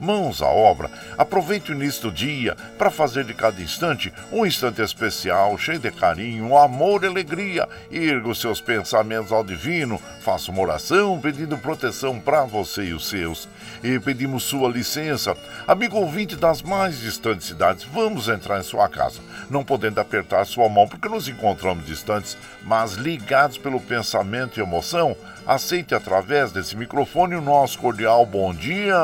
mãos 0.00 0.42
à 0.42 0.46
obra. 0.46 0.90
Aproveite 1.16 1.70
o 1.70 1.74
início 1.74 2.02
do 2.02 2.12
dia 2.12 2.56
para 2.78 2.90
fazer 2.90 3.24
de 3.24 3.34
cada 3.34 3.60
instante 3.60 4.12
um 4.32 4.44
instante 4.44 4.82
especial, 4.82 5.56
cheio 5.58 5.78
de 5.78 5.90
carinho, 5.90 6.56
amor 6.56 7.04
e 7.04 7.06
alegria. 7.06 7.68
Erga 7.90 8.28
os 8.28 8.40
seus 8.40 8.60
pensamentos 8.60 9.32
ao 9.32 9.44
divino, 9.44 10.00
faça 10.20 10.50
uma 10.50 10.62
oração 10.62 11.20
pedindo 11.20 11.58
proteção 11.58 12.18
para 12.20 12.44
você 12.44 12.84
e 12.84 12.92
os 12.92 13.08
seus. 13.08 13.48
E 13.82 13.98
pedimos 13.98 14.44
sua 14.44 14.68
licença, 14.68 15.36
amigo 15.66 15.96
ouvinte 15.96 16.36
das 16.36 16.62
mais 16.62 16.98
distantes 16.98 17.46
cidades, 17.46 17.84
vamos 17.84 18.28
entrar 18.28 18.58
em 18.58 18.62
sua 18.62 18.88
casa, 18.88 19.20
não 19.50 19.64
podendo 19.64 20.00
apertar 20.00 20.44
sua 20.46 20.68
mão 20.68 20.88
porque 20.88 21.08
nos 21.08 21.28
encontramos 21.28 21.86
distantes, 21.86 22.36
mas 22.62 22.94
ligados 22.94 23.58
pelo 23.58 23.80
pensamento 23.80 24.58
e 24.58 24.62
emoção 24.62 25.16
aceite 25.46 25.94
através 25.94 26.50
desse 26.50 26.76
microfone 26.76 27.36
o 27.36 27.40
nosso 27.40 27.78
cordial 27.78 28.26
bom 28.26 28.52
dia. 28.52 28.96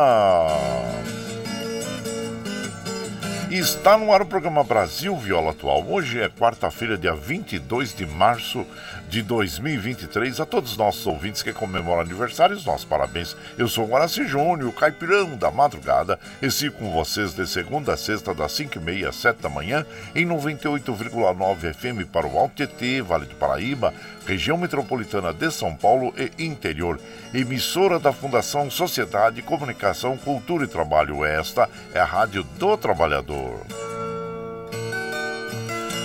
Está 3.49 3.97
no 3.97 4.13
ar 4.13 4.23
o 4.23 4.27
programa 4.27 4.65
Brasil 4.65 5.17
Viola 5.17 5.51
Atual. 5.51 5.85
Hoje 5.87 6.21
é 6.21 6.29
quarta-feira, 6.29 6.97
dia 6.99 7.15
22 7.15 7.95
de 7.95 8.07
março 8.07 8.67
de 9.12 9.21
2023. 9.21 10.41
A 10.41 10.47
todos 10.47 10.71
os 10.71 10.77
nossos 10.78 11.06
ouvintes 11.06 11.43
que 11.43 11.53
comemoram 11.53 12.00
aniversários, 12.00 12.65
nossos 12.65 12.87
parabéns. 12.87 13.37
Eu 13.59 13.69
sou 13.69 13.87
Guaraci 13.87 14.27
Júnior, 14.27 14.73
caipirão 14.73 15.37
da 15.37 15.50
madrugada, 15.50 16.19
e 16.41 16.50
sigo 16.50 16.78
com 16.78 16.91
vocês 16.91 17.34
de 17.34 17.47
segunda 17.47 17.93
a 17.93 17.97
sexta, 17.99 18.33
das 18.33 18.53
5h30 18.53 19.06
às 19.06 19.17
7 19.17 19.43
da 19.43 19.50
manhã, 19.50 19.84
em 20.15 20.27
98,9 20.27 21.75
FM 21.75 22.11
para 22.11 22.27
o 22.27 22.39
Alto 22.39 22.67
TT, 22.67 23.03
Vale 23.03 23.27
do 23.27 23.34
Paraíba, 23.34 23.93
região 24.27 24.56
metropolitana 24.56 25.31
de 25.34 25.50
São 25.50 25.77
Paulo 25.77 26.15
e 26.17 26.43
interior. 26.43 26.99
Emissora 27.34 27.99
da 27.99 28.15
Fundação 28.15 28.71
Sociedade, 28.71 29.43
Comunicação, 29.43 30.17
Cultura 30.17 30.65
e 30.65 30.69
Trabalho. 30.69 31.23
Esta 31.23 31.69
é 31.93 32.00
a 32.00 32.06
Rádio 32.06 32.44
do 32.59 32.79
Trabalhador. 32.79 33.92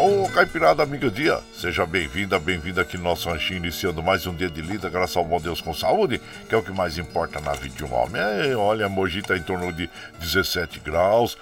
Ô 0.00 0.22
oh, 0.22 0.28
Caipirada 0.28 0.80
Amiga 0.80 1.10
Dia, 1.10 1.40
seja 1.52 1.84
bem-vinda, 1.84 2.38
bem-vinda 2.38 2.82
aqui 2.82 2.96
no 2.96 3.02
nosso 3.02 3.28
ranchinho, 3.28 3.56
iniciando 3.56 4.00
mais 4.00 4.28
um 4.28 4.32
dia 4.34 4.48
de 4.48 4.62
lida, 4.62 4.88
graças 4.88 5.16
ao 5.16 5.24
bom 5.24 5.40
Deus 5.40 5.60
com 5.60 5.74
saúde, 5.74 6.20
que 6.48 6.54
é 6.54 6.56
o 6.56 6.62
que 6.62 6.70
mais 6.70 6.96
importa 6.96 7.40
na 7.40 7.52
vida 7.54 7.74
de 7.74 7.84
um 7.84 7.92
homem. 7.92 8.22
É, 8.22 8.54
olha, 8.54 8.88
Mogi 8.88 9.18
está 9.18 9.36
em 9.36 9.42
torno 9.42 9.72
de 9.72 9.90
17 10.20 10.78
graus, 10.78 11.36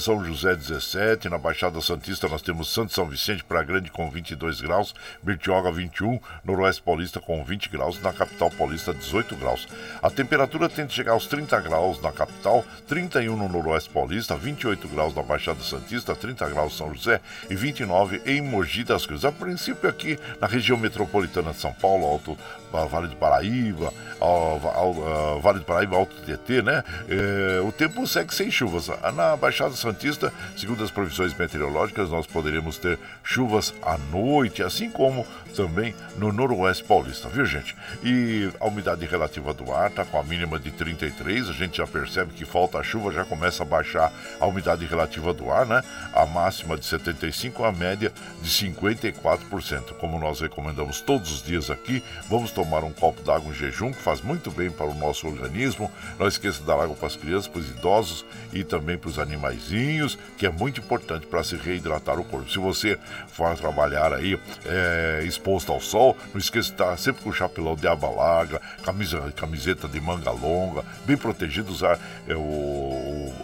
São 0.00 0.24
José 0.24 0.56
17, 0.56 1.28
na 1.28 1.36
Baixada 1.36 1.82
Santista 1.82 2.26
nós 2.28 2.40
temos 2.40 2.72
Santo 2.72 2.94
São 2.94 3.04
Vicente 3.04 3.44
para 3.44 3.62
Grande 3.62 3.90
com 3.90 4.08
22 4.08 4.62
graus, 4.62 4.94
Bertioga 5.22 5.70
21, 5.70 6.18
Noroeste 6.42 6.80
Paulista 6.80 7.20
com 7.20 7.44
20 7.44 7.68
graus, 7.68 8.00
na 8.00 8.14
capital 8.14 8.50
paulista 8.50 8.94
18 8.94 9.36
graus. 9.36 9.68
A 10.02 10.08
temperatura 10.08 10.70
tende 10.70 10.94
a 10.94 10.96
chegar 10.96 11.12
aos 11.12 11.26
30 11.26 11.60
graus 11.60 12.00
na 12.00 12.10
capital, 12.10 12.64
31 12.86 13.36
no 13.36 13.50
Noroeste 13.50 13.90
Paulista, 13.90 14.34
28 14.34 14.88
graus 14.88 15.14
na 15.14 15.22
Baixada 15.22 15.60
Santista, 15.62 16.16
30 16.16 16.48
graus 16.48 16.74
São 16.74 16.94
José 16.94 17.20
e 17.50 17.54
29 17.54 17.97
19 17.97 17.97
em 18.26 18.40
Mogi 18.40 18.84
das 18.84 19.06
Cruzes. 19.06 19.24
A 19.24 19.32
princípio 19.32 19.88
aqui 19.88 20.18
na 20.40 20.46
região 20.46 20.78
metropolitana 20.78 21.52
de 21.52 21.58
São 21.58 21.72
Paulo, 21.72 22.06
Alto 22.06 22.38
Vale 22.70 23.08
do 23.08 23.16
Paraíba, 23.16 23.92
ao, 24.20 24.60
ao, 24.64 25.08
ao 25.08 25.40
Vale 25.40 25.60
do 25.60 25.64
Paraíba, 25.64 25.96
Alto 25.96 26.14
Tietê, 26.24 26.62
né? 26.62 26.82
É, 27.08 27.60
o 27.60 27.72
tempo 27.72 28.06
segue 28.06 28.34
sem 28.34 28.50
chuvas. 28.50 28.88
Na 29.14 29.36
Baixada 29.36 29.74
Santista, 29.74 30.32
segundo 30.56 30.82
as 30.82 30.90
previsões 30.90 31.34
meteorológicas, 31.34 32.10
nós 32.10 32.26
poderemos 32.26 32.78
ter 32.78 32.98
chuvas 33.22 33.74
à 33.82 33.96
noite, 34.10 34.62
assim 34.62 34.90
como 34.90 35.26
também 35.54 35.94
no 36.16 36.32
Noroeste 36.32 36.84
Paulista, 36.84 37.28
viu 37.28 37.44
gente? 37.44 37.76
E 38.02 38.50
a 38.60 38.66
umidade 38.66 39.04
relativa 39.06 39.52
do 39.52 39.72
ar 39.72 39.90
está 39.90 40.04
com 40.04 40.18
a 40.18 40.22
mínima 40.22 40.58
de 40.58 40.70
33, 40.70 41.48
a 41.48 41.52
gente 41.52 41.78
já 41.78 41.86
percebe 41.86 42.32
que 42.32 42.44
falta 42.44 42.82
chuva, 42.82 43.12
já 43.12 43.24
começa 43.24 43.62
a 43.62 43.66
baixar 43.66 44.12
a 44.40 44.46
umidade 44.46 44.84
relativa 44.84 45.32
do 45.32 45.50
ar, 45.50 45.66
né? 45.66 45.82
A 46.12 46.26
máxima 46.26 46.76
de 46.76 46.84
75, 46.84 47.64
a 47.64 47.72
média 47.72 48.12
de 48.42 48.48
54%. 48.48 49.94
Como 49.98 50.18
nós 50.18 50.40
recomendamos 50.40 51.00
todos 51.00 51.32
os 51.32 51.42
dias 51.42 51.70
aqui, 51.70 52.02
vamos 52.28 52.50
tomar 52.58 52.82
um 52.82 52.90
copo 52.90 53.22
d'água 53.22 53.52
em 53.52 53.54
jejum, 53.54 53.92
que 53.92 54.02
faz 54.02 54.20
muito 54.20 54.50
bem 54.50 54.68
para 54.68 54.86
o 54.86 54.94
nosso 54.94 55.28
organismo. 55.28 55.88
Não 56.18 56.26
esqueça 56.26 56.58
de 56.58 56.64
dar 56.64 56.74
água 56.74 56.96
para 56.96 57.06
as 57.06 57.14
crianças, 57.14 57.46
para 57.46 57.60
os 57.60 57.70
idosos 57.70 58.24
e 58.52 58.64
também 58.64 58.98
para 58.98 59.08
os 59.08 59.16
animaizinhos, 59.16 60.18
que 60.36 60.44
é 60.44 60.50
muito 60.50 60.80
importante 60.80 61.24
para 61.24 61.44
se 61.44 61.54
reidratar 61.54 62.18
o 62.18 62.24
corpo. 62.24 62.50
Se 62.50 62.58
você 62.58 62.98
for 63.28 63.56
trabalhar 63.56 64.12
aí 64.12 64.36
é, 64.66 65.22
exposto 65.24 65.70
ao 65.70 65.80
sol, 65.80 66.16
não 66.32 66.40
esqueça 66.40 66.66
de 66.66 66.74
estar 66.74 66.98
sempre 66.98 67.22
com 67.22 67.30
o 67.30 67.32
chapelão 67.32 67.76
de 67.76 67.86
aba 67.86 68.10
larga, 68.10 68.60
camisa, 68.82 69.32
camiseta 69.36 69.86
de 69.86 70.00
manga 70.00 70.32
longa, 70.32 70.82
bem 71.06 71.16
protegido, 71.16 71.70
usar 71.70 71.96
é, 72.26 72.34
o, 72.34 72.40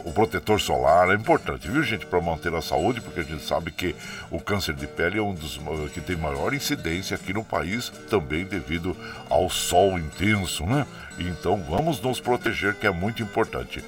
o, 0.05 0.13
protetor 0.13 0.61
solar. 0.61 1.11
É 1.11 1.15
importante, 1.15 1.71
viu, 1.71 1.85
gente, 1.85 2.05
para 2.05 2.21
manter 2.21 2.53
a 2.53 2.61
saúde, 2.61 3.01
porque 3.01 3.21
a 3.21 3.25
gente 3.25 3.45
sabe 3.45 3.71
que 3.71 3.95
o 4.29 4.41
câncer 4.41 4.75
de 4.75 4.89
pele 4.89 5.19
é 5.19 5.23
um 5.23 5.35
dos 5.35 5.61
que 5.93 6.01
tem 6.01 6.17
maior 6.17 6.53
incidência 6.53 7.15
aqui 7.15 7.33
no 7.33 7.45
país, 7.45 7.91
também 8.11 8.45
devido 8.45 8.97
ao 9.29 9.49
sol 9.51 9.99
intenso, 9.99 10.65
né? 10.65 10.87
Então 11.19 11.57
vamos 11.69 12.01
nos 12.01 12.21
proteger, 12.21 12.75
que 12.75 12.87
é 12.87 12.91
muito 12.91 13.23
importante. 13.23 13.85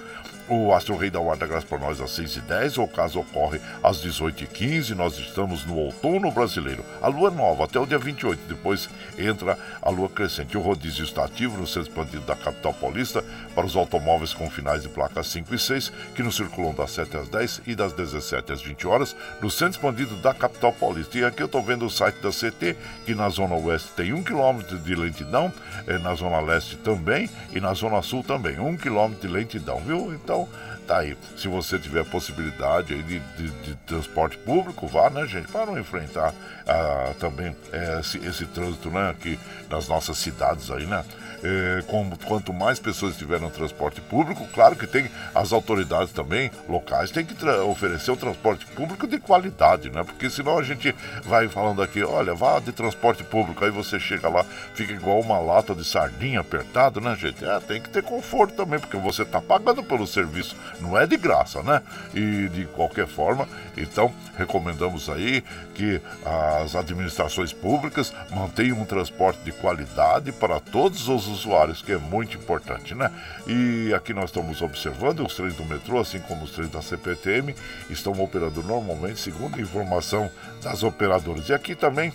O 0.48 0.72
Astro 0.72 0.96
Rei 0.96 1.10
da 1.10 1.18
Guarda 1.18 1.44
Graça 1.44 1.66
para 1.66 1.78
nós 1.78 2.00
às 2.00 2.12
6h10, 2.12 2.80
o 2.80 2.86
caso 2.86 3.18
ocorre 3.18 3.60
às 3.82 3.96
18h15. 3.96 4.90
Nós 4.90 5.18
estamos 5.18 5.64
no 5.64 5.76
outono 5.76 6.30
brasileiro. 6.30 6.84
A 7.02 7.08
lua 7.08 7.32
nova 7.32 7.64
até 7.64 7.80
o 7.80 7.86
dia 7.86 7.98
28, 7.98 8.42
depois 8.46 8.88
entra 9.18 9.58
a 9.82 9.90
lua 9.90 10.08
crescente. 10.08 10.56
O 10.56 10.60
rodízio 10.60 11.04
está 11.04 11.24
ativo 11.24 11.56
no 11.56 11.66
centro 11.66 11.88
expandido 11.88 12.24
da 12.24 12.36
capital 12.36 12.72
paulista 12.74 13.24
para 13.56 13.66
os 13.66 13.74
automóveis 13.74 14.32
com 14.32 14.48
finais 14.48 14.82
de 14.82 14.88
placas 14.88 15.26
5 15.26 15.52
e 15.52 15.58
6, 15.58 15.92
que 16.14 16.22
nos 16.22 16.36
circulam 16.36 16.72
das 16.74 16.92
7 16.92 17.16
às 17.16 17.28
10 17.28 17.62
e 17.66 17.74
das 17.74 17.92
17 17.92 18.52
às 18.52 18.62
20 18.62 18.86
horas, 18.86 19.16
no 19.42 19.50
centro 19.50 19.78
expandido 19.78 20.14
da 20.16 20.32
capital 20.32 20.72
paulista. 20.72 21.18
E 21.18 21.24
aqui 21.24 21.42
eu 21.42 21.46
estou 21.46 21.60
vendo 21.60 21.86
o 21.86 21.90
site 21.90 22.20
da 22.20 22.30
CT, 22.30 22.76
que 23.04 23.16
na 23.16 23.28
zona 23.30 23.56
oeste 23.56 23.88
tem 23.96 24.12
1 24.12 24.22
km 24.22 24.60
de 24.80 24.94
lentidão, 24.94 25.52
eh, 25.88 25.98
na 25.98 26.14
zona 26.14 26.38
leste 26.38 26.76
também 26.76 27.28
e 27.52 27.60
na 27.60 27.74
zona 27.74 28.00
sul 28.00 28.22
também. 28.22 28.60
1 28.60 28.76
km 28.76 29.12
de 29.20 29.26
lentidão, 29.26 29.80
viu? 29.80 30.14
Então 30.14 30.35
então, 30.36 30.48
tá 30.86 30.98
aí. 30.98 31.16
Se 31.36 31.48
você 31.48 31.78
tiver 31.78 32.04
possibilidade 32.04 33.02
de, 33.02 33.18
de, 33.18 33.50
de 33.50 33.74
transporte 33.86 34.38
público, 34.38 34.86
vá, 34.86 35.10
né, 35.10 35.26
gente? 35.26 35.48
Para 35.48 35.66
não 35.66 35.78
enfrentar 35.78 36.32
ah, 36.66 37.12
também 37.18 37.56
é, 37.72 38.00
esse, 38.00 38.18
esse 38.18 38.46
trânsito, 38.46 38.90
né, 38.90 39.10
aqui 39.10 39.38
nas 39.68 39.88
nossas 39.88 40.18
cidades 40.18 40.70
aí, 40.70 40.86
né? 40.86 41.04
É, 41.42 41.82
como, 41.86 42.18
quanto 42.24 42.52
mais 42.52 42.78
pessoas 42.78 43.12
estiverem 43.12 43.44
no 43.44 43.50
transporte 43.50 44.00
público, 44.00 44.48
claro 44.54 44.74
que 44.74 44.86
tem 44.86 45.08
as 45.34 45.52
autoridades 45.52 46.12
também 46.12 46.50
locais 46.66 47.10
têm 47.10 47.26
que 47.26 47.36
oferecer 47.46 48.10
um 48.10 48.16
transporte 48.16 48.64
público 48.66 49.06
de 49.06 49.18
qualidade, 49.18 49.90
né? 49.90 50.02
Porque 50.02 50.30
senão 50.30 50.58
a 50.58 50.62
gente 50.62 50.94
vai 51.24 51.46
falando 51.48 51.82
aqui, 51.82 52.02
olha, 52.02 52.34
vá 52.34 52.58
de 52.58 52.72
transporte 52.72 53.22
público, 53.22 53.64
aí 53.64 53.70
você 53.70 54.00
chega 54.00 54.28
lá, 54.28 54.44
fica 54.74 54.92
igual 54.92 55.20
uma 55.20 55.38
lata 55.38 55.74
de 55.74 55.84
sardinha 55.84 56.40
apertado, 56.40 57.00
né, 57.00 57.14
gente? 57.14 57.44
É, 57.44 57.60
tem 57.60 57.80
que 57.80 57.90
ter 57.90 58.02
conforto 58.02 58.54
também, 58.54 58.80
porque 58.80 58.96
você 58.96 59.22
está 59.22 59.40
pagando 59.40 59.82
pelo 59.82 60.06
serviço, 60.06 60.56
não 60.80 60.98
é 60.98 61.06
de 61.06 61.16
graça, 61.16 61.62
né? 61.62 61.82
E 62.14 62.48
de 62.48 62.66
qualquer 62.66 63.06
forma, 63.06 63.48
então 63.76 64.12
recomendamos 64.36 65.08
aí 65.08 65.42
que 65.74 66.00
as 66.24 66.74
administrações 66.74 67.52
públicas 67.52 68.12
mantenham 68.30 68.80
um 68.80 68.84
transporte 68.84 69.40
de 69.40 69.52
qualidade 69.52 70.32
para 70.32 70.60
todos 70.60 71.08
os 71.08 71.26
usuários, 71.26 71.82
que 71.82 71.92
é 71.92 71.98
muito 71.98 72.36
importante, 72.36 72.94
né? 72.94 73.10
E 73.46 73.92
aqui 73.94 74.12
nós 74.12 74.26
estamos 74.26 74.62
observando 74.62 75.20
os 75.20 75.34
trens 75.34 75.54
do 75.54 75.64
metrô, 75.64 76.00
assim 76.00 76.18
como 76.20 76.44
os 76.44 76.50
trens 76.50 76.70
da 76.70 76.82
CPTM, 76.82 77.54
estão 77.90 78.12
operando 78.20 78.62
normalmente, 78.62 79.20
segundo 79.20 79.56
a 79.56 79.60
informação 79.60 80.30
das 80.62 80.82
operadoras. 80.82 81.48
E 81.48 81.54
aqui 81.54 81.74
também 81.74 82.12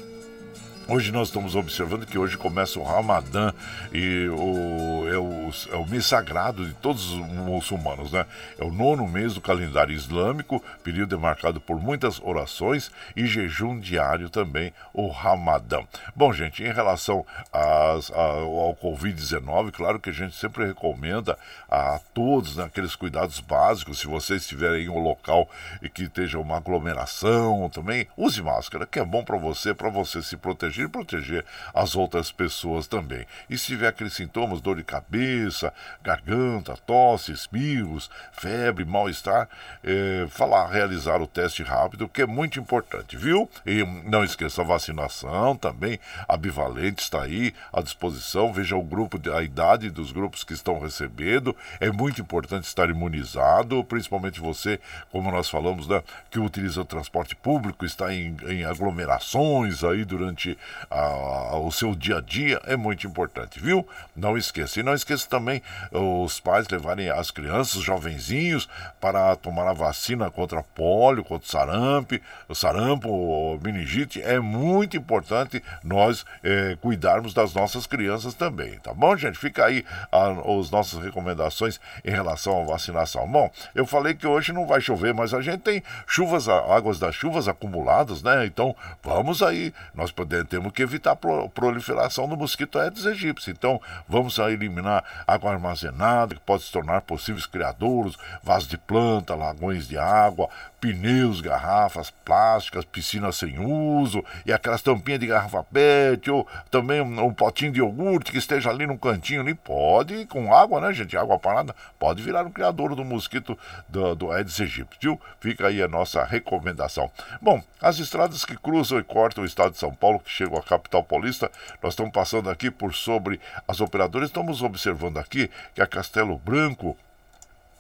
Hoje 0.94 1.10
nós 1.10 1.30
estamos 1.30 1.56
observando 1.56 2.06
que 2.06 2.18
hoje 2.18 2.38
começa 2.38 2.78
o 2.78 2.84
Ramadã 2.84 3.54
e 3.94 4.28
o, 4.28 5.08
é, 5.08 5.18
o, 5.18 5.50
é 5.72 5.78
o 5.78 5.88
mês 5.88 6.06
sagrado 6.06 6.68
de 6.68 6.74
todos 6.74 7.12
os 7.12 7.18
muçulmanos, 7.18 8.12
né? 8.12 8.26
É 8.60 8.66
o 8.66 8.70
nono 8.70 9.08
mês 9.08 9.36
do 9.36 9.40
calendário 9.40 9.96
islâmico, 9.96 10.62
período 10.84 11.18
marcado 11.18 11.62
por 11.62 11.80
muitas 11.80 12.20
orações 12.20 12.92
e 13.16 13.26
jejum 13.26 13.80
diário 13.80 14.30
também, 14.30 14.74
o 14.94 15.08
Ramadã. 15.08 15.80
Bom, 16.14 16.34
gente, 16.34 16.62
em 16.62 16.74
relação 16.74 17.26
às, 17.54 18.12
ao 18.12 18.76
Covid-19, 18.76 19.72
claro 19.72 19.98
que 19.98 20.10
a 20.10 20.14
gente 20.14 20.36
sempre 20.36 20.66
recomenda 20.66 21.38
a 21.70 22.02
todos 22.14 22.58
né, 22.58 22.66
aqueles 22.66 22.98
cuidados 22.98 23.40
básicos. 23.40 24.00
Se 24.00 24.08
vocês 24.08 24.42
estiverem 24.42 24.88
em 24.88 24.90
um 24.90 25.00
local 25.00 25.50
e 25.82 25.88
que 25.88 26.04
esteja 26.04 26.38
uma 26.38 26.58
aglomeração 26.58 27.70
também, 27.70 28.10
use 28.18 28.42
máscara, 28.42 28.86
que 28.86 29.00
é 29.00 29.06
bom 29.06 29.24
para 29.24 29.38
você, 29.38 29.74
para 29.74 29.90
você 29.90 30.22
se 30.22 30.36
proteger 30.36 30.81
proteger 30.90 31.12
proteger 31.22 31.46
as 31.74 31.96
outras 31.96 32.32
pessoas 32.32 32.88
também. 32.88 33.26
E 33.50 33.58
se 33.58 33.68
tiver 33.68 33.88
aqueles 33.88 34.14
sintomas, 34.14 34.62
dor 34.62 34.78
de 34.78 34.84
cabeça, 34.84 35.74
garganta, 36.04 36.78
tosse, 36.86 37.32
espirros, 37.32 38.10
febre, 38.32 38.86
mal-estar, 38.86 39.48
é, 39.84 40.26
falar, 40.30 40.68
realizar 40.68 41.22
o 41.22 41.28
teste 41.28 41.64
rápido, 41.64 42.08
que 42.08 42.22
é 42.22 42.26
muito 42.26 42.60
importante, 42.60 43.18
viu? 43.18 43.50
E 43.66 43.84
não 44.06 44.24
esqueça 44.24 44.62
a 44.62 44.66
vacinação 44.66 45.56
também, 45.56 46.00
a 46.28 46.38
bivalente 46.38 47.04
está 47.04 47.24
aí 47.24 47.54
à 47.72 47.82
disposição, 47.82 48.54
veja 48.54 48.76
o 48.76 48.84
grupo, 48.84 49.20
a 49.36 49.44
idade 49.44 49.90
dos 49.90 50.12
grupos 50.12 50.44
que 50.44 50.54
estão 50.54 50.80
recebendo, 50.80 51.56
é 51.80 51.92
muito 51.92 52.22
importante 52.22 52.66
estar 52.66 52.90
imunizado, 52.90 53.84
principalmente 53.84 54.40
você, 54.40 54.80
como 55.12 55.32
nós 55.32 55.50
falamos, 55.50 55.88
né, 55.88 56.02
que 56.30 56.40
utiliza 56.40 56.82
o 56.82 56.86
transporte 56.86 57.36
público, 57.36 57.86
está 57.86 58.14
em, 58.14 58.36
em 58.48 58.64
aglomerações 58.64 59.84
aí 59.84 60.06
durante 60.06 60.58
a, 60.90 61.58
o 61.58 61.72
seu 61.72 61.96
dia 61.96 62.18
a 62.18 62.22
dia 62.22 62.62
é 62.66 62.76
muito 62.76 63.08
importante, 63.08 63.60
viu? 63.60 63.88
Não 64.16 64.38
esqueça. 64.38 64.80
E 64.80 64.84
não 64.84 64.94
esqueça 64.94 65.28
também 65.28 65.62
os 65.92 66.40
pais 66.40 66.68
levarem 66.70 67.10
as 67.10 67.32
crianças, 67.32 67.76
os 67.76 67.84
jovenzinhos, 67.84 68.68
para 69.00 69.36
tomar 69.36 69.68
a 69.70 69.74
vacina 69.74 70.30
contra 70.30 70.64
pólio, 70.64 71.24
contra 71.24 71.48
sarampo, 71.48 72.20
sarampo, 72.54 73.60
meningite. 73.64 74.22
É 74.22 74.40
muito 74.40 74.98
importante 74.98 75.64
nós 75.84 76.26
é, 76.44 76.78
cuidarmos 76.82 77.34
das 77.34 77.54
nossas 77.54 77.86
crianças 77.86 78.34
também, 78.34 78.80
tá 78.80 78.94
bom, 78.94 79.16
gente? 79.16 79.38
Fica 79.38 79.66
aí 79.66 79.86
as 80.12 80.70
nossas 80.70 81.02
recomendações 81.04 81.80
em 82.04 82.12
relação 82.12 82.62
à 82.62 82.66
vacinação. 82.66 83.28
Bom, 83.28 83.52
eu 83.74 83.86
falei 83.86 84.14
que 84.14 84.28
hoje 84.28 84.52
não 84.52 84.68
vai 84.68 84.82
chover, 84.82 85.14
mas 85.14 85.34
a 85.34 85.42
gente 85.42 85.62
tem 85.62 85.84
chuvas, 86.06 86.48
águas 86.48 87.00
das 87.00 87.16
chuvas 87.16 87.48
acumuladas, 87.48 88.22
né? 88.22 88.46
Então 88.46 88.76
vamos 89.04 89.42
aí, 89.42 89.74
nós 89.94 90.12
podemos 90.12 90.48
temos 90.52 90.74
que 90.74 90.84
evitar 90.84 91.12
a 91.14 91.48
proliferação 91.48 92.28
do 92.28 92.36
mosquito 92.36 92.78
Aedes 92.78 93.06
aegypti. 93.06 93.52
Então, 93.52 93.82
vamos 94.06 94.38
eliminar 94.38 95.24
água 95.26 95.54
armazenada, 95.54 96.36
que 96.36 96.42
pode 96.42 96.64
se 96.64 96.72
tornar 96.74 97.00
possíveis 97.04 97.46
criadouros, 97.46 98.18
vasos 98.44 98.68
de 98.68 98.78
planta, 98.78 99.34
lagões 99.34 99.88
de 99.88 99.98
água, 99.98 100.50
pneus, 100.82 101.42
garrafas 101.42 102.10
plásticas, 102.10 102.84
piscinas 102.84 103.36
sem 103.36 103.60
uso, 103.60 104.26
e 104.44 104.52
aquelas 104.52 104.82
tampinhas 104.82 105.20
de 105.20 105.28
garrafa 105.28 105.64
PET, 105.64 106.32
ou 106.32 106.48
também 106.72 107.00
um, 107.00 107.26
um, 107.26 107.32
potinho 107.32 107.72
de 107.72 107.80
iogurte 107.80 108.32
que 108.32 108.40
esteja 108.40 108.72
ali 108.72 108.88
no 108.88 108.98
cantinho, 108.98 109.42
ali 109.42 109.54
pode, 109.54 110.26
com 110.26 110.52
água, 110.52 110.82
né, 110.82 110.92
gente? 110.92 111.16
Água 111.16 111.38
parada, 111.38 111.76
pode 112.00 112.24
virar 112.24 112.44
um 112.44 112.52
criador 112.52 112.96
do 112.96 113.06
mosquito 113.06 113.56
do, 113.88 114.16
do 114.16 114.32
Aedes 114.32 114.60
aegypti, 114.60 114.98
viu? 115.00 115.22
Fica 115.40 115.68
aí 115.68 115.84
a 115.84 115.88
nossa 115.88 116.24
recomendação. 116.24 117.12
Bom, 117.40 117.62
as 117.80 118.00
estradas 118.00 118.44
que 118.44 118.58
cruzam 118.58 118.98
e 118.98 119.04
cortam 119.04 119.44
o 119.44 119.48
estado 119.48 119.74
de 119.74 119.78
São 119.78 119.94
Paulo, 119.94 120.20
que 120.20 120.32
chegam 120.32 120.58
à 120.58 120.64
capital 120.64 121.04
paulista, 121.04 121.52
nós 121.82 121.94
estamos 121.94 122.12
passando 122.12 122.50
aqui 122.50 122.72
por 122.72 122.96
sobre 122.96 123.40
as 123.68 123.80
operadoras, 123.82 124.30
estamos 124.30 124.64
observando 124.64 125.20
aqui 125.20 125.48
que 125.76 125.82
a 125.82 125.86
Castelo 125.86 126.38
Branco 126.40 126.98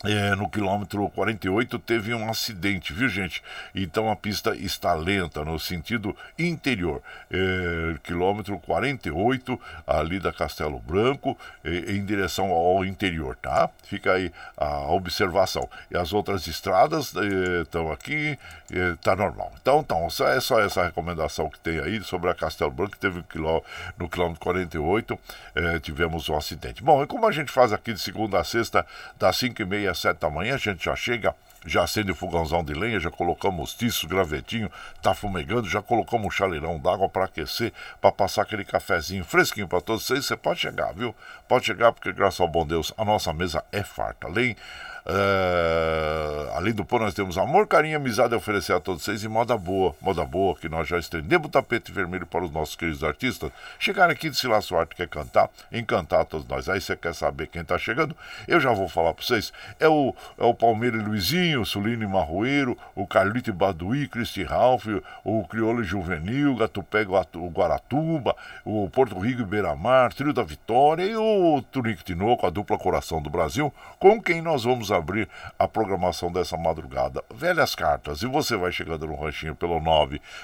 é, 0.04 0.36
no 0.36 0.50
quilômetro 0.50 1.08
48 1.10 1.78
teve 1.80 2.14
um 2.14 2.30
acidente, 2.30 2.92
viu 2.92 3.08
gente? 3.08 3.44
Então 3.76 4.10
a 4.10 4.16
pista 4.16 4.56
está 4.56 4.94
lenta 4.94 5.46
no 5.46 5.60
sentido 5.60 6.16
interior. 6.40 7.02
É, 7.30 7.96
quilômetro 8.04 8.58
48, 8.60 9.60
ali 9.86 10.20
da 10.20 10.34
Castelo 10.34 10.80
Branco, 10.80 11.38
é, 11.64 11.92
em 11.92 12.04
direção 12.04 12.50
ao 12.52 12.84
interior, 12.84 13.36
tá? 13.36 13.70
Fica 13.84 14.14
aí 14.14 14.32
a 14.58 14.92
observação. 14.92 15.70
E 15.90 15.98
as 15.98 16.14
outras 16.14 16.48
estradas 16.48 17.14
estão 17.62 17.90
é, 17.90 17.94
aqui, 17.94 18.40
é, 18.72 18.96
tá 19.02 19.16
normal. 19.16 19.52
Então, 19.62 19.82
então, 19.82 20.08
é 20.28 20.40
só 20.40 20.60
essa 20.60 20.84
recomendação 20.84 21.50
que 21.50 21.60
tem 21.60 21.80
aí 21.80 22.02
sobre 22.04 22.30
a 22.30 22.34
Castelo 22.34 22.72
Branco, 22.72 22.94
que 22.94 23.00
teve 23.00 23.20
um 23.20 23.62
no 23.98 24.10
quilômetro 24.10 24.42
48, 24.42 25.20
é, 25.54 25.80
tivemos 25.80 26.28
um 26.28 26.36
acidente. 26.36 26.84
Bom, 26.84 27.04
e 27.04 27.08
como 27.08 27.28
a 27.28 27.32
gente 27.32 27.52
faz 27.52 27.72
aqui 27.72 27.94
de 27.94 28.00
segunda 28.00 28.40
a 28.40 28.44
sexta, 28.44 28.86
das 29.20 29.38
5 29.38 29.62
e 29.62 29.66
meia 29.66 29.91
às 29.92 30.00
7 30.00 30.18
da 30.18 30.30
manhã, 30.30 30.56
a 30.56 30.58
gente 30.58 30.86
já 30.86 30.96
chega 30.96 31.36
já 31.66 31.84
acende 31.84 32.12
o 32.12 32.16
fogãozão 32.16 32.64
de 32.64 32.74
lenha, 32.74 33.00
já 33.00 33.12
colocamos 33.12 33.74
tiço, 33.74 34.08
gravetinho, 34.08 34.72
tá 35.02 35.14
fumegando, 35.14 35.70
já 35.70 35.82
colocamos 35.82 36.28
um 36.28 36.32
chaleirão 36.32 36.80
d'água 36.80 37.08
para 37.08 37.26
aquecer, 37.26 37.72
para 38.00 38.12
passar 38.12 38.44
aquele 38.44 38.66
cafezinho 38.66 39.24
fresquinho 39.24 39.68
para 39.68 39.82
todos 39.82 40.06
vocês. 40.06 40.26
Você 40.26 40.36
pode 40.36 40.60
chegar, 40.60 40.92
viu? 40.94 41.16
Pode 41.48 41.66
chegar, 41.66 41.92
porque 41.92 42.12
graças 42.12 42.40
ao 42.40 42.48
bom 42.48 42.66
Deus 42.66 42.92
a 42.98 43.06
nossa 43.06 43.32
mesa 43.32 43.64
é 43.72 43.84
farta. 43.84 44.28
Além 44.28 44.56
Uh, 45.06 46.52
além 46.56 46.74
do 46.74 46.86
pão, 46.86 47.00
nós 47.00 47.14
temos 47.14 47.38
amor, 47.38 47.68
carinho 47.68 47.94
e 47.94 47.96
amizade 47.96 48.34
a 48.34 48.38
oferecer 48.38 48.74
a 48.74 48.80
todos 48.80 49.04
vocês 49.04 49.24
e 49.24 49.28
moda 49.28 49.58
boa, 49.58 49.96
moda 50.00 50.24
boa, 50.24 50.56
que 50.56 50.70
nós 50.70 50.88
já 50.88 51.00
estendemos 51.00 51.48
o 51.48 51.50
tapete 51.50 51.92
vermelho 51.92 52.26
para 52.26 52.46
os 52.46 52.52
nossos 52.52 52.76
queridos 52.76 53.04
artistas. 53.04 53.52
Chegaram 53.80 54.12
aqui 54.12 54.30
de 54.30 54.38
Silas 54.38 54.66
Suarte, 54.66 54.96
quer 54.96 55.08
cantar, 55.08 55.50
encantar 55.72 56.26
todos 56.26 56.48
nós. 56.48 56.70
Aí 56.70 56.80
você 56.80 56.96
quer 56.96 57.16
saber 57.16 57.48
quem 57.48 57.64
está 57.64 57.78
chegando? 57.78 58.16
Eu 58.48 58.60
já 58.60 58.72
vou 58.72 58.88
falar 58.88 59.14
para 59.14 59.26
vocês. 59.26 59.52
É 59.80 59.88
o, 59.88 60.14
é 60.38 60.44
o 60.44 60.54
Palmeiras 60.54 61.04
Luizinho, 61.04 61.62
o 61.62 61.66
Sulino 61.66 62.08
Marroeiro, 62.08 62.78
o 62.96 63.08
Carlito 63.08 63.52
Baduí, 63.52 64.08
Cristi 64.08 64.44
Ralph, 64.44 64.86
o 65.24 65.44
Crioulo 65.46 65.84
Juvenil, 65.84 66.56
Gatupé 66.56 67.02
o 67.36 67.50
Guaratuba, 67.50 68.36
o 68.64 68.90
Porto 68.90 69.18
Rico 69.20 69.42
e 69.42 69.46
Beira-Mar, 69.46 70.14
Trio 70.14 70.34
da 70.34 70.44
Vitória 70.44 71.04
e 71.04 71.16
o 71.16 71.62
Tunico 71.72 72.04
Tinoco, 72.04 72.46
a 72.46 72.50
dupla 72.50 72.78
Coração 72.78 73.22
do 73.22 73.30
Brasil, 73.30 73.74
com 74.00 74.22
quem 74.22 74.42
nós 74.42 74.64
vamos 74.64 74.91
abrir 74.96 75.28
a 75.58 75.68
programação 75.68 76.32
dessa 76.32 76.56
madrugada. 76.58 77.24
Velhas 77.34 77.74
cartas. 77.76 78.22
E 78.22 78.28
você 78.28 78.56
vai 78.56 78.72
chegando 78.72 79.08
no 79.08 79.16
ranchinho 79.16 79.56
pelo 79.56 79.82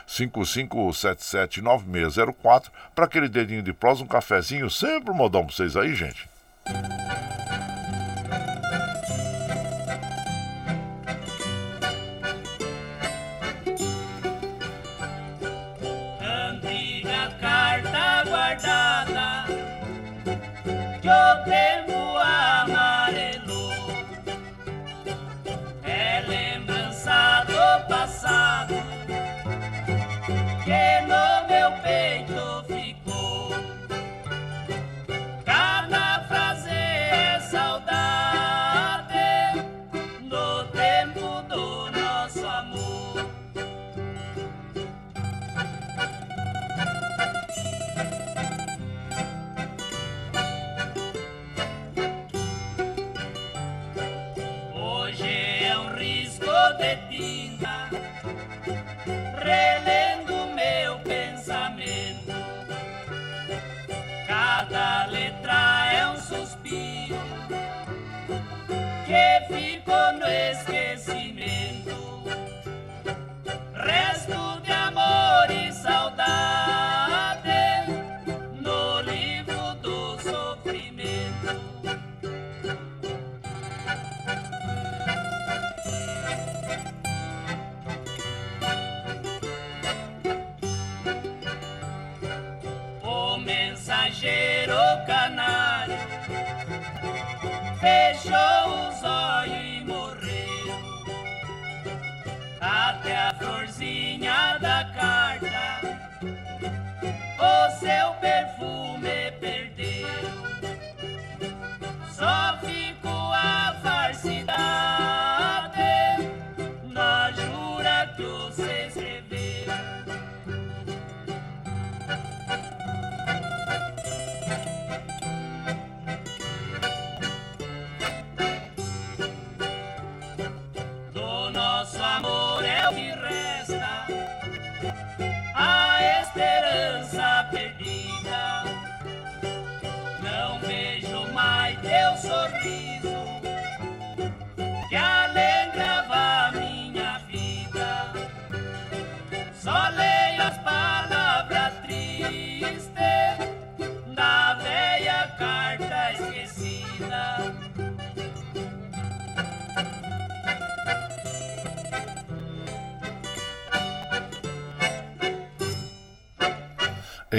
955779604 0.08 2.72
para 2.94 3.06
aquele 3.06 3.30
dedinho 3.30 3.62
de 3.62 3.72
prosa, 3.74 4.04
um 4.04 4.08
cafezinho, 4.08 4.70
sempre 4.70 5.12
um 5.12 5.16
modão 5.16 5.46
pra 5.46 5.56
vocês 5.56 5.76
aí, 5.76 5.94
gente. 5.96 6.30
Antiga 16.22 17.32
carta 17.40 18.24
guardada 18.30 19.48
que 21.08 21.50
tempo 21.50 21.97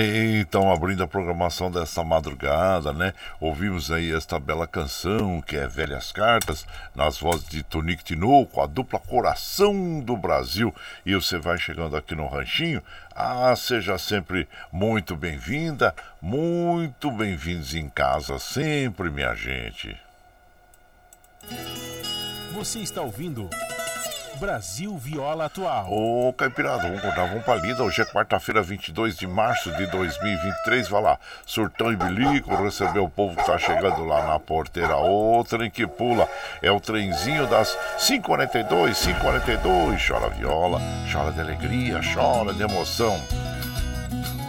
Então, 0.01 0.73
abrindo 0.73 1.03
a 1.03 1.09
programação 1.09 1.73
dessa 1.73 2.05
madrugada, 2.05 2.93
né? 2.93 3.13
Ouvimos 3.41 3.91
aí 3.91 4.15
esta 4.15 4.39
bela 4.39 4.65
canção 4.65 5.41
que 5.41 5.57
é 5.57 5.67
Velhas 5.67 6.13
Cartas, 6.13 6.65
nas 6.95 7.19
vozes 7.19 7.49
de 7.49 7.65
Tonico 7.65 8.05
Tinoco, 8.05 8.61
a 8.61 8.67
dupla 8.67 9.01
Coração 9.01 9.99
do 9.99 10.17
Brasil. 10.17 10.73
E 11.05 11.17
você 11.17 11.37
vai 11.37 11.59
chegando 11.59 11.97
aqui 11.97 12.15
no 12.15 12.29
Ranchinho. 12.29 12.81
Ah, 13.13 13.53
seja 13.57 13.99
sempre 13.99 14.49
muito 14.71 15.17
bem-vinda, 15.17 15.93
muito 16.23 17.11
bem-vindos 17.11 17.75
em 17.75 17.89
casa, 17.89 18.39
sempre, 18.39 19.11
minha 19.11 19.35
gente. 19.35 20.01
Você 22.53 22.79
está 22.79 23.03
ouvindo 23.03 23.51
Brasil 24.39 24.97
Viola 24.97 25.47
Atual. 25.47 25.89
Ô, 25.91 26.33
Caipirada, 26.33 26.83
vamos 26.83 27.01
contar, 27.01 27.27
vamos 27.27 27.45
pra 27.45 27.57
lida. 27.57 27.83
Hoje 27.83 28.03
é 28.03 28.05
quarta-feira, 28.05 28.63
22 28.63 29.17
de 29.17 29.27
março 29.27 29.71
de 29.73 29.87
2023. 29.87 30.89
Vai 30.89 31.03
lá, 31.03 31.19
surtão 31.45 31.93
e 31.93 31.97
bilico, 31.97 32.55
receber 32.63 33.01
o 33.01 33.09
povo 33.09 33.37
que 33.37 33.45
tá 33.45 33.59
chegando 33.59 34.05
lá 34.05 34.27
na 34.27 34.39
porteira. 34.39 34.97
Ô, 34.97 35.45
trem 35.45 35.71
que 35.71 35.87
pula, 35.87 36.29
é 36.63 36.71
o 36.71 36.81
trenzinho 36.81 37.47
das 37.49 37.77
5h42, 37.99 38.93
5h42. 38.93 40.07
Chora 40.07 40.31
viola, 40.31 40.81
chora 41.13 41.33
de 41.33 41.41
alegria, 41.41 42.01
chora 42.15 42.55
de 42.55 42.63
emoção. 42.63 43.21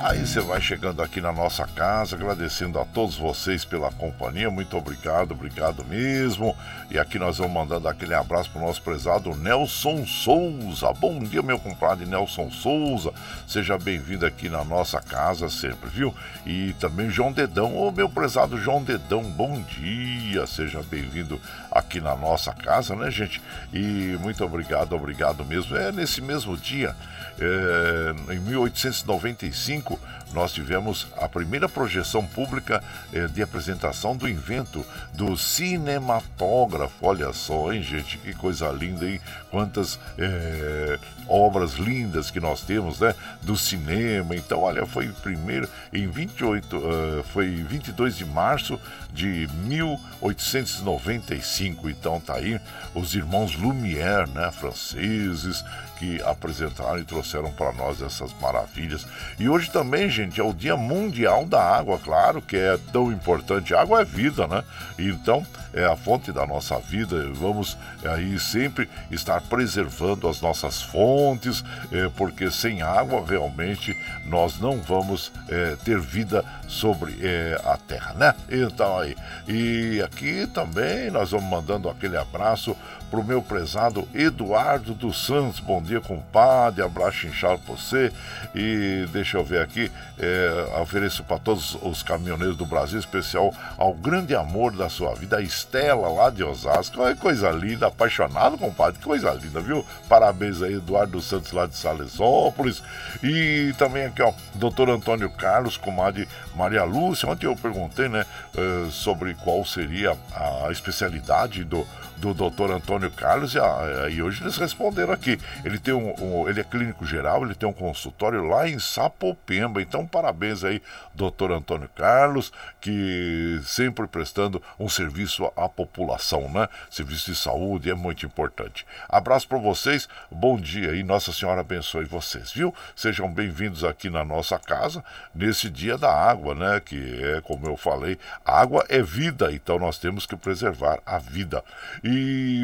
Aí 0.02 0.26
você 0.26 0.40
vai 0.40 0.62
chegando 0.62 1.02
aqui 1.02 1.20
na 1.20 1.34
nossa 1.34 1.68
casa, 1.68 2.16
agradecendo 2.16 2.80
a 2.80 2.86
todos 2.86 3.18
vocês 3.18 3.66
pela 3.66 3.92
companhia. 3.92 4.50
Muito 4.50 4.78
obrigado, 4.78 5.34
obrigado 5.34 5.84
mesmo. 5.84 6.56
E 6.90 6.98
aqui 6.98 7.20
nós 7.20 7.38
vamos 7.38 7.54
mandando 7.54 7.86
aquele 7.86 8.14
abraço 8.14 8.50
para 8.50 8.62
o 8.62 8.66
nosso 8.66 8.82
prezado 8.82 9.36
Nelson 9.36 10.06
Souza. 10.06 10.94
Bom 10.94 11.20
dia, 11.20 11.42
meu 11.42 11.60
compadre 11.60 12.06
Nelson 12.06 12.50
Souza. 12.50 13.12
Seja 13.46 13.78
bem-vindo 13.78 14.26
aqui 14.26 14.48
na 14.48 14.64
nossa 14.64 15.02
casa 15.02 15.50
sempre, 15.50 15.90
viu? 15.90 16.16
E 16.46 16.74
também 16.80 17.10
João 17.10 17.34
Dedão, 17.34 17.76
ô 17.76 17.92
meu 17.92 18.08
prezado 18.08 18.58
João 18.58 18.82
Dedão, 18.82 19.24
bom 19.24 19.62
dia. 19.62 20.48
Seja 20.48 20.82
bem-vindo 20.82 21.42
aqui 21.70 22.00
na 22.00 22.16
nossa 22.16 22.54
casa, 22.54 22.96
né, 22.96 23.12
gente? 23.12 23.42
E 23.74 24.18
muito 24.22 24.46
obrigado, 24.46 24.96
obrigado 24.96 25.44
mesmo. 25.44 25.76
É 25.76 25.92
nesse 25.92 26.22
mesmo 26.22 26.56
dia 26.56 26.96
é, 27.40 28.34
em 28.34 28.40
1895, 28.40 30.00
nós 30.34 30.52
tivemos 30.54 31.08
a 31.18 31.28
primeira 31.28 31.68
projeção 31.68 32.26
pública 32.26 32.82
eh, 33.12 33.28
de 33.28 33.42
apresentação 33.42 34.16
do 34.16 34.30
invento 34.30 34.86
do 35.14 35.36
cinematógrafo. 35.36 36.94
Olha 37.02 37.34
só, 37.34 37.74
hein, 37.74 37.82
gente? 37.82 38.20
Que 38.20 38.34
coisa 38.34 38.70
linda, 38.70 39.10
hein? 39.10 39.20
Quantas 39.50 40.00
eh, 40.18 40.98
obras 41.28 41.74
lindas 41.74 42.32
que 42.32 42.40
nós 42.40 42.62
temos, 42.62 43.00
né? 43.00 43.14
Do 43.42 43.58
cinema. 43.58 44.36
Então, 44.36 44.62
olha, 44.62 44.86
foi 44.86 45.08
primeiro 45.08 45.68
em 45.94 46.08
28, 46.08 46.78
uh, 46.78 47.24
foi 47.32 47.48
22 47.48 48.18
de 48.18 48.26
março 48.26 48.80
de 49.14 49.48
1895. 49.66 51.90
Então, 51.90 52.20
tá 52.20 52.36
aí 52.36 52.60
os 52.94 53.16
irmãos 53.16 53.56
Lumière, 53.56 54.30
né? 54.30 54.52
Franceses 54.52 55.64
que 56.00 56.22
apresentaram 56.24 56.98
e 56.98 57.04
trouxeram 57.04 57.52
para 57.52 57.74
nós 57.74 58.02
essas 58.02 58.34
maravilhas. 58.42 59.06
E 59.38 59.50
hoje 59.50 59.70
também, 59.70 60.10
gente, 60.10 60.40
é 60.40 60.44
o 60.44 60.54
Dia 60.54 60.78
Mundial 60.78 61.46
da 61.46 61.62
Água, 61.62 62.00
claro 62.02 62.42
que 62.42 62.56
é 62.56 62.80
tão 62.92 63.12
importante. 63.12 63.76
Água 63.76 64.02
é 64.02 64.06
vida, 64.06 64.48
né? 64.48 64.64
Então, 64.98 65.46
é 65.74 65.86
a 65.86 65.96
fonte 65.96 66.32
da 66.32 66.46
nossa 66.46 66.80
vida. 66.80 67.30
Vamos 67.34 67.78
aí 68.04 68.40
sempre 68.40 68.90
estar 69.12 69.42
preservando 69.42 70.28
as 70.28 70.42
nossas 70.42 70.82
fontes, 70.82 71.64
é, 71.92 72.10
porque 72.16 72.50
sem 72.50 72.82
água 72.82 73.24
realmente 73.26 73.96
nós 74.26 74.60
não 74.60 74.78
vamos 74.78 75.32
é, 75.48 75.76
ter 75.84 76.00
vida 76.00 76.44
sobre 76.68 77.18
é, 77.22 77.60
a 77.64 77.78
terra, 77.78 78.14
né? 78.14 78.34
Então 78.50 78.98
aí. 78.98 79.16
E 79.48 80.02
aqui 80.02 80.48
também 80.48 81.12
nós 81.12 81.32
vamos 81.32 81.50
mandando 81.50 81.90
aquele 81.90 82.18
abraço 82.18 82.76
pro 83.10 83.24
meu 83.24 83.42
prezado 83.42 84.08
Eduardo 84.14 84.94
dos 84.94 85.26
Santos. 85.26 85.60
Bom 85.60 85.82
dia, 85.90 86.00
compadre. 86.00 86.84
Abraço 86.84 87.28
inchado 87.28 87.60
pra 87.60 87.76
você. 87.76 88.12
E 88.56 89.08
deixa 89.12 89.38
eu 89.38 89.44
ver 89.44 89.62
aqui. 89.62 89.92
É, 90.18 90.80
ofereço 90.82 91.24
para 91.24 91.40
todos 91.40 91.78
os 91.82 92.04
caminhoneiros 92.04 92.56
do 92.56 92.66
Brasil, 92.66 93.00
especial 93.00 93.54
ao 93.78 93.94
grande 93.94 94.36
amor 94.36 94.72
da 94.76 94.90
sua 94.90 95.14
vida, 95.16 95.38
a 95.38 95.42
Estela 95.42 96.08
lá 96.10 96.30
de 96.30 96.44
Osasco. 96.44 97.02
Olha 97.02 97.16
coisa 97.16 97.50
linda, 97.52 97.88
apaixonado, 97.88 98.58
compadre. 98.58 99.02
Coisa 99.02 99.32
linda, 99.32 99.60
viu? 99.60 99.86
Parabéns 100.08 100.62
aí, 100.62 100.76
Eduardo 100.76 101.22
Santos 101.22 101.52
lá 101.52 101.66
de 101.66 101.76
Salesópolis. 101.76 102.82
E 103.24 103.74
também 103.78 104.06
aqui, 104.06 104.22
ó, 104.22 104.32
doutor 104.56 104.90
Antônio 104.90 105.30
Carlos, 105.30 105.78
comadre 105.78 106.28
Maria 106.56 106.84
Lúcia. 106.84 107.28
Ontem 107.28 107.48
eu 107.48 107.56
perguntei, 107.56 108.08
né, 108.08 108.26
eh, 108.56 108.88
sobre 108.92 109.34
qual 109.36 109.66
seria 109.66 110.18
a 110.36 110.72
especialidade 110.72 111.64
do 111.64 111.86
do 112.20 112.34
Dr. 112.34 112.72
Antônio 112.72 113.10
Carlos 113.10 113.56
e, 113.56 113.60
a, 113.60 114.10
e, 114.10 114.22
hoje 114.22 114.44
eles 114.44 114.58
responderam 114.58 115.14
aqui. 115.14 115.40
Ele 115.64 115.80
tem 115.80 115.94
um, 115.94 116.14
um, 116.22 116.50
ele 116.50 116.60
é 116.60 116.64
clínico 116.64 117.06
geral, 117.06 117.44
ele 117.44 117.56
tem 117.56 117.68
um 117.68 117.74
consultório 117.74 118.46
lá 118.46 118.68
em 118.68 118.78
Sapopemba. 118.78 119.82
Então 119.82 120.06
parabéns 120.06 120.64
aí, 120.64 120.82
Dr. 121.16 121.52
Antônio 121.54 121.90
Carlos, 121.96 122.52
que 122.82 123.60
sempre 123.64 124.08
prestando 124.08 124.62
um 124.78 124.90
serviço 124.90 125.50
à 125.56 125.70
população, 125.70 126.50
né? 126.50 126.68
Serviço 126.90 127.32
de 127.32 127.38
saúde 127.38 127.90
é 127.90 127.96
muito 127.96 128.26
importante. 128.26 128.86
Abraço 129.08 129.48
para 129.48 129.58
vocês, 129.58 130.08
bom 130.30 130.58
dia 130.58 130.96
e 130.96 131.04
Nossa 131.04 131.32
Senhora 131.32 131.62
abençoe 131.62 132.06
vocês, 132.06 132.52
viu? 132.52 132.74
Sejam 132.96 133.32
bem-vindos 133.32 133.84
aqui 133.84 134.10
na 134.10 134.26
nossa 134.26 134.60
casa 134.60 135.04
nesse 135.34 135.70
dia 135.70 135.98
da 135.98 136.14
água, 136.14 136.54
né? 136.54 136.82
Que 136.82 137.24
é 137.24 137.42
como 137.42 137.66
eu 137.66 137.78
falei, 137.78 138.18
água 138.46 138.86
é 138.90 139.02
vida, 139.02 139.52
então 139.52 139.80
nós 139.80 139.98
temos 139.98 140.26
que 140.26 140.36
preservar 140.36 141.00
a 141.06 141.18
vida. 141.18 141.64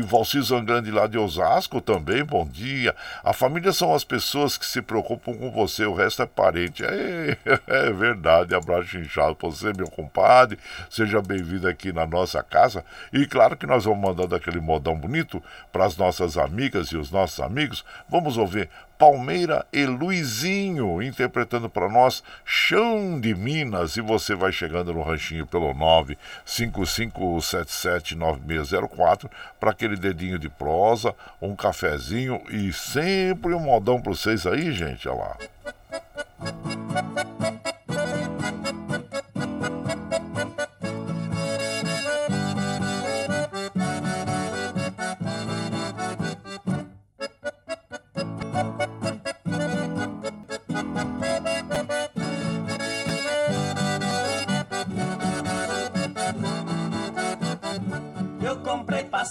Valci 0.02 0.42
Zangrande 0.42 0.92
lá 0.92 1.08
de 1.08 1.18
Osasco 1.18 1.82
também, 1.82 2.24
bom 2.24 2.46
dia. 2.46 2.96
A 3.24 3.34
família 3.34 3.74
são 3.74 3.94
as 3.94 4.04
pessoas 4.04 4.58
que 4.58 4.66
se 4.66 4.82
preocupam 4.82 5.34
com 5.34 5.52
você, 5.52 5.86
o 5.86 5.94
resto 5.94 6.22
é 6.22 6.26
parente. 6.26 6.84
É, 6.84 7.38
é 7.68 7.92
verdade, 7.92 8.56
abraço 8.56 8.98
inchado 8.98 9.36
pra 9.36 9.50
você, 9.50 9.74
meu 9.74 9.90
compadre. 9.90 10.58
Seja 10.90 11.22
bem-vindo 11.22 11.68
aqui 11.68 11.92
na 11.92 12.06
nossa 12.06 12.42
casa. 12.44 12.84
E 13.12 13.26
claro 13.26 13.58
que 13.58 13.68
nós 13.68 13.86
vamos 13.86 14.02
mandando 14.02 14.36
aquele 14.36 14.60
modão 14.60 14.96
bonito 14.96 15.42
para 15.72 15.86
as 15.86 15.98
nossas 15.98 16.38
amigas 16.38 16.88
e 16.88 16.98
os 16.98 17.12
nossos 17.12 17.40
amigos. 17.40 17.84
Vamos 18.10 18.38
ouvir 18.38 18.70
Palmeira 18.98 19.66
e 19.72 19.86
Luizinho, 19.86 21.02
interpretando 21.02 21.70
para 21.70 21.88
nós 21.90 22.22
Chão 22.44 23.18
de 23.20 23.34
Minas. 23.36 23.98
E 23.98 24.02
você 24.02 24.36
vai 24.36 24.52
chegando 24.52 24.94
no 24.94 25.02
ranchinho 25.02 25.46
pelo 25.46 25.74
955779604 26.46 29.30
para 29.60 29.72
aquele 29.72 29.96
dedinho 29.96 30.38
de 30.40 30.50
prosa, 30.50 31.14
um 31.42 31.56
cafezinho 31.56 32.42
e 32.50 32.72
sempre 32.72 33.54
um 33.54 33.60
modão 33.60 34.02
para 34.02 34.14
vocês 34.14 34.48
aí, 34.48 34.72
gente. 34.72 35.10
Olha 35.10 35.20
lá. 35.20 35.38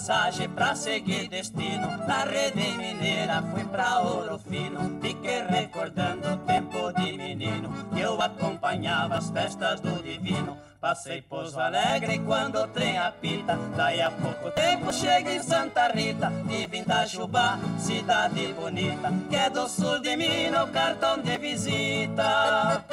Passagem 0.05 0.47
pra 0.49 0.75
seguir 0.75 1.27
destino. 1.27 1.87
Na 2.07 2.25
rede 2.25 2.77
mineira 2.77 3.41
fui 3.51 3.63
pra 3.63 4.01
Ouro 4.01 4.37
Fino. 4.37 4.99
Fiquei 5.01 5.43
recordando 5.47 6.31
o 6.31 6.37
tempo 6.37 6.93
de 6.93 7.13
menino 7.13 7.73
que 7.91 8.01
eu 8.01 8.21
acompanhava 8.21 9.15
as 9.15 9.31
festas 9.31 9.79
do 9.81 10.03
divino. 10.03 10.55
Passei 10.79 11.23
Pouso 11.23 11.59
Alegre 11.59 12.19
quando 12.19 12.59
o 12.59 12.67
trem 12.67 12.99
apita. 12.99 13.57
Daí 13.75 13.99
a 13.99 14.11
pouco 14.11 14.51
tempo 14.51 14.93
cheguei 14.93 15.37
em 15.37 15.41
Santa 15.41 15.87
Rita. 15.87 16.31
De 16.45 16.67
Vintajubá, 16.67 17.57
cidade 17.79 18.53
bonita. 18.53 19.11
Que 19.27 19.35
é 19.35 19.49
do 19.49 19.67
sul 19.67 19.99
de 20.01 20.15
Minas, 20.15 20.69
o 20.69 20.71
cartão 20.71 21.17
de 21.17 21.35
visita. 21.39 22.85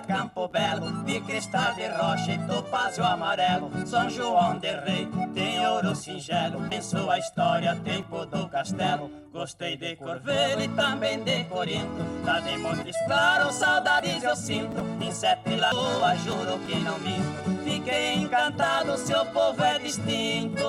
Campo 0.00 0.48
Belo, 0.48 1.04
de 1.04 1.20
cristal 1.20 1.74
de 1.74 1.86
rocha 1.86 2.32
e 2.32 2.38
topázio 2.46 3.04
amarelo. 3.04 3.70
São 3.86 4.08
João 4.08 4.58
de 4.58 4.70
Rei 4.70 5.08
tem 5.34 5.66
ouro 5.66 5.94
singelo, 5.94 6.66
em 6.72 6.80
sua 6.80 7.18
história 7.18 7.76
tempo 7.84 8.24
do 8.26 8.48
castelo. 8.48 9.10
Gostei 9.32 9.76
de 9.76 9.96
Corvelho 9.96 10.62
e 10.62 10.68
também 10.68 11.22
de 11.22 11.44
Corinto, 11.44 12.04
lá 12.24 12.40
de 12.40 12.58
Montes 12.58 12.96
Claros, 13.06 13.54
saudades 13.54 14.22
eu 14.22 14.36
sinto. 14.36 14.76
Em 15.00 15.10
Sete 15.10 15.56
Lagoas 15.56 16.20
juro 16.20 16.58
que 16.66 16.76
não 16.76 16.98
minto, 16.98 17.64
fiquei 17.64 18.14
encantado, 18.14 18.96
seu 18.98 19.24
povo 19.26 19.62
é 19.62 19.78
distinto. 19.78 20.66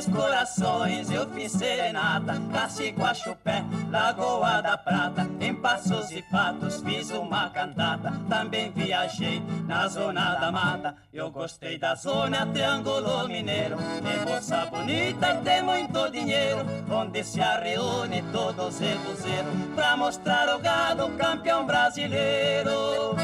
Três 0.00 0.16
Corações 0.16 1.10
eu 1.10 1.28
fiz 1.28 1.52
serenata, 1.52 2.40
Cacique 2.50 2.98
Chupé, 3.16 3.62
Lagoa 3.90 4.62
da 4.62 4.78
Prata, 4.78 5.28
em 5.38 5.54
Passos 5.54 6.10
e 6.10 6.22
Patos 6.22 6.80
fiz 6.80 7.10
uma 7.10 7.50
cantata. 7.50 8.10
Também 8.26 8.72
viajei 8.72 9.42
na 9.66 9.86
zona 9.88 10.36
da 10.36 10.50
mata, 10.50 10.96
eu 11.12 11.30
gostei 11.30 11.76
da 11.76 11.94
zona 11.94 12.46
Triângulo 12.46 13.28
Mineiro. 13.28 13.76
Tem 14.02 14.24
moça 14.24 14.64
bonita 14.70 15.34
e 15.34 15.42
tem 15.42 15.62
muito 15.62 16.10
dinheiro, 16.10 16.64
onde 16.90 17.22
se 17.22 17.40
reúne 17.40 18.22
todos 18.32 18.76
os 18.76 18.80
rebuzeiros, 18.80 19.52
pra 19.74 19.98
mostrar 19.98 20.56
o 20.56 20.60
gado 20.60 21.10
campeão 21.10 21.66
brasileiro. 21.66 23.16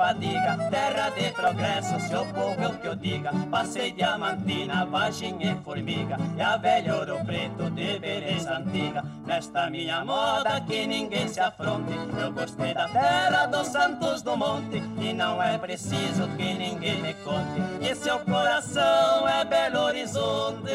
Fadiga, 0.00 0.56
terra 0.70 1.10
de 1.10 1.30
progresso, 1.32 2.00
seu 2.08 2.24
povo 2.26 2.62
é 2.62 2.68
o 2.68 2.78
que 2.78 2.86
eu 2.86 2.96
diga. 2.96 3.30
Passei 3.50 3.92
diamantina, 3.92 4.86
vagem 4.86 5.36
e 5.40 5.54
formiga, 5.62 6.16
e 6.36 6.40
a 6.40 6.56
velha 6.56 6.96
ouro 6.96 7.24
preto 7.24 7.70
de 7.70 7.98
beleza 7.98 8.56
antiga. 8.56 9.04
Nesta 9.26 9.68
minha 9.68 10.04
moda 10.04 10.60
que 10.62 10.86
ninguém 10.86 11.28
se 11.28 11.38
afronte, 11.38 11.92
eu 12.18 12.32
gostei 12.32 12.72
da 12.72 12.88
terra 12.88 13.46
dos 13.46 13.68
santos 13.68 14.22
do 14.22 14.36
monte, 14.36 14.82
e 14.98 15.12
não 15.12 15.42
é 15.42 15.58
preciso 15.58 16.26
que 16.36 16.54
ninguém 16.54 17.02
me 17.02 17.14
conte, 17.14 17.60
que 17.80 17.94
seu 17.94 18.18
coração 18.20 19.28
é 19.28 19.44
Belo 19.44 19.80
Horizonte. 19.80 20.70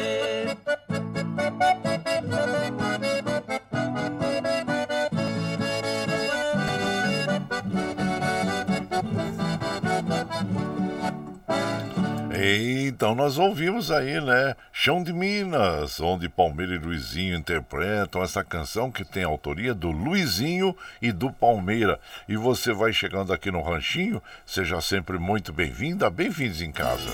Então 12.38 13.14
nós 13.14 13.38
ouvimos 13.38 13.90
aí, 13.90 14.20
né? 14.20 14.54
Chão 14.70 15.02
de 15.02 15.10
Minas, 15.10 15.98
onde 16.00 16.28
Palmeira 16.28 16.74
e 16.74 16.78
Luizinho 16.78 17.34
interpretam 17.34 18.22
essa 18.22 18.44
canção 18.44 18.92
que 18.92 19.06
tem 19.06 19.24
autoria 19.24 19.72
do 19.72 19.90
Luizinho 19.90 20.76
e 21.00 21.12
do 21.12 21.32
Palmeira. 21.32 21.98
E 22.28 22.36
você 22.36 22.74
vai 22.74 22.92
chegando 22.92 23.32
aqui 23.32 23.50
no 23.50 23.62
Ranchinho, 23.62 24.22
seja 24.44 24.82
sempre 24.82 25.18
muito 25.18 25.50
bem-vinda, 25.50 26.10
bem-vindos 26.10 26.60
em 26.60 26.70
casa. 26.70 27.08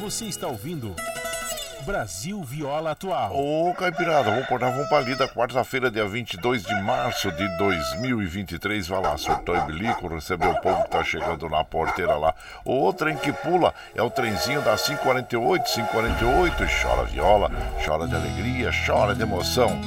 Você 0.00 0.24
está 0.24 0.48
ouvindo 0.48 0.96
Brasil 1.90 2.40
Viola 2.44 2.92
Atual. 2.92 3.32
Ô, 3.34 3.74
Caipirada, 3.74 4.30
vamos 4.30 4.44
acordar, 4.44 4.70
vamos 4.70 4.88
pra 4.88 5.00
lida. 5.00 5.26
Quarta-feira, 5.26 5.90
dia 5.90 6.06
22 6.06 6.62
de 6.62 6.82
março 6.82 7.32
de 7.32 7.58
2023. 7.58 8.86
Vai 8.86 9.02
lá, 9.02 9.18
surtou 9.18 9.56
e 9.56 9.60
bilico, 9.62 10.06
recebeu 10.06 10.50
o 10.50 10.60
povo 10.60 10.84
que 10.84 10.90
tá 10.90 11.02
chegando 11.02 11.48
na 11.48 11.64
porteira 11.64 12.14
lá. 12.14 12.32
O 12.64 12.92
trem 12.92 13.16
que 13.16 13.32
pula 13.32 13.74
é 13.92 14.00
o 14.00 14.08
trenzinho 14.08 14.62
da 14.62 14.76
548, 14.76 15.64
548. 15.64 16.64
Chora 16.80 17.04
viola, 17.06 17.50
chora 17.84 18.06
de 18.06 18.14
alegria, 18.14 18.70
chora 18.86 19.12
de 19.12 19.22
emoção. 19.22 19.80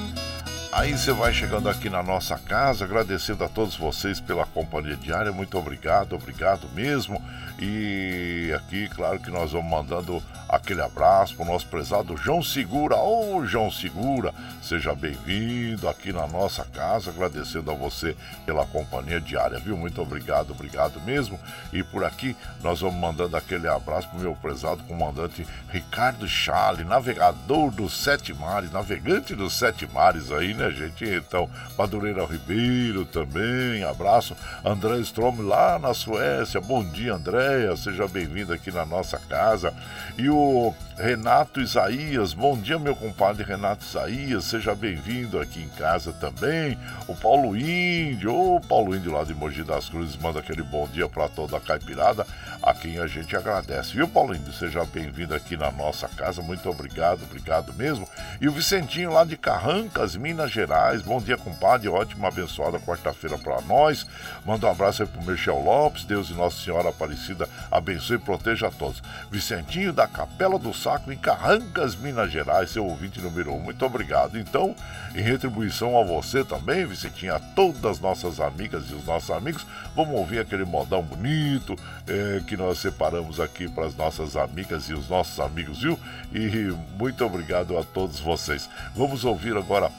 Aí 0.75 0.97
você 0.97 1.11
vai 1.11 1.31
chegando 1.31 1.69
aqui 1.69 1.87
na 1.87 2.01
nossa 2.01 2.35
casa, 2.35 2.83
agradecendo 2.83 3.43
a 3.43 3.47
todos 3.47 3.75
vocês 3.75 4.19
pela 4.19 4.43
companhia 4.43 4.95
diária. 4.95 5.31
Muito 5.31 5.55
obrigado, 5.55 6.15
obrigado 6.15 6.67
mesmo. 6.73 7.21
E 7.59 8.51
aqui, 8.55 8.89
claro 8.89 9.19
que 9.19 9.29
nós 9.29 9.51
vamos 9.51 9.69
mandando 9.69 10.21
aquele 10.49 10.81
abraço 10.81 11.35
para 11.35 11.43
o 11.45 11.47
nosso 11.47 11.67
prezado 11.67 12.17
João 12.17 12.41
Segura. 12.41 12.95
Ô, 12.95 13.37
oh, 13.37 13.45
João 13.45 13.71
Segura, 13.71 14.33
seja 14.61 14.93
bem-vindo 14.93 15.87
aqui 15.87 16.11
na 16.11 16.27
nossa 16.27 16.63
casa, 16.65 17.09
agradecendo 17.09 17.71
a 17.71 17.73
você 17.73 18.15
pela 18.45 18.65
companhia 18.65 19.21
diária, 19.21 19.59
viu? 19.59 19.77
Muito 19.77 20.01
obrigado, 20.01 20.51
obrigado 20.51 20.99
mesmo. 21.01 21.39
E 21.71 21.83
por 21.83 22.03
aqui 22.03 22.35
nós 22.61 22.81
vamos 22.81 22.99
mandando 22.99 23.37
aquele 23.37 23.67
abraço 23.67 24.07
para 24.09 24.17
o 24.17 24.21
meu 24.21 24.35
prezado 24.35 24.83
comandante 24.83 25.45
Ricardo 25.69 26.27
Chale, 26.27 26.83
navegador 26.83 27.71
dos 27.71 27.93
Sete 27.93 28.33
Mares, 28.33 28.71
navegante 28.71 29.35
dos 29.35 29.53
Sete 29.53 29.87
Mares 29.87 30.31
aí, 30.31 30.53
né, 30.53 30.62
gente? 30.71 31.05
Então, 31.05 31.49
Madureira 31.77 32.25
Ribeiro 32.25 33.05
também, 33.05 33.83
abraço. 33.83 34.35
André 34.63 34.97
Strom 34.99 35.41
lá 35.41 35.79
na 35.79 35.93
Suécia, 35.93 36.61
bom 36.61 36.83
dia, 36.83 37.13
André 37.13 37.73
seja 37.75 38.07
bem-vindo 38.07 38.53
aqui 38.53 38.71
na 38.71 38.85
nossa 38.85 39.17
casa. 39.17 39.73
E 40.17 40.29
o 40.29 40.73
Renato 40.97 41.59
Isaías, 41.59 42.33
bom 42.33 42.57
dia, 42.57 42.77
meu 42.77 42.95
compadre 42.95 43.43
Renato 43.43 43.83
Isaías, 43.83 44.45
seja 44.45 44.75
bem-vindo 44.75 45.39
aqui 45.39 45.61
em 45.61 45.69
casa 45.69 46.13
também. 46.13 46.77
O 47.07 47.15
Paulo 47.15 47.57
Índio, 47.57 48.33
o 48.33 48.61
Paulo 48.61 48.95
Índio 48.95 49.11
lá 49.11 49.23
de 49.23 49.33
Mogi 49.33 49.63
das 49.63 49.89
Cruzes, 49.89 50.15
manda 50.17 50.39
aquele 50.39 50.61
bom 50.61 50.87
dia 50.87 51.09
para 51.09 51.27
toda 51.27 51.57
a 51.57 51.61
caipirada, 51.61 52.25
a 52.63 52.73
quem 52.73 52.97
a 52.97 53.07
gente 53.07 53.35
agradece. 53.35 53.93
Viu, 53.93 54.07
Paulo 54.07 54.33
Índio? 54.33 54.53
Seja 54.53 54.85
bem-vindo 54.85 55.35
aqui 55.35 55.57
na 55.57 55.69
nossa 55.69 56.07
casa, 56.07 56.41
muito 56.41 56.69
obrigado, 56.69 57.23
obrigado 57.23 57.73
mesmo. 57.73 58.07
E 58.39 58.47
o 58.47 58.53
Vicentinho 58.53 59.11
lá 59.11 59.25
de 59.25 59.35
Carrancas, 59.35 60.15
Minas 60.15 60.49
Gerais, 60.49 61.01
bom 61.01 61.19
dia, 61.19 61.37
compadre, 61.37 61.89
ótima, 61.89 62.29
abençoada 62.29 62.79
quarta-feira 62.79 63.37
para 63.37 63.59
nós. 63.61 64.07
Manda 64.45 64.65
um 64.65 64.71
abraço 64.71 65.03
aí 65.03 65.09
pro 65.09 65.21
Michel 65.23 65.59
Lopes, 65.59 66.05
Deus 66.05 66.29
e 66.29 66.33
Nossa 66.33 66.63
Senhora 66.63 66.89
Aparecida 66.89 67.49
abençoe 67.69 68.15
e 68.15 68.19
proteja 68.19 68.67
a 68.67 68.71
todos. 68.71 69.03
Vicentinho 69.29 69.91
da 69.91 70.07
Capela 70.07 70.57
do 70.57 70.73
Saco, 70.73 71.11
em 71.11 71.17
Carrancas, 71.17 71.95
Minas 71.95 72.31
Gerais, 72.31 72.69
seu 72.69 72.85
ouvinte 72.85 73.19
número 73.19 73.53
um. 73.53 73.59
Muito 73.59 73.85
obrigado. 73.85 74.39
Então, 74.39 74.73
em 75.13 75.21
retribuição 75.21 75.99
a 75.99 76.03
você 76.03 76.45
também, 76.45 76.85
Vicentinho, 76.85 77.35
a 77.35 77.39
todas 77.39 77.83
as 77.83 77.99
nossas 77.99 78.39
amigas 78.39 78.85
e 78.89 78.93
os 78.93 79.05
nossos 79.05 79.31
amigos, 79.31 79.65
vamos 79.93 80.15
ouvir 80.15 80.39
aquele 80.39 80.63
modão 80.63 81.01
bonito 81.01 81.75
é, 82.07 82.41
que 82.47 82.52
nós 82.57 82.79
separamos 82.79 83.39
aqui 83.39 83.67
para 83.67 83.85
as 83.85 83.95
nossas 83.95 84.35
amigas 84.35 84.89
e 84.89 84.93
os 84.93 85.09
nossos 85.09 85.39
amigos, 85.39 85.81
viu? 85.81 85.99
E 86.33 86.73
muito 86.97 87.23
obrigado 87.25 87.77
a 87.77 87.83
todos 87.83 88.19
vocês. 88.19 88.69
Vamos 88.95 89.25
ouvir 89.25 89.55
agora. 89.55 89.91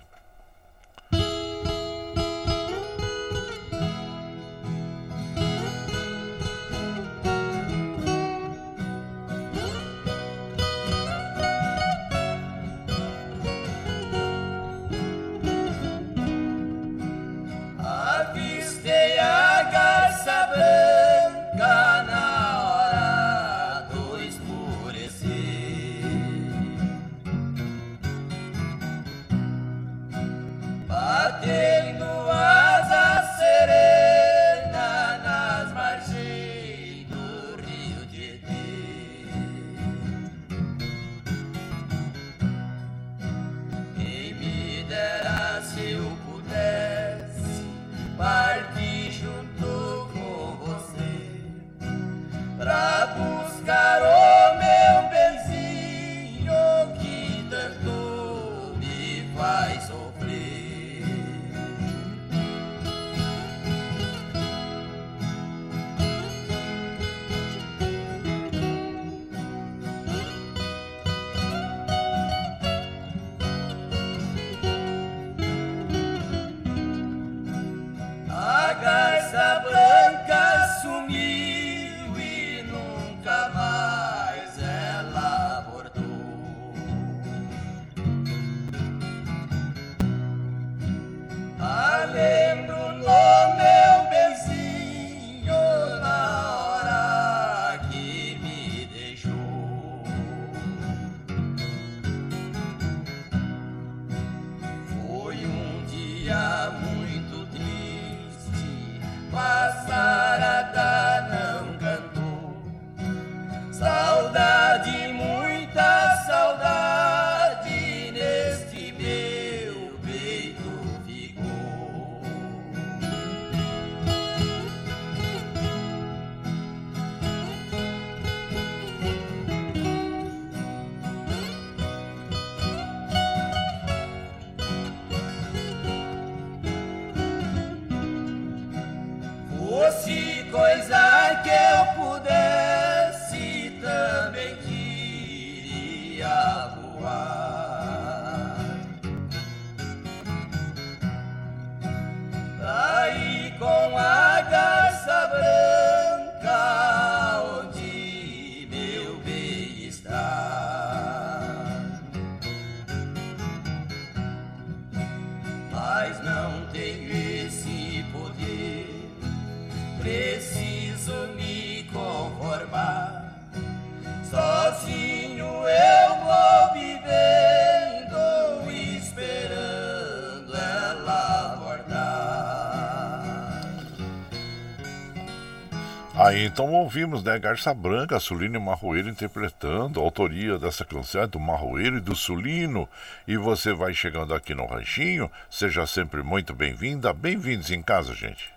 Aí 186.33 186.47
então 186.47 186.73
ouvimos, 186.73 187.23
né, 187.23 187.39
Garça 187.39 187.75
Branca, 187.75 188.19
Sulino 188.19 188.57
e 188.57 188.59
Marroeiro 188.59 189.11
interpretando, 189.11 190.01
a 190.01 190.03
autoria 190.03 190.59
dessa 190.59 190.83
canção 190.83 191.21
é 191.21 191.27
do 191.27 191.39
Marroeiro 191.39 191.99
e 191.99 192.01
do 192.01 192.17
Sulino. 192.17 192.89
E 193.29 193.37
você 193.37 193.75
vai 193.75 193.93
chegando 193.93 194.33
aqui 194.33 194.55
no 194.55 194.65
Ranchinho, 194.65 195.31
seja 195.51 195.87
sempre 195.87 196.23
muito 196.23 196.55
bem-vinda, 196.55 197.13
bem-vindos 197.13 197.71
em 197.71 197.83
casa, 197.83 198.15
gente. 198.15 198.51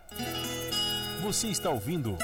Você 1.22 1.48
está 1.48 1.70
ouvindo 1.70 2.18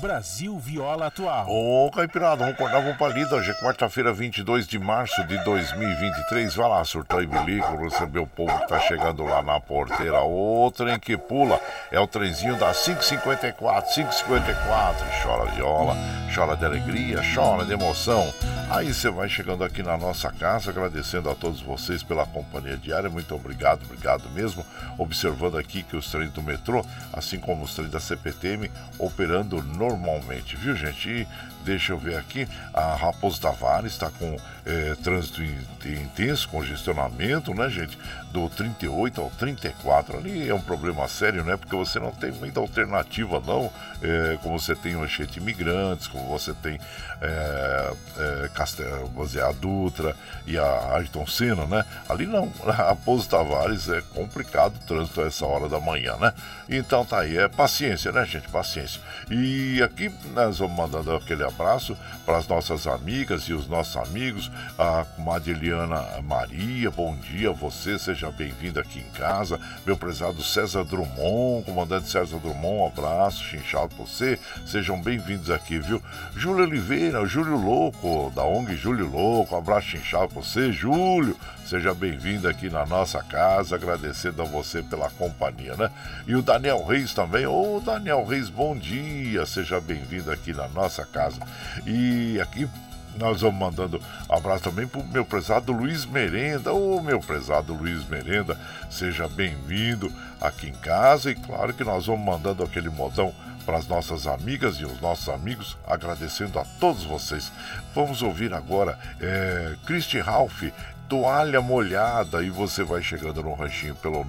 Brasil 0.00 0.58
Viola 0.58 1.06
Atual. 1.06 1.46
Ô, 1.48 1.90
Caipirada, 1.90 2.36
vamos 2.36 2.54
acordar, 2.54 2.80
vamos 2.80 2.96
pra 2.96 3.08
lida. 3.08 3.34
Hoje 3.34 3.50
é 3.50 3.54
quarta-feira, 3.54 4.12
22 4.12 4.66
de 4.66 4.78
março 4.78 5.22
de 5.26 5.36
2023. 5.44 6.54
Vai 6.54 6.68
lá, 6.68 6.84
surtou 6.84 7.22
e 7.22 7.26
bilico, 7.26 7.76
receber 7.76 8.20
o 8.20 8.26
povo 8.26 8.56
que 8.60 8.68
tá 8.68 8.78
chegando 8.80 9.24
lá 9.24 9.42
na 9.42 9.60
porteira. 9.60 10.22
O 10.22 10.70
trem 10.70 10.98
que 10.98 11.16
pula 11.16 11.60
é 11.90 11.98
o 11.98 12.06
trenzinho 12.06 12.56
da 12.58 12.72
554, 12.72 13.94
554. 13.94 15.06
Chora 15.22 15.50
viola, 15.52 15.96
chora 16.34 16.56
de 16.56 16.64
alegria, 16.64 17.20
chora 17.34 17.64
de 17.64 17.72
emoção. 17.72 18.32
Aí 18.70 18.92
você 18.92 19.08
vai 19.08 19.30
chegando 19.30 19.64
aqui 19.64 19.82
na 19.82 19.96
nossa 19.96 20.30
casa, 20.30 20.70
agradecendo 20.70 21.30
a 21.30 21.34
todos 21.34 21.58
vocês 21.58 22.02
pela 22.02 22.26
companhia 22.26 22.76
diária. 22.76 23.08
Muito 23.08 23.34
obrigado, 23.34 23.82
obrigado 23.84 24.28
mesmo. 24.28 24.64
Observando 24.98 25.56
aqui 25.56 25.82
que 25.82 25.96
os 25.96 26.10
trens 26.10 26.30
do 26.32 26.42
metrô, 26.42 26.84
assim 27.10 27.40
como 27.40 27.64
os 27.64 27.74
trens 27.74 27.90
da 27.90 27.98
CPTM, 27.98 28.70
operando 28.98 29.62
normalmente, 29.62 30.54
viu 30.54 30.76
gente? 30.76 31.08
E 31.08 31.26
deixa 31.64 31.92
eu 31.92 31.98
ver 31.98 32.16
aqui, 32.16 32.48
a 32.72 32.94
Raposo 32.94 33.40
Tavares 33.40 33.92
está 33.92 34.10
com 34.10 34.36
é, 34.68 34.94
trânsito 35.02 35.42
intenso, 35.86 36.48
congestionamento, 36.48 37.54
né, 37.54 37.70
gente? 37.70 37.98
Do 38.30 38.50
38 38.50 39.20
ao 39.20 39.30
34 39.30 40.18
ali 40.18 40.48
é 40.48 40.54
um 40.54 40.60
problema 40.60 41.08
sério, 41.08 41.42
né? 41.42 41.56
Porque 41.56 41.74
você 41.74 41.98
não 41.98 42.10
tem 42.12 42.30
muita 42.32 42.60
alternativa, 42.60 43.42
não. 43.46 43.72
É, 44.02 44.38
como 44.42 44.60
você 44.60 44.74
tem 44.74 44.94
o 44.94 45.04
enchente 45.04 45.38
imigrantes, 45.38 46.06
como 46.06 46.26
você 46.28 46.52
tem 46.52 46.78
é, 47.22 47.92
é, 48.18 48.48
Castel, 48.54 49.10
a 49.46 49.52
Dutra 49.52 50.14
e 50.46 50.58
a 50.58 50.96
Ayrton 50.96 51.26
Senna, 51.26 51.64
né? 51.64 51.84
Ali 52.06 52.26
não, 52.26 52.52
a 52.66 52.72
Raposo 52.72 53.26
Tavares 53.28 53.88
é 53.88 54.02
complicado 54.14 54.76
o 54.76 54.86
trânsito 54.86 55.22
a 55.22 55.26
essa 55.26 55.46
hora 55.46 55.68
da 55.68 55.80
manhã, 55.80 56.14
né? 56.16 56.34
Então 56.68 57.04
tá 57.06 57.20
aí, 57.20 57.38
é 57.38 57.48
paciência, 57.48 58.12
né, 58.12 58.26
gente? 58.26 58.48
Paciência. 58.48 59.00
E 59.30 59.82
aqui 59.82 60.12
nós 60.34 60.58
vamos 60.58 60.76
mandando 60.76 61.14
aquele 61.14 61.44
abraço 61.48 61.96
para 62.24 62.36
as 62.36 62.46
nossas 62.46 62.86
amigas 62.86 63.42
e 63.44 63.52
os 63.52 63.66
nossos 63.66 63.96
amigos, 63.96 64.50
a 64.78 65.04
comadre 65.16 65.52
Eliana 65.52 66.04
Maria, 66.22 66.90
bom 66.90 67.16
dia 67.16 67.50
a 67.50 67.52
você, 67.52 67.98
seja 67.98 68.30
bem-vindo 68.30 68.78
aqui 68.78 69.00
em 69.00 69.10
casa. 69.18 69.58
Meu 69.84 69.96
prezado 69.96 70.42
César 70.42 70.84
Drummond, 70.84 71.64
comandante 71.64 72.08
César 72.08 72.38
Drummond, 72.38 72.78
um 72.78 72.86
abraço, 72.86 73.42
chinchado 73.44 73.94
para 73.94 74.04
você, 74.04 74.38
sejam 74.66 75.00
bem-vindos 75.00 75.50
aqui, 75.50 75.78
viu? 75.78 76.02
Júlio 76.36 76.64
Oliveira, 76.64 77.24
Júlio 77.26 77.56
Louco, 77.56 78.30
da 78.34 78.44
ONG 78.44 78.76
Júlio 78.76 79.10
Louco, 79.10 79.54
um 79.54 79.58
abraço 79.58 79.88
chinchado 79.88 80.28
para 80.28 80.42
você, 80.42 80.70
Júlio, 80.72 81.36
seja 81.64 81.94
bem-vindo 81.94 82.48
aqui 82.48 82.70
na 82.70 82.86
nossa 82.86 83.22
casa, 83.22 83.74
agradecendo 83.74 84.42
a 84.42 84.44
você 84.44 84.82
pela 84.82 85.10
companhia, 85.10 85.74
né? 85.76 85.90
E 86.26 86.34
o 86.34 86.42
Daniel 86.42 86.84
Reis 86.84 87.12
também, 87.12 87.46
ô 87.46 87.80
Daniel 87.84 88.24
Reis, 88.24 88.48
bom 88.48 88.76
dia, 88.76 89.44
seja 89.46 89.80
bem-vindo 89.80 90.30
aqui 90.30 90.52
na 90.52 90.68
nossa 90.68 91.04
casa. 91.04 91.37
E 91.86 92.40
aqui 92.40 92.68
nós 93.16 93.40
vamos 93.40 93.58
mandando 93.58 94.00
abraço 94.28 94.64
também 94.64 94.86
para 94.86 95.00
o 95.00 95.06
meu 95.06 95.24
prezado 95.24 95.72
Luiz 95.72 96.04
Merenda. 96.04 96.72
Ô 96.72 97.00
meu 97.02 97.20
prezado 97.20 97.74
Luiz 97.74 98.06
Merenda, 98.08 98.56
seja 98.88 99.28
bem-vindo 99.28 100.12
aqui 100.40 100.68
em 100.68 100.74
casa. 100.74 101.30
E 101.30 101.34
claro 101.34 101.74
que 101.74 101.84
nós 101.84 102.06
vamos 102.06 102.24
mandando 102.24 102.62
aquele 102.62 102.88
modão 102.88 103.34
para 103.66 103.76
as 103.76 103.86
nossas 103.86 104.26
amigas 104.26 104.76
e 104.76 104.86
os 104.86 104.98
nossos 105.00 105.28
amigos, 105.28 105.76
agradecendo 105.86 106.58
a 106.58 106.64
todos 106.80 107.04
vocês. 107.04 107.52
Vamos 107.94 108.22
ouvir 108.22 108.54
agora 108.54 108.98
é, 109.20 109.74
Christy 109.84 110.20
Ralph. 110.20 110.62
Toalha 111.08 111.62
molhada 111.62 112.42
e 112.42 112.50
você 112.50 112.84
vai 112.84 113.02
chegando 113.02 113.42
no 113.42 113.54
ranchinho 113.54 113.94
pelo 113.96 114.22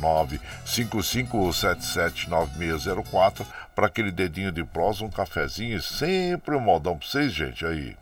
955779604 0.66 3.46
para 3.76 3.88
aquele 3.88 4.12
dedinho 4.12 4.52
de 4.52 4.64
prosa, 4.64 5.04
um 5.04 5.10
cafezinho 5.10 5.78
e 5.78 5.82
sempre 5.82 6.56
um 6.56 6.62
modão 6.62 6.98
para 6.98 7.08
vocês, 7.08 7.34
gente, 7.34 7.66
aí. 7.66 7.98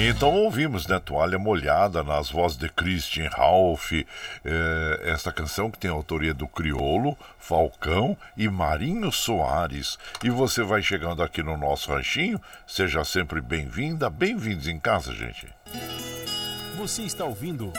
Então 0.00 0.32
ouvimos, 0.32 0.86
né? 0.86 1.00
Toalha 1.00 1.40
Molhada 1.40 2.04
nas 2.04 2.30
vozes 2.30 2.56
de 2.56 2.68
Christian 2.68 3.28
Ralph, 3.30 3.90
é, 3.92 5.00
esta 5.02 5.32
canção 5.32 5.72
que 5.72 5.76
tem 5.76 5.90
a 5.90 5.94
autoria 5.94 6.32
do 6.32 6.46
Criolo, 6.46 7.18
Falcão 7.36 8.16
e 8.36 8.48
Marinho 8.48 9.10
Soares. 9.10 9.98
E 10.22 10.30
você 10.30 10.62
vai 10.62 10.82
chegando 10.82 11.20
aqui 11.20 11.42
no 11.42 11.56
nosso 11.56 11.90
ranchinho, 11.90 12.40
seja 12.64 13.02
sempre 13.02 13.40
bem-vinda, 13.40 14.08
bem-vindos 14.08 14.68
em 14.68 14.78
casa, 14.78 15.12
gente. 15.12 15.48
Você 16.76 17.02
está 17.02 17.24
ouvindo 17.24 17.72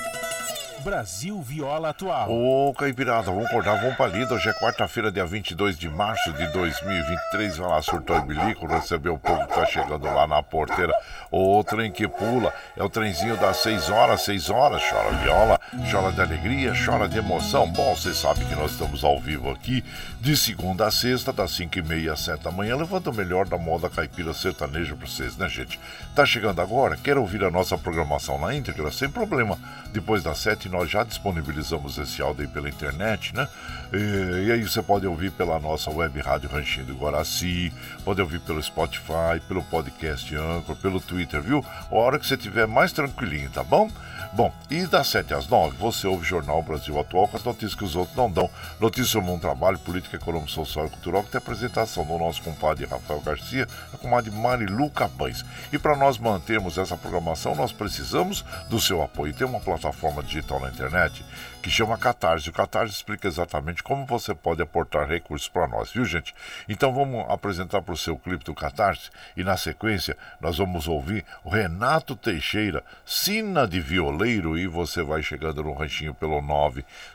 Brasil 0.83 1.41
Viola 1.41 1.89
Atual. 1.89 2.31
Ô, 2.31 2.73
Caipirada, 2.73 3.31
vamos 3.31 3.45
acordar, 3.47 3.81
vamos 3.81 3.97
pra 3.97 4.07
lida. 4.07 4.33
Hoje 4.33 4.49
é 4.49 4.53
quarta-feira, 4.53 5.11
dia 5.11 5.25
22 5.25 5.77
de 5.77 5.89
março 5.89 6.31
de 6.33 6.47
2023. 6.47 7.57
Vai 7.57 7.69
lá, 7.69 7.81
surtou 7.81 8.17
e 8.17 8.21
bilico, 8.21 8.65
recebeu 8.65 9.15
o 9.15 9.19
povo 9.19 9.45
que 9.45 9.53
tá 9.53 9.65
chegando 9.65 10.05
lá 10.05 10.25
na 10.25 10.41
porteira. 10.41 10.93
O 11.29 11.61
trem 11.63 11.91
que 11.91 12.07
pula 12.07 12.53
é 12.77 12.83
o 12.83 12.89
trenzinho 12.89 13.35
das 13.37 13.57
6 13.57 13.89
horas, 13.89 14.21
6 14.21 14.49
horas. 14.49 14.81
Chora 14.89 15.11
viola, 15.17 15.59
chora 15.91 16.11
de 16.13 16.21
alegria, 16.21 16.73
chora 16.73 17.09
de 17.09 17.17
emoção. 17.17 17.67
Bom, 17.69 17.93
você 17.95 18.13
sabe 18.13 18.45
que 18.45 18.55
nós 18.55 18.71
estamos 18.71 19.03
ao 19.03 19.19
vivo 19.19 19.51
aqui 19.51 19.83
de 20.21 20.35
segunda 20.37 20.87
a 20.87 20.91
sexta, 20.91 21.33
das 21.33 21.51
5 21.51 21.77
e 21.77 21.81
meia 21.81 22.13
às 22.13 22.21
7 22.21 22.43
da 22.43 22.51
manhã, 22.51 22.77
levando 22.77 23.07
o 23.07 23.13
melhor 23.13 23.45
da 23.45 23.57
moda 23.57 23.89
caipira 23.89 24.33
sertaneja 24.33 24.95
pra 24.95 25.07
vocês, 25.07 25.35
né, 25.35 25.49
gente? 25.49 25.79
Tá 26.15 26.25
chegando 26.25 26.61
agora? 26.61 26.95
Quer 26.95 27.17
ouvir 27.17 27.43
a 27.43 27.51
nossa 27.51 27.77
programação 27.77 28.39
na 28.39 28.55
íntegra? 28.55 28.91
Sem 28.91 29.09
problema. 29.09 29.57
Depois 29.91 30.23
das 30.23 30.37
7 30.37 30.68
nós 30.69 30.89
já 30.89 31.03
disponibilizamos 31.03 31.97
esse 31.97 32.21
áudio 32.21 32.43
aí 32.43 32.47
pela 32.47 32.69
internet, 32.69 33.35
né? 33.35 33.47
E, 33.91 34.47
e, 34.47 34.51
aí 34.51 34.61
você 34.61 34.81
pode 34.81 35.05
ouvir 35.07 35.31
pela 35.31 35.59
nossa 35.59 35.89
web 35.89 36.19
rádio 36.19 36.49
Ranchinho 36.49 36.85
do 36.85 36.95
Guaraci, 36.95 37.73
pode 38.05 38.21
ouvir 38.21 38.39
pelo 38.39 38.61
Spotify, 38.61 39.39
pelo 39.47 39.63
podcast 39.63 40.35
Anchor, 40.35 40.75
pelo 40.75 40.99
Twitter, 40.99 41.41
viu? 41.41 41.65
A 41.91 41.95
hora 41.95 42.19
que 42.19 42.27
você 42.27 42.35
estiver 42.35 42.67
mais 42.67 42.91
tranquilinho, 42.91 43.49
tá 43.49 43.63
bom? 43.63 43.89
Bom, 44.31 44.53
e 44.69 44.85
das 44.85 45.07
7 45.07 45.33
às 45.33 45.47
9 45.47 45.75
você 45.77 46.05
ouve 46.05 46.21
o 46.21 46.25
Jornal 46.25 46.61
Brasil 46.61 46.99
Atual 46.99 47.27
com 47.27 47.35
as 47.35 47.43
notícias 47.43 47.73
que 47.73 47.83
os 47.83 47.95
outros 47.95 48.15
não 48.15 48.29
dão. 48.29 48.47
Notícias 48.79 49.09
sobre 49.09 49.31
um 49.31 49.39
trabalho, 49.39 49.79
política, 49.79 50.17
econômica, 50.17 50.51
social 50.51 50.85
e 50.85 50.89
cultural, 50.89 51.23
que 51.23 51.31
tem 51.31 51.39
apresentação 51.39 52.05
do 52.05 52.15
nosso 52.15 52.43
compadre 52.43 52.85
Rafael 52.85 53.21
Garcia, 53.21 53.67
a 53.91 53.97
comadre 53.97 54.29
Marilu 54.29 54.89
Cabães. 54.91 55.43
E 55.73 55.79
para 55.79 55.97
nós 55.97 56.19
mantermos 56.19 56.77
essa 56.77 56.95
programação, 56.95 57.55
nós 57.55 57.71
precisamos 57.71 58.45
do 58.69 58.79
seu 58.79 59.01
apoio. 59.01 59.33
Tem 59.33 59.47
uma 59.47 59.59
plataforma 59.59 60.21
digital 60.21 60.58
na 60.59 60.69
internet 60.69 61.23
que 61.61 61.69
chama 61.69 61.97
Catarse. 61.97 62.49
O 62.49 62.53
Catarse 62.53 62.93
explica 62.93 63.27
exatamente 63.27 63.83
como 63.83 64.05
você 64.05 64.33
pode 64.33 64.61
aportar 64.61 65.07
recursos 65.07 65.47
para 65.47 65.67
nós, 65.67 65.91
viu, 65.91 66.05
gente? 66.05 66.33
Então 66.67 66.93
vamos 66.93 67.25
apresentar 67.29 67.81
para 67.81 67.93
o 67.93 67.97
seu 67.97 68.17
clipe 68.17 68.45
do 68.45 68.55
Catarse 68.55 69.09
e 69.35 69.43
na 69.43 69.57
sequência 69.57 70.17
nós 70.39 70.57
vamos 70.57 70.87
ouvir 70.87 71.25
o 71.43 71.49
Renato 71.49 72.15
Teixeira, 72.15 72.83
Sina 73.05 73.67
de 73.67 73.79
Violeiro, 73.79 74.57
e 74.57 74.67
você 74.67 75.03
vai 75.03 75.21
chegando 75.21 75.63
no 75.63 75.73
ranchinho 75.73 76.13
pelo 76.13 76.41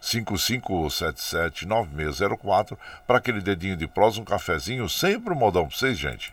955779604 0.02 2.76
para 3.06 3.18
aquele 3.18 3.40
dedinho 3.40 3.76
de 3.76 3.86
prosa, 3.86 4.20
um 4.20 4.24
cafezinho, 4.24 4.88
sempre 4.88 5.32
um 5.32 5.36
modão 5.36 5.66
para 5.66 5.76
vocês, 5.76 5.98
gente. 5.98 6.32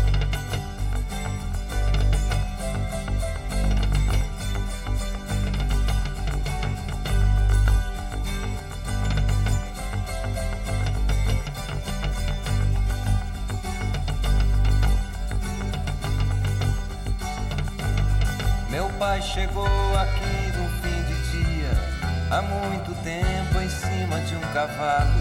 Pai 19.01 19.19
chegou 19.19 19.65
aqui 19.97 20.53
no 20.55 20.69
fim 20.79 21.01
de 21.05 21.31
dia, 21.31 21.71
há 22.29 22.39
muito 22.39 22.93
tempo 23.03 23.59
em 23.59 23.67
cima 23.67 24.19
de 24.19 24.35
um 24.35 24.53
cavalo. 24.53 25.19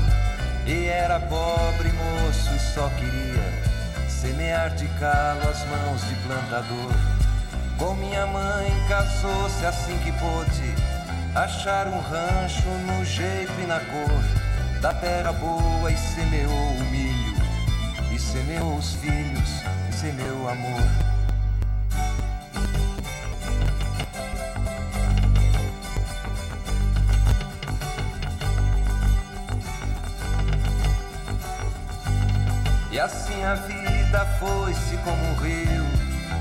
E 0.66 0.86
era 0.86 1.18
pobre 1.18 1.90
moço 1.94 2.54
e 2.54 2.58
só 2.58 2.90
queria 2.90 3.42
semear 4.06 4.74
de 4.74 4.86
calo 4.98 5.48
as 5.48 5.64
mãos 5.64 6.06
de 6.06 6.14
plantador. 6.16 6.92
Com 7.78 7.94
minha 7.94 8.26
mãe 8.26 8.70
casou-se 8.86 9.64
assim 9.64 9.96
que 10.04 10.12
pôde 10.12 10.74
achar 11.34 11.88
um 11.88 12.00
rancho 12.00 12.68
no 12.86 13.02
jeito 13.02 13.58
e 13.62 13.66
na 13.66 13.80
cor 13.80 14.80
da 14.82 14.92
terra 14.92 15.32
boa 15.32 15.90
e 15.90 15.96
semeou 15.96 16.52
o 16.52 16.84
milho, 16.90 17.34
e 18.14 18.18
semeou 18.18 18.76
os 18.76 18.92
filhos, 18.96 19.62
e 19.88 19.92
semeou 19.94 20.50
amor. 20.50 21.19
E 32.90 32.98
assim 32.98 33.44
a 33.44 33.54
vida 33.54 34.26
foi-se 34.38 34.96
como 34.98 35.22
um 35.30 35.34
rio. 35.36 35.84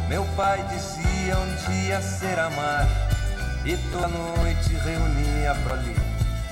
Meu 0.07 0.25
pai 0.35 0.63
dizia 0.67 1.37
um 1.37 1.71
dia 1.71 2.01
ser 2.01 2.39
amar. 2.39 2.87
E 3.63 3.77
toda 3.91 4.07
noite 4.07 4.73
reunia 4.73 5.53
prole 5.63 5.95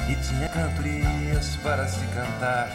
e 0.08 0.16
tinha 0.16 0.48
cantorias 0.50 1.56
para 1.64 1.88
se 1.88 2.06
cantar. 2.08 2.70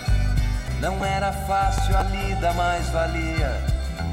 Não 0.80 1.04
era 1.04 1.32
fácil 1.32 1.96
a 1.96 2.02
lida, 2.02 2.52
mas 2.54 2.88
valia, 2.88 3.64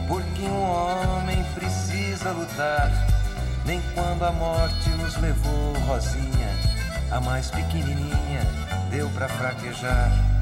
porque 0.07 0.43
um 0.43 0.62
homem 0.62 1.43
precisa 1.55 2.32
lutar. 2.32 2.91
Nem 3.66 3.82
quando 3.93 4.24
a 4.24 4.32
morte 4.32 4.89
nos 4.91 5.18
levou, 5.18 5.74
Rosinha, 5.88 6.49
a 7.12 7.20
mais 7.20 7.49
pequenininha, 7.49 8.41
deu 8.89 9.10
para 9.10 9.28
fraquejar. 9.28 10.39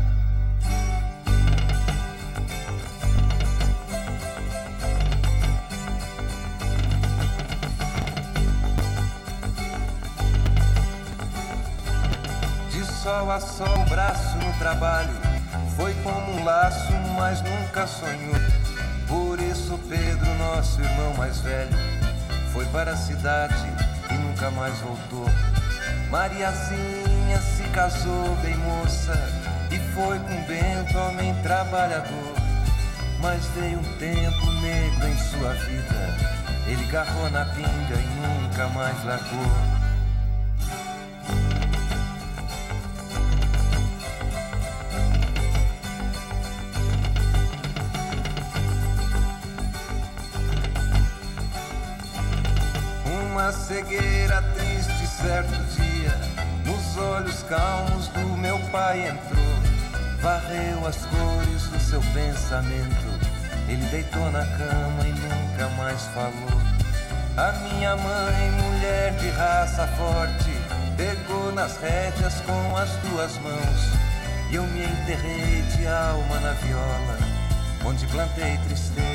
Sol 13.08 13.32
a 13.32 13.40
sol, 13.40 13.80
o 13.80 13.90
braço 13.90 14.38
no 14.38 14.52
trabalho. 14.60 15.14
Foi 15.78 15.94
como 16.04 16.34
um 16.34 16.44
laço, 16.44 16.92
mas 17.16 17.42
nunca 17.42 17.88
sonhou. 17.88 18.36
Por 19.08 19.40
isso, 19.40 19.80
Pedro, 19.88 20.26
nosso 20.36 20.82
irmão 20.82 21.14
mais 21.14 21.40
velho, 21.40 21.72
foi 22.52 22.66
para 22.66 22.92
a 22.92 22.98
cidade 22.98 23.66
e 24.12 24.14
nunca 24.16 24.52
mais 24.52 24.78
voltou. 24.80 25.26
Mariazinha 26.10 27.40
se 27.40 27.64
casou 27.70 28.36
bem 28.42 28.58
moça 28.58 29.14
e 29.72 29.80
foi 29.94 30.20
com 30.20 30.42
Bento, 30.44 30.98
homem 30.98 31.34
trabalhador. 31.44 32.34
Mas 33.22 33.46
veio 33.56 33.80
um 33.80 33.98
tempo 33.98 34.52
negro 34.60 35.08
em 35.08 35.18
sua 35.18 35.54
vida. 35.54 36.18
Ele 36.68 36.84
garrou 36.88 37.30
na 37.30 37.46
pinga 37.46 37.96
e 37.96 38.08
nunca 38.20 38.68
mais 38.68 39.02
largou. 39.06 39.77
Cegueira 53.78 54.42
triste 54.56 55.06
certo 55.06 55.56
dia, 55.76 56.12
nos 56.66 56.98
olhos 56.98 57.44
calmos 57.44 58.08
do 58.08 58.38
meu 58.38 58.58
pai 58.72 59.08
entrou, 59.08 60.20
varreu 60.20 60.88
as 60.88 60.98
cores 61.06 61.64
do 61.68 61.80
seu 61.80 62.02
pensamento. 62.12 63.08
Ele 63.70 63.86
deitou 63.92 64.32
na 64.32 64.44
cama 64.46 65.06
e 65.06 65.12
nunca 65.12 65.70
mais 65.78 66.02
falou. 66.08 66.60
A 67.38 67.52
minha 67.52 67.96
mãe, 67.96 68.52
mulher 68.64 69.14
de 69.18 69.30
raça 69.30 69.86
forte, 69.90 70.52
pegou 70.96 71.52
nas 71.52 71.78
rédeas 71.78 72.42
com 72.48 72.78
as 72.78 72.90
duas 73.08 73.38
mãos 73.38 73.92
e 74.50 74.56
eu 74.56 74.64
me 74.64 74.86
enterrei 74.86 75.62
de 75.62 75.86
alma 75.86 76.40
na 76.40 76.54
viola, 76.54 77.18
onde 77.86 78.08
plantei 78.08 78.58
tristezas 78.68 79.07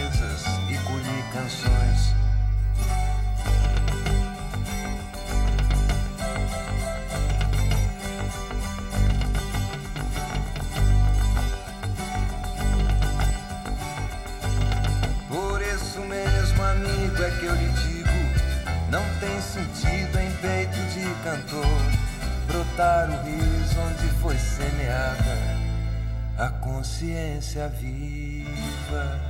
consciência 27.02 27.68
viva 27.68 29.20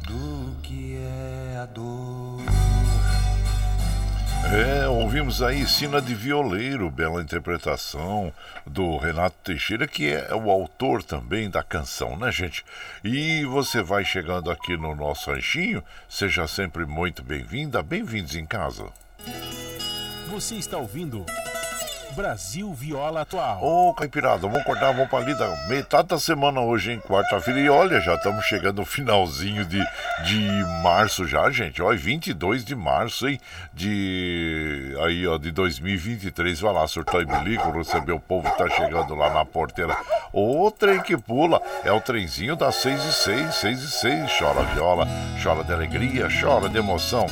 do 0.00 0.56
que 0.62 0.96
é 0.96 1.58
a 1.58 1.66
dor. 1.66 2.40
É, 4.50 4.88
ouvimos 4.88 5.42
aí 5.42 5.66
Sina 5.66 6.00
de 6.00 6.14
Violeiro, 6.14 6.90
bela 6.90 7.20
interpretação 7.20 8.32
do 8.66 8.96
Renato 8.96 9.36
Teixeira, 9.44 9.86
que 9.86 10.10
é 10.10 10.34
o 10.34 10.50
autor 10.50 11.02
também 11.02 11.50
da 11.50 11.62
canção, 11.62 12.16
né, 12.16 12.32
gente? 12.32 12.64
E 13.02 13.44
você 13.44 13.82
vai 13.82 14.02
chegando 14.02 14.50
aqui 14.50 14.74
no 14.74 14.94
nosso 14.94 15.30
ranchinho, 15.30 15.82
seja 16.08 16.46
sempre 16.46 16.86
muito 16.86 17.22
bem-vinda, 17.22 17.82
bem-vindos 17.82 18.34
em 18.36 18.46
casa. 18.46 18.86
Você 20.30 20.54
está 20.54 20.78
ouvindo 20.78 21.26
Brasil 22.14 22.72
Viola 22.72 23.22
Atual. 23.22 23.62
Ô, 23.62 23.92
Caipirada, 23.92 24.38
vamos 24.38 24.58
acordar, 24.58 24.92
vamos 24.92 25.10
pra 25.10 25.20
lida. 25.20 25.48
Metade 25.68 26.08
da 26.08 26.18
semana 26.18 26.60
hoje, 26.60 26.92
hein? 26.92 27.00
Quarta-feira. 27.00 27.60
E 27.60 27.68
olha, 27.68 28.00
já 28.00 28.14
estamos 28.14 28.44
chegando 28.44 28.78
no 28.78 28.86
finalzinho 28.86 29.64
de, 29.64 29.82
de 30.24 30.64
março 30.82 31.26
já, 31.26 31.50
gente. 31.50 31.82
Olha, 31.82 31.98
22 31.98 32.64
de 32.64 32.74
março, 32.76 33.28
hein? 33.28 33.40
De. 33.72 34.96
Aí, 35.02 35.26
ó, 35.26 35.36
de 35.36 35.50
2023. 35.50 36.60
Vai 36.60 36.72
lá, 36.72 36.86
surtou 36.86 37.20
e 37.20 37.26
bilico, 37.26 37.70
receber 37.72 38.12
o 38.12 38.20
povo 38.20 38.48
que 38.50 38.58
tá 38.58 38.70
chegando 38.70 39.14
lá 39.14 39.34
na 39.34 39.44
porteira. 39.44 39.96
O 40.32 40.70
trem 40.70 41.00
que 41.02 41.16
pula 41.16 41.60
é 41.84 41.92
o 41.92 42.00
trenzinho 42.00 42.54
das 42.54 42.76
6 42.76 43.04
e 43.04 43.12
6, 43.12 43.54
6 43.56 43.82
e 43.82 43.90
6. 43.90 44.38
Chora 44.38 44.62
viola, 44.72 45.06
chora 45.42 45.64
de 45.64 45.72
alegria, 45.72 46.28
chora 46.40 46.68
de 46.68 46.78
emoção. 46.78 47.26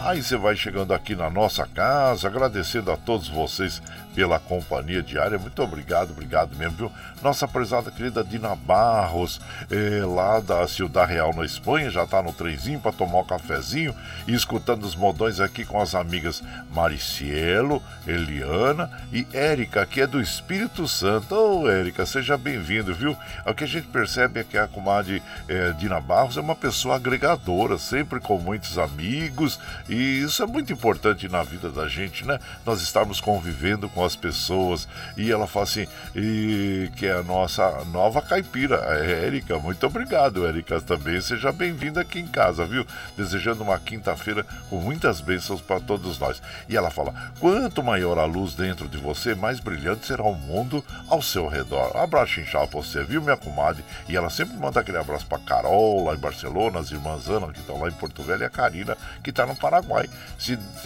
Aí 0.00 0.22
você 0.22 0.36
vai 0.36 0.54
chegando 0.54 0.94
aqui 0.94 1.16
na 1.16 1.28
nossa 1.28 1.66
casa, 1.66 2.28
agradecendo 2.28 2.92
a 2.92 2.96
todos 2.96 3.28
vocês 3.28 3.82
pela 4.14 4.38
companhia 4.38 5.02
diária. 5.02 5.38
Muito 5.38 5.62
obrigado, 5.62 6.10
obrigado 6.10 6.56
mesmo, 6.56 6.76
viu? 6.76 6.92
Nossa 7.22 7.48
prezada 7.48 7.90
querida 7.90 8.22
Dina 8.22 8.54
Barros, 8.54 9.40
é, 9.70 10.04
lá 10.04 10.40
da 10.40 10.66
Ciudad 10.68 11.08
Real 11.08 11.34
na 11.34 11.44
Espanha, 11.44 11.90
já 11.90 12.06
tá 12.06 12.22
no 12.22 12.32
trenzinho 12.32 12.80
para 12.80 12.92
tomar 12.92 13.20
um 13.20 13.24
cafezinho 13.24 13.94
e 14.26 14.34
escutando 14.34 14.84
os 14.84 14.94
modões 14.94 15.40
aqui 15.40 15.64
com 15.64 15.80
as 15.80 15.94
amigas 15.94 16.42
Maricielo, 16.70 17.82
Eliana 18.06 18.90
e 19.12 19.26
Érica, 19.32 19.84
que 19.86 20.00
é 20.00 20.06
do 20.06 20.20
Espírito 20.20 20.86
Santo. 20.86 21.34
Ô, 21.34 21.62
oh, 21.62 21.70
Érica, 21.70 22.06
seja 22.06 22.36
bem-vindo, 22.36 22.94
viu? 22.94 23.16
O 23.46 23.54
que 23.54 23.64
a 23.64 23.68
gente 23.68 23.88
percebe 23.88 24.40
é 24.40 24.44
que 24.44 24.56
a 24.56 24.68
comadre 24.68 25.22
é, 25.48 25.72
Dina 25.72 26.00
Barros 26.00 26.36
é 26.36 26.40
uma 26.40 26.56
pessoa 26.56 26.96
agregadora, 26.96 27.78
sempre 27.78 28.20
com 28.20 28.38
muitos 28.38 28.78
amigos, 28.78 29.58
e 29.88 30.20
isso 30.20 30.42
é 30.42 30.46
muito 30.46 30.72
importante 30.72 31.28
na 31.28 31.42
vida 31.42 31.70
da 31.70 31.88
gente, 31.88 32.24
né? 32.24 32.38
Nós 32.64 32.80
estarmos 32.82 33.20
convivendo 33.20 33.88
com 33.88 33.97
as 34.04 34.16
pessoas. 34.16 34.88
E 35.16 35.30
ela 35.30 35.46
fala 35.46 35.64
assim, 35.64 35.86
e, 36.14 36.90
que 36.96 37.06
é 37.06 37.12
a 37.12 37.22
nossa 37.22 37.84
nova 37.86 38.22
caipira, 38.22 38.84
a 38.88 38.94
Érica. 38.98 39.58
Muito 39.58 39.86
obrigado, 39.86 40.46
Érica, 40.46 40.80
também. 40.80 41.20
Seja 41.20 41.52
bem-vinda 41.52 42.00
aqui 42.00 42.18
em 42.18 42.26
casa, 42.26 42.64
viu? 42.64 42.86
Desejando 43.16 43.62
uma 43.62 43.78
quinta-feira 43.78 44.44
com 44.68 44.76
muitas 44.76 45.20
bênçãos 45.20 45.60
para 45.60 45.80
todos 45.80 46.18
nós. 46.18 46.42
E 46.68 46.76
ela 46.76 46.90
fala: 46.90 47.14
quanto 47.40 47.82
maior 47.82 48.18
a 48.18 48.24
luz 48.24 48.54
dentro 48.54 48.88
de 48.88 48.98
você, 48.98 49.34
mais 49.34 49.60
brilhante 49.60 50.06
será 50.06 50.24
o 50.24 50.34
mundo 50.34 50.84
ao 51.08 51.22
seu 51.22 51.48
redor. 51.48 51.96
Abraço 51.96 52.40
inchado 52.40 52.68
pra 52.68 52.80
você, 52.80 53.02
viu, 53.04 53.22
minha 53.22 53.36
comadre? 53.36 53.84
E 54.08 54.16
ela 54.16 54.30
sempre 54.30 54.56
manda 54.56 54.80
aquele 54.80 54.98
abraço 54.98 55.26
pra 55.26 55.38
Carol, 55.38 56.04
lá 56.04 56.14
em 56.14 56.18
Barcelona, 56.18 56.80
as 56.80 56.90
irmãs 56.90 57.28
Ana, 57.28 57.52
que 57.52 57.60
estão 57.60 57.80
lá 57.80 57.88
em 57.88 57.92
Porto 57.92 58.22
Velho, 58.22 58.42
e 58.42 58.46
a 58.46 58.50
Karina, 58.50 58.96
que 59.22 59.30
está 59.30 59.46
no 59.46 59.56
Paraguai. 59.56 60.08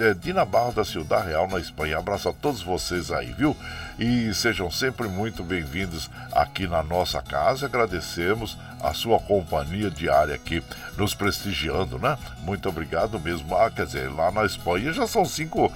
É, 0.00 0.14
Dina 0.14 0.44
Barro 0.44 0.72
da 0.72 0.84
Ciudad 0.84 1.26
Real, 1.26 1.48
na 1.48 1.58
Espanha. 1.58 1.98
Abraço 1.98 2.28
a 2.28 2.32
todos 2.32 2.62
vocês 2.62 3.01
aí, 3.10 3.32
viu? 3.32 3.56
E 4.02 4.34
sejam 4.34 4.68
sempre 4.68 5.06
muito 5.06 5.44
bem-vindos 5.44 6.10
aqui 6.32 6.66
na 6.66 6.82
nossa 6.82 7.22
casa. 7.22 7.66
Agradecemos 7.66 8.58
a 8.82 8.92
sua 8.92 9.20
companhia 9.20 9.88
diária 9.88 10.34
aqui, 10.34 10.60
nos 10.96 11.14
prestigiando, 11.14 12.00
né? 12.00 12.18
Muito 12.42 12.68
obrigado 12.68 13.20
mesmo. 13.20 13.56
Ah, 13.56 13.70
quer 13.70 13.86
dizer, 13.86 14.12
lá 14.12 14.32
na 14.32 14.44
Espanha 14.44 14.92
já 14.92 15.06
são 15.06 15.24
5 15.24 15.70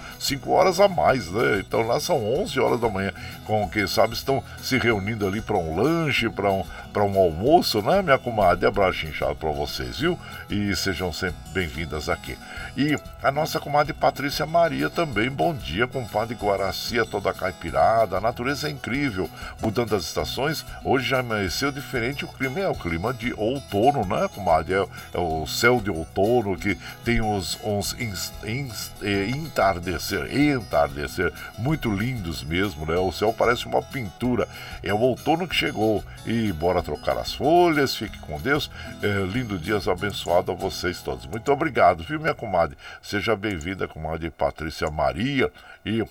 horas 0.49 0.81
a 0.81 0.89
mais, 0.89 1.31
né? 1.31 1.61
Então 1.61 1.87
lá 1.87 2.01
são 2.01 2.17
11 2.43 2.59
horas 2.59 2.81
da 2.81 2.89
manhã, 2.89 3.13
com 3.45 3.69
quem 3.69 3.87
sabe 3.87 4.15
estão 4.15 4.43
se 4.61 4.77
reunindo 4.77 5.25
ali 5.25 5.41
para 5.41 5.57
um 5.57 5.81
lanche, 5.81 6.29
para 6.29 6.51
um, 6.51 6.65
um 6.97 7.19
almoço, 7.21 7.81
né, 7.81 8.03
minha 8.03 8.19
comadre? 8.19 8.67
Abraço 8.67 9.07
inchado 9.07 9.37
para 9.37 9.53
vocês, 9.53 10.01
viu? 10.01 10.19
E 10.51 10.75
sejam 10.75 11.13
sempre 11.13 11.39
bem-vindas 11.53 12.09
aqui. 12.09 12.37
E 12.77 12.97
a 13.23 13.31
nossa 13.31 13.61
comadre 13.61 13.93
Patrícia 13.93 14.45
Maria 14.45 14.91
também, 14.91 15.31
bom 15.31 15.55
dia, 15.55 15.87
compadre 15.87 16.35
Guaracia, 16.35 17.05
toda 17.05 17.33
caipirada. 17.33 18.16
A 18.17 18.21
natureza 18.21 18.69
é 18.69 18.71
incrível, 18.71 19.29
mudando 19.61 19.95
as 19.95 20.05
estações. 20.05 20.65
Hoje 20.85 21.09
já 21.09 21.21
amanheceu 21.21 21.71
diferente 21.71 22.25
o 22.25 22.29
clima, 22.29 22.61
é 22.61 22.69
o 22.69 22.75
clima 22.75 23.13
de 23.13 23.33
outono, 23.37 24.05
né, 24.05 24.29
comadre? 24.35 24.75
É, 24.75 24.87
é 25.15 25.19
o 25.19 25.47
céu 25.47 25.81
de 25.81 25.91
outono 25.91 26.57
que 26.57 26.77
tem 27.05 27.21
uns, 27.21 27.59
uns 27.63 27.95
ins, 28.01 28.33
ins, 28.45 28.93
é, 29.03 29.29
entardecer, 29.29 30.37
entardecer 30.37 31.33
muito 31.59 31.91
lindos 31.91 32.43
mesmo, 32.43 32.87
né? 32.87 32.97
O 32.97 33.13
céu 33.13 33.33
parece 33.33 33.67
uma 33.67 33.83
pintura. 33.83 34.49
É 34.83 34.93
o 34.93 34.99
outono 34.99 35.47
que 35.47 35.55
chegou 35.55 36.05
e 36.25 36.53
bora 36.53 36.83
trocar 36.83 37.17
as 37.19 37.33
folhas. 37.33 37.97
Fique 37.97 38.19
com 38.19 38.41
Deus. 38.41 38.71
É, 39.03 39.27
lindo 39.27 39.59
dia 39.59 39.77
abençoado 39.91 40.53
a 40.53 40.55
vocês 40.55 41.01
todos. 41.01 41.27
Muito 41.27 41.53
obrigado, 41.53 42.03
viu, 42.03 42.19
minha 42.19 42.35
comadre? 42.35 42.77
Seja 43.03 43.37
bem-vinda, 43.37 43.87
comadre 43.87 44.31
Patrícia 44.31 44.91
Maria 44.91 45.53
e 45.85 46.03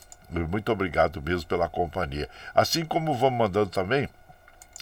muito 0.41 0.71
obrigado 0.71 1.21
mesmo 1.21 1.47
pela 1.47 1.69
companhia. 1.69 2.29
Assim 2.53 2.83
como 2.85 3.13
vamos 3.13 3.39
mandando 3.39 3.69
também 3.69 4.09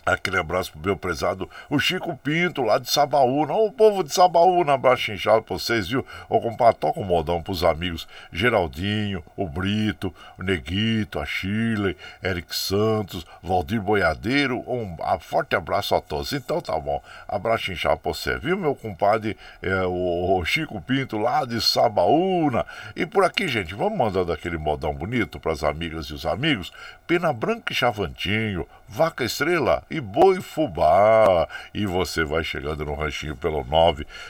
Aquele 0.05 0.37
abraço 0.37 0.73
pro 0.73 0.81
meu 0.81 0.97
prezado, 0.97 1.49
o 1.69 1.79
Chico 1.79 2.17
Pinto, 2.17 2.61
lá 2.61 2.77
de 2.77 2.91
Sabaúna. 2.91 3.53
Ô, 3.53 3.71
povo 3.71 4.03
de 4.03 4.13
Sabaúna, 4.13 4.73
abraço 4.73 5.13
inchado 5.13 5.43
pra 5.43 5.57
vocês, 5.57 5.87
viu? 5.87 6.05
Ô, 6.27 6.41
compadre, 6.41 6.77
toca 6.77 6.99
um 6.99 7.05
modão 7.05 7.41
pros 7.41 7.63
amigos 7.63 8.05
Geraldinho, 8.29 9.23
o 9.37 9.47
Brito, 9.47 10.13
o 10.37 10.43
Neguito, 10.43 11.19
a 11.19 11.25
Chile, 11.25 11.95
Eric 12.21 12.53
Santos, 12.53 13.25
Valdir 13.41 13.81
Boiadeiro. 13.81 14.59
Um, 14.67 14.97
forte 15.21 15.55
abraço 15.55 15.95
a 15.95 16.01
todos. 16.01 16.33
Então 16.33 16.59
tá 16.59 16.77
bom, 16.77 17.01
abraço 17.25 17.71
inchado 17.71 18.01
pra 18.01 18.13
você, 18.13 18.37
viu, 18.37 18.57
meu 18.57 18.75
compadre, 18.75 19.37
é, 19.61 19.85
o, 19.85 20.37
o 20.37 20.43
Chico 20.43 20.81
Pinto, 20.81 21.17
lá 21.17 21.45
de 21.45 21.61
Sabaúna. 21.61 22.65
E 22.93 23.05
por 23.05 23.23
aqui, 23.23 23.47
gente, 23.47 23.73
vamos 23.73 23.97
mandando 23.97 24.33
aquele 24.33 24.57
modão 24.57 24.93
bonito 24.93 25.39
pras 25.39 25.63
amigas 25.63 26.07
e 26.07 26.13
os 26.13 26.25
amigos. 26.25 26.73
Pena 27.07 27.31
Branca 27.31 27.71
e 27.71 27.75
Chavantinho, 27.75 28.67
Vaca 28.93 29.23
Estrela 29.23 29.83
e 29.89 29.99
Boi 29.99 30.39
Fubá. 30.39 31.47
E 31.73 31.83
você 31.83 32.23
vai 32.23 32.43
chegando 32.43 32.85
no 32.85 32.93
ranchinho 32.93 33.35
pelo 33.35 33.65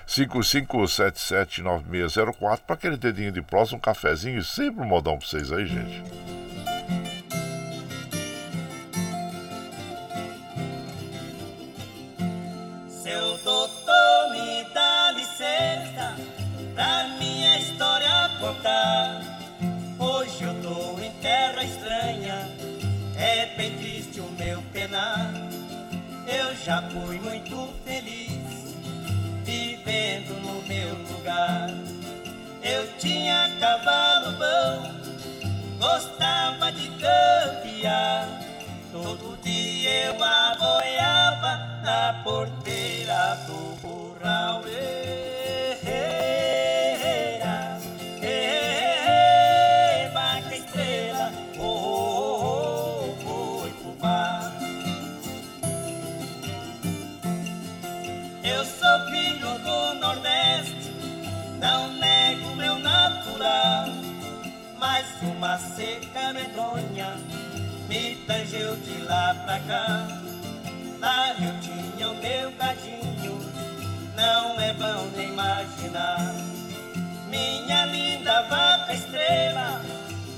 955779604 0.07 2.61
para 2.65 2.75
aquele 2.75 2.95
dedinho 2.95 3.33
de 3.33 3.41
próximo, 3.41 3.77
um 3.77 3.81
cafezinho 3.81 4.39
e 4.39 4.43
sempre 4.43 4.81
um 4.81 4.85
modão 4.85 5.17
para 5.17 5.27
vocês 5.27 5.51
aí, 5.51 5.65
gente. 5.65 6.01
Seu 12.87 13.37
doutor 13.39 14.31
me 14.31 14.63
dá 14.73 15.11
licença 15.11 16.15
pra 16.73 17.09
minha 17.19 17.59
história 17.59 18.31
contar. 18.39 19.21
Hoje 19.99 20.41
eu 20.41 20.53
tô 20.61 20.97
em 21.01 21.11
terra 21.21 21.61
estranha, 21.65 22.47
é 23.17 23.53
bem 23.57 23.77
triste 23.77 24.19
o 24.19 24.29
meu 24.37 24.61
penar 24.73 25.31
eu 26.25 26.55
já 26.55 26.81
fui 26.83 27.19
muito 27.19 27.73
feliz 27.83 28.75
vivendo 29.43 30.41
no 30.41 30.61
meu 30.65 30.95
lugar. 31.11 31.69
Eu 32.63 32.87
tinha 32.97 33.51
cavalo 33.59 34.12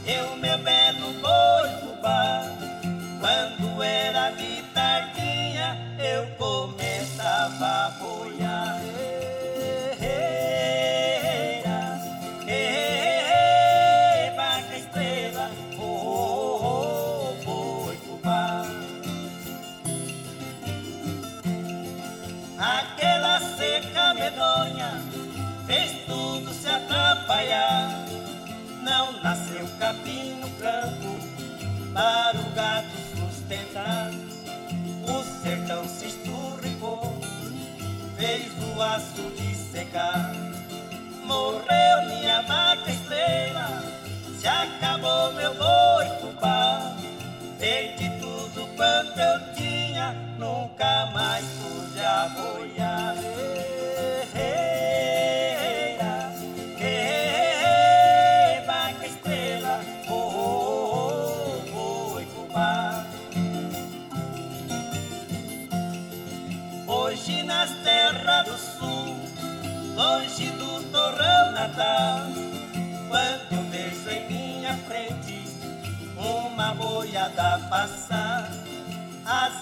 eu 0.07 0.37
meu 0.37 0.57
belo 0.59 0.84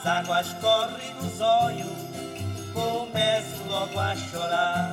as 0.04 0.08
águas 0.08 0.54
correm 0.60 1.14
nos 1.22 1.40
olhos, 1.40 1.88
começo 2.74 3.64
logo 3.70 3.98
a 3.98 4.14
chorar. 4.16 4.92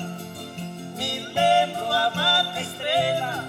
Me 0.96 1.18
lembro 1.18 1.92
a 1.92 2.10
mata 2.10 2.60
estrela, 2.60 3.39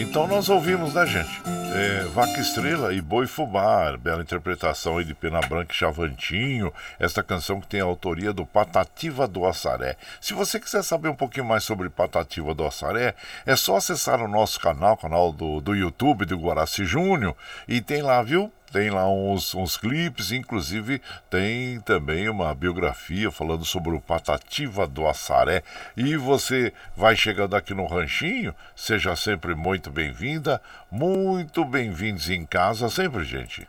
então 0.00 0.26
nós 0.26 0.48
ouvimos, 0.48 0.94
né, 0.94 1.06
gente? 1.06 1.42
É, 1.74 2.04
Vaca 2.14 2.40
Estrela 2.40 2.94
e 2.94 3.00
Boi 3.00 3.26
Fumar, 3.26 3.98
bela 3.98 4.22
interpretação 4.22 4.98
aí 4.98 5.04
de 5.04 5.14
Pena 5.14 5.40
Branca 5.40 5.72
e 5.72 5.76
Chavantinho, 5.76 6.72
esta 7.00 7.22
canção 7.22 7.60
que 7.60 7.66
tem 7.66 7.80
a 7.80 7.84
autoria 7.84 8.32
do 8.32 8.46
Patativa 8.46 9.26
do 9.26 9.44
Assaré. 9.44 9.96
Se 10.20 10.34
você 10.34 10.60
quiser 10.60 10.84
saber 10.84 11.08
um 11.08 11.16
pouquinho 11.16 11.46
mais 11.46 11.64
sobre 11.64 11.90
Patativa 11.90 12.54
do 12.54 12.64
Assaré, 12.64 13.14
é 13.44 13.56
só 13.56 13.76
acessar 13.76 14.22
o 14.22 14.28
nosso 14.28 14.60
canal, 14.60 14.96
canal 14.96 15.32
do, 15.32 15.60
do 15.60 15.74
YouTube 15.74 16.24
do 16.24 16.38
Guaraci 16.38 16.84
Júnior, 16.84 17.36
e 17.66 17.80
tem 17.80 18.02
lá, 18.02 18.22
viu? 18.22 18.52
Tem 18.74 18.90
lá 18.90 19.08
uns, 19.08 19.54
uns 19.54 19.76
clipes, 19.76 20.32
inclusive 20.32 21.00
tem 21.30 21.78
também 21.82 22.28
uma 22.28 22.52
biografia 22.52 23.30
falando 23.30 23.64
sobre 23.64 23.94
o 23.94 24.00
Patativa 24.00 24.84
do 24.84 25.06
Assaré. 25.06 25.62
E 25.96 26.16
você 26.16 26.72
vai 26.96 27.14
chegando 27.14 27.54
aqui 27.54 27.72
no 27.72 27.86
Ranchinho, 27.86 28.52
seja 28.74 29.14
sempre 29.14 29.54
muito 29.54 29.92
bem-vinda, 29.92 30.60
muito 30.90 31.64
bem-vindos 31.64 32.28
em 32.28 32.44
casa 32.44 32.90
sempre, 32.90 33.22
gente. 33.22 33.64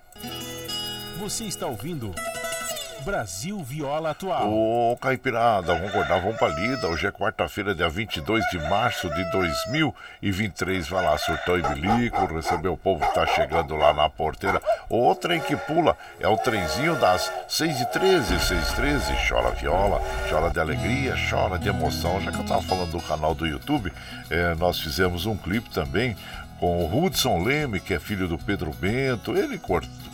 Você 1.19 1.43
está 1.43 1.67
ouvindo 1.67 2.11
Brasil 3.05 3.63
Viola 3.63 4.09
Atual. 4.09 4.51
Ô, 4.51 4.97
Caipirada, 4.97 5.75
vamos 5.75 5.89
acordar, 5.89 6.19
vamos 6.19 6.37
pra 6.37 6.47
lida. 6.47 6.87
Hoje 6.87 7.05
é 7.05 7.11
quarta-feira, 7.11 7.75
dia 7.75 7.87
22 7.87 8.43
de 8.49 8.57
março 8.67 9.07
de 9.13 9.31
2023. 9.31 10.87
Vai 10.89 11.05
lá, 11.05 11.15
surtão 11.15 11.55
e 11.55 11.61
bilico, 11.61 12.25
receber 12.25 12.69
o 12.69 12.75
povo 12.75 13.05
que 13.05 13.13
tá 13.13 13.27
chegando 13.27 13.75
lá 13.75 13.93
na 13.93 14.09
porteira. 14.09 14.59
O 14.89 15.13
trem 15.13 15.39
que 15.39 15.55
pula 15.55 15.95
é 16.19 16.27
o 16.27 16.35
trenzinho 16.35 16.95
das 16.95 17.31
6h13, 17.47 18.39
6h13. 18.39 19.29
Chora 19.29 19.51
viola, 19.51 20.01
chora 20.27 20.49
de 20.49 20.59
alegria, 20.59 21.13
chora 21.29 21.59
de 21.59 21.69
emoção. 21.69 22.19
Já 22.21 22.31
que 22.31 22.39
eu 22.39 22.45
tava 22.45 22.63
falando 22.63 22.89
do 22.89 23.01
canal 23.01 23.35
do 23.35 23.45
YouTube, 23.45 23.93
é, 24.31 24.55
nós 24.55 24.79
fizemos 24.79 25.27
um 25.27 25.37
clipe 25.37 25.69
também 25.69 26.17
com 26.59 26.85
o 26.85 27.05
Hudson 27.05 27.43
Leme, 27.43 27.79
que 27.79 27.93
é 27.93 27.99
filho 27.99 28.27
do 28.27 28.37
Pedro 28.37 28.71
Bento. 28.73 29.35
Ele 29.35 29.59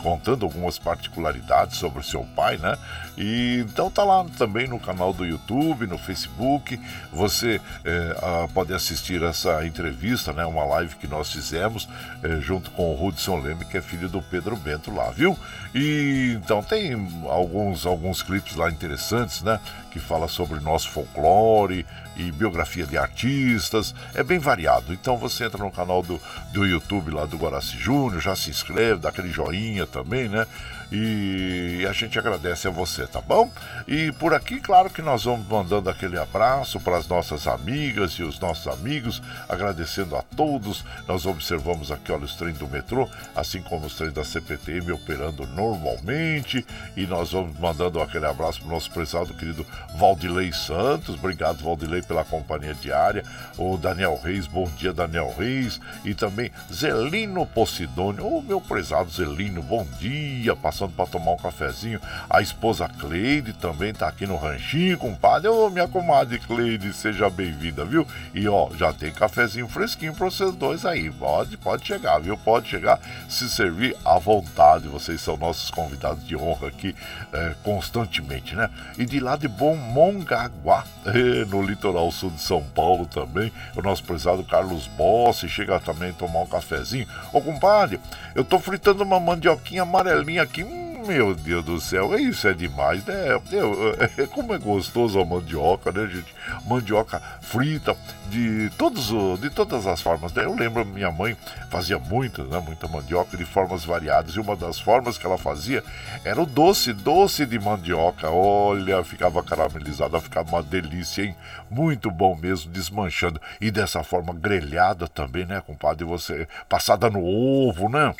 contando 0.02 0.44
algumas 0.44 0.78
particularidades 0.78 1.76
sobre 1.76 2.00
o 2.00 2.02
seu 2.02 2.24
pai, 2.34 2.58
né? 2.58 2.76
E 3.16 3.64
então 3.68 3.90
tá 3.90 4.02
lá 4.02 4.24
também 4.36 4.66
no 4.66 4.80
canal 4.80 5.12
do 5.12 5.24
YouTube, 5.24 5.86
no 5.86 5.96
Facebook. 5.96 6.78
Você 7.12 7.60
é, 7.84 8.16
a, 8.20 8.48
pode 8.48 8.74
assistir 8.74 9.22
essa 9.22 9.64
entrevista, 9.64 10.32
né? 10.32 10.44
Uma 10.44 10.64
live 10.64 10.96
que 10.96 11.06
nós 11.06 11.30
fizemos 11.30 11.88
é, 12.22 12.40
junto 12.40 12.70
com 12.72 12.92
o 12.92 13.06
Hudson 13.06 13.40
Leme, 13.40 13.64
que 13.64 13.78
é 13.78 13.82
filho 13.82 14.08
do 14.08 14.20
Pedro 14.20 14.56
Bento 14.56 14.92
lá, 14.92 15.10
viu? 15.10 15.38
E 15.74 16.36
então 16.42 16.62
tem 16.62 16.94
alguns 17.28 17.86
alguns 17.86 18.22
clipes 18.22 18.56
lá 18.56 18.68
interessantes, 18.70 19.42
né? 19.42 19.60
Que 19.90 20.00
fala 20.00 20.26
sobre 20.26 20.58
nosso 20.60 20.90
folclore 20.90 21.86
e 22.16 22.30
biografia 22.30 22.86
de 22.86 22.96
artistas. 22.96 23.94
É 24.14 24.22
bem 24.22 24.38
variado. 24.38 24.92
Então 24.92 25.16
você 25.16 25.44
entra 25.44 25.62
no 25.62 25.70
canal 25.70 26.02
do, 26.02 26.20
do 26.52 26.66
YouTube 26.66 27.10
lá 27.10 27.24
do 27.26 27.36
Guaraci 27.36 27.78
Júnior, 27.78 28.20
já 28.20 28.36
se 28.36 28.50
inscreve, 28.50 29.00
dá 29.00 29.08
aquele 29.08 29.30
joinha 29.30 29.86
também, 29.86 30.28
né? 30.28 30.46
E 30.94 31.86
a 31.88 31.92
gente 31.94 32.18
agradece 32.18 32.68
a 32.68 32.70
você, 32.70 33.06
tá 33.06 33.18
bom? 33.18 33.50
E 33.88 34.12
por 34.12 34.34
aqui, 34.34 34.60
claro 34.60 34.90
que 34.90 35.00
nós 35.00 35.24
vamos 35.24 35.48
mandando 35.48 35.88
aquele 35.88 36.18
abraço 36.18 36.78
para 36.78 36.98
as 36.98 37.08
nossas 37.08 37.46
amigas 37.46 38.12
e 38.12 38.22
os 38.22 38.38
nossos 38.38 38.66
amigos, 38.66 39.22
agradecendo 39.48 40.14
a 40.16 40.22
todos. 40.22 40.84
Nós 41.08 41.24
observamos 41.24 41.90
aqui, 41.90 42.12
olha, 42.12 42.24
os 42.24 42.34
trens 42.34 42.58
do 42.58 42.68
metrô, 42.68 43.08
assim 43.34 43.62
como 43.62 43.86
os 43.86 43.94
trens 43.94 44.12
da 44.12 44.22
CPTM 44.22 44.92
operando 44.92 45.46
normalmente. 45.46 46.62
E 46.94 47.06
nós 47.06 47.32
vamos 47.32 47.58
mandando 47.58 47.98
aquele 47.98 48.26
abraço 48.26 48.60
para 48.60 48.68
o 48.68 48.72
nosso 48.72 48.90
prezado 48.90 49.32
querido 49.32 49.64
Valdilei 49.96 50.52
Santos. 50.52 51.14
Obrigado, 51.14 51.64
Valdilei, 51.64 52.02
pela 52.02 52.22
companhia 52.22 52.74
diária. 52.74 53.24
O 53.56 53.78
Daniel 53.78 54.20
Reis, 54.22 54.46
bom 54.46 54.68
dia, 54.76 54.92
Daniel 54.92 55.34
Reis. 55.38 55.80
E 56.04 56.12
também 56.12 56.50
Zelino 56.70 57.46
Posidônio, 57.46 58.26
o 58.26 58.42
meu 58.42 58.60
prezado 58.60 59.10
Zelino, 59.10 59.62
bom 59.62 59.86
dia, 59.98 60.54
passando 60.54 60.81
passando 60.82 60.92
para 60.92 61.06
tomar 61.06 61.32
um 61.32 61.36
cafezinho. 61.36 62.00
A 62.28 62.40
esposa 62.40 62.88
Cleide 62.88 63.52
também 63.52 63.92
tá 63.92 64.08
aqui 64.08 64.26
no 64.26 64.36
ranchinho, 64.36 64.98
compadre. 64.98 65.48
Ô, 65.48 65.68
minha 65.70 65.86
comadre 65.86 66.38
Cleide, 66.38 66.92
seja 66.92 67.28
bem-vinda, 67.30 67.84
viu? 67.84 68.06
E 68.34 68.48
ó, 68.48 68.70
já 68.74 68.92
tem 68.92 69.12
cafezinho 69.12 69.68
fresquinho 69.68 70.14
para 70.14 70.26
vocês 70.26 70.54
dois 70.54 70.84
aí. 70.84 71.10
Pode, 71.10 71.56
pode 71.56 71.86
chegar, 71.86 72.18
viu? 72.18 72.36
Pode 72.36 72.68
chegar, 72.68 72.98
se 73.28 73.48
servir 73.48 73.96
à 74.04 74.18
vontade. 74.18 74.88
Vocês 74.88 75.20
são 75.20 75.36
nossos 75.36 75.70
convidados 75.70 76.26
de 76.26 76.36
honra 76.36 76.68
aqui 76.68 76.94
é, 77.32 77.54
constantemente, 77.62 78.54
né? 78.54 78.68
E 78.98 79.04
de 79.04 79.20
lá 79.20 79.36
de 79.36 79.48
Bom 79.48 79.76
Mongaguá, 79.76 80.84
é, 81.06 81.44
no 81.46 81.62
litoral 81.62 82.10
sul 82.10 82.30
de 82.30 82.40
São 82.40 82.62
Paulo 82.62 83.06
também, 83.06 83.52
o 83.76 83.82
nosso 83.82 84.02
prezado 84.04 84.44
Carlos 84.44 84.86
Bossi 84.86 85.48
chega 85.48 85.78
também 85.80 86.10
a 86.10 86.14
tomar 86.14 86.40
um 86.40 86.46
cafezinho. 86.46 87.06
Ô, 87.32 87.40
compadre, 87.40 88.00
eu 88.34 88.44
tô 88.44 88.58
fritando 88.58 89.02
uma 89.02 89.20
mandioquinha 89.20 89.82
amarelinha 89.82 90.42
aqui 90.42 90.64
meu 91.02 91.34
Deus 91.34 91.64
do 91.64 91.80
céu, 91.80 92.18
isso 92.18 92.46
é 92.48 92.54
demais, 92.54 93.04
né? 93.04 93.40
Eu, 93.50 93.96
é, 94.18 94.26
como 94.26 94.54
é 94.54 94.58
gostoso 94.58 95.20
a 95.20 95.24
mandioca, 95.24 95.92
né, 95.92 96.06
gente? 96.06 96.34
Mandioca 96.66 97.20
frita, 97.40 97.96
de, 98.32 98.70
todos, 98.78 99.10
de 99.40 99.50
todas 99.50 99.86
as 99.86 100.00
formas, 100.00 100.32
né? 100.32 100.44
Eu 100.44 100.54
lembro, 100.54 100.86
minha 100.86 101.12
mãe 101.12 101.36
fazia 101.70 101.98
muita, 101.98 102.42
né? 102.44 102.58
Muita 102.60 102.88
mandioca 102.88 103.36
de 103.36 103.44
formas 103.44 103.84
variadas. 103.84 104.34
E 104.34 104.40
uma 104.40 104.56
das 104.56 104.80
formas 104.80 105.18
que 105.18 105.26
ela 105.26 105.36
fazia 105.36 105.84
era 106.24 106.40
o 106.40 106.46
doce, 106.46 106.92
doce 106.92 107.44
de 107.44 107.58
mandioca. 107.58 108.30
Olha, 108.30 109.04
ficava 109.04 109.42
caramelizada, 109.42 110.20
ficava 110.20 110.48
uma 110.48 110.62
delícia, 110.62 111.22
hein? 111.22 111.36
Muito 111.70 112.10
bom 112.10 112.34
mesmo, 112.34 112.72
desmanchando. 112.72 113.40
E 113.60 113.70
dessa 113.70 114.02
forma 114.02 114.32
grelhada 114.32 115.06
também, 115.06 115.44
né, 115.44 115.62
compadre? 115.66 116.04
Você 116.04 116.48
passada 116.68 117.10
no 117.10 117.22
ovo, 117.22 117.88
né? 117.88 118.14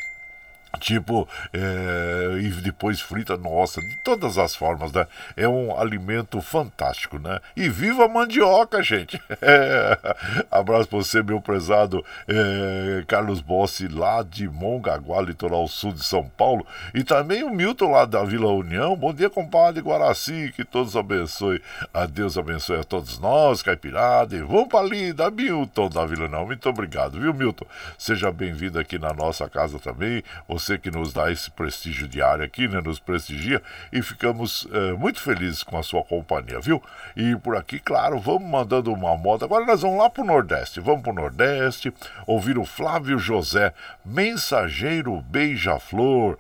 Tipo 0.79 1.29
é, 1.53 2.39
e 2.41 2.49
depois 2.63 3.01
frita, 3.01 3.37
nossa, 3.37 3.81
de 3.81 3.97
todas 3.97 4.39
as 4.39 4.55
formas, 4.55 4.93
né? 4.93 5.07
É 5.37 5.49
um 5.49 5.79
alimento 5.79 6.41
fantástico, 6.41 7.19
né? 7.19 7.41
E 7.57 7.69
viva 7.69 8.05
a 8.05 8.09
mandioca, 8.09 8.83
gente! 8.83 9.21
É. 9.41 9.99
Abraço 10.51 10.89
para 10.89 10.99
você, 10.99 11.23
meu 11.23 11.41
prezado 11.41 12.05
é, 12.29 13.05
Carlos 13.07 13.41
Bossi, 13.41 13.89
lá 13.89 14.23
de 14.23 14.49
Mongaguá, 14.49 15.21
litoral 15.21 15.67
sul 15.69 15.93
de 15.93 16.05
São 16.05 16.25
Paulo, 16.37 16.67
e 16.95 17.03
também 17.03 17.43
o 17.43 17.51
Milton 17.51 17.91
lá 17.91 18.05
da 18.05 18.23
Vila 18.25 18.53
União. 18.53 18.97
Bom 18.97 19.13
dia, 19.13 19.31
compadre 19.31 19.83
Guaraci, 19.83 20.53
que 20.55 20.65
todos 20.65 20.97
abençoe. 20.97 21.63
A 21.93 22.07
Deus 22.07 22.39
abençoe 22.39 22.81
a 22.81 22.85
todos 22.85 23.19
nós, 23.19 23.63
Caipirada, 23.63 24.37
e 24.37 24.41
vamos 24.41 24.69
para 24.69 24.81
ali, 24.81 25.13
da 25.13 25.31
Milton 25.31 25.89
da 25.89 26.07
Vila 26.07 26.27
União. 26.27 26.47
Muito 26.47 26.69
obrigado, 26.69 27.21
viu, 27.21 27.35
Milton? 27.35 27.67
Seja 27.99 28.31
bem-vindo 28.31 28.79
aqui 28.79 28.99
na 28.99 29.13
nossa 29.13 29.49
casa 29.49 29.79
também. 29.79 30.23
Você 30.49 30.62
você 30.63 30.79
que 30.79 30.91
nos 30.91 31.13
dá 31.13 31.31
esse 31.31 31.51
prestígio 31.51 32.07
diário 32.07 32.45
aqui, 32.45 32.69
né? 32.69 32.81
Nos 32.81 32.99
prestigia 32.99 33.61
e 33.93 34.01
ficamos 34.03 34.67
é, 34.73 34.93
muito 34.93 35.21
felizes 35.21 35.63
com 35.63 35.79
a 35.79 35.83
sua 35.83 36.03
companhia, 36.05 36.61
viu? 36.61 36.83
E 37.17 37.37
por 37.37 37.57
aqui, 37.57 37.79
claro, 37.79 38.19
vamos 38.19 38.49
mandando 38.49 38.93
uma 38.93 39.17
moda. 39.17 39.45
Agora 39.45 39.67
nós 39.67 39.83
vamos 39.83 39.99
lá 39.99 40.09
pro 40.09 40.25
Nordeste. 40.25 40.81
Vamos 40.81 41.03
pro 41.03 41.13
Nordeste 41.13 41.93
ouvir 42.27 42.59
o 42.59 42.65
Flávio 42.65 43.19
José, 43.19 43.75
Mensageiro 44.05 45.21
Beija-Flor. 45.23 46.39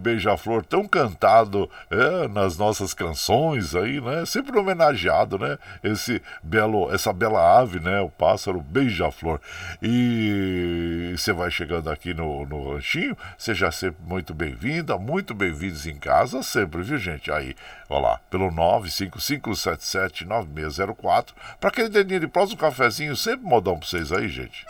Beija-Flor 0.00 0.64
tão 0.64 0.86
cantado 0.86 1.70
é, 1.90 2.28
nas 2.28 2.58
nossas 2.58 2.92
canções 2.92 3.74
aí, 3.74 4.00
né? 4.00 4.24
Sempre 4.26 4.58
homenageado, 4.58 5.38
né? 5.38 5.58
Esse 5.82 6.20
belo, 6.42 6.92
essa 6.92 7.12
bela 7.12 7.60
ave, 7.60 7.80
né? 7.80 8.00
O 8.00 8.10
pássaro 8.10 8.60
Beija-Flor. 8.60 9.40
E 9.82 11.14
você 11.16 11.32
vai 11.32 11.50
chegando 11.50 11.90
aqui 11.90 12.12
no, 12.12 12.44
no 12.46 12.72
ranchinho, 12.72 13.16
Seja 13.44 13.70
sempre 13.70 14.02
muito 14.06 14.32
bem-vinda, 14.32 14.96
muito 14.96 15.34
bem-vindos 15.34 15.86
em 15.86 15.96
casa 15.96 16.42
sempre, 16.42 16.82
viu, 16.82 16.96
gente? 16.96 17.30
Aí, 17.30 17.54
ó 17.90 18.00
lá, 18.00 18.18
pelo 18.30 18.50
955779604, 18.50 21.34
para 21.60 21.68
aquele 21.68 21.90
dedinho 21.90 22.20
de 22.20 22.26
próximo 22.26 22.58
cafezinho, 22.58 23.14
sempre 23.14 23.46
modão 23.46 23.78
para 23.78 23.86
vocês 23.86 24.10
aí, 24.12 24.30
gente. 24.30 24.64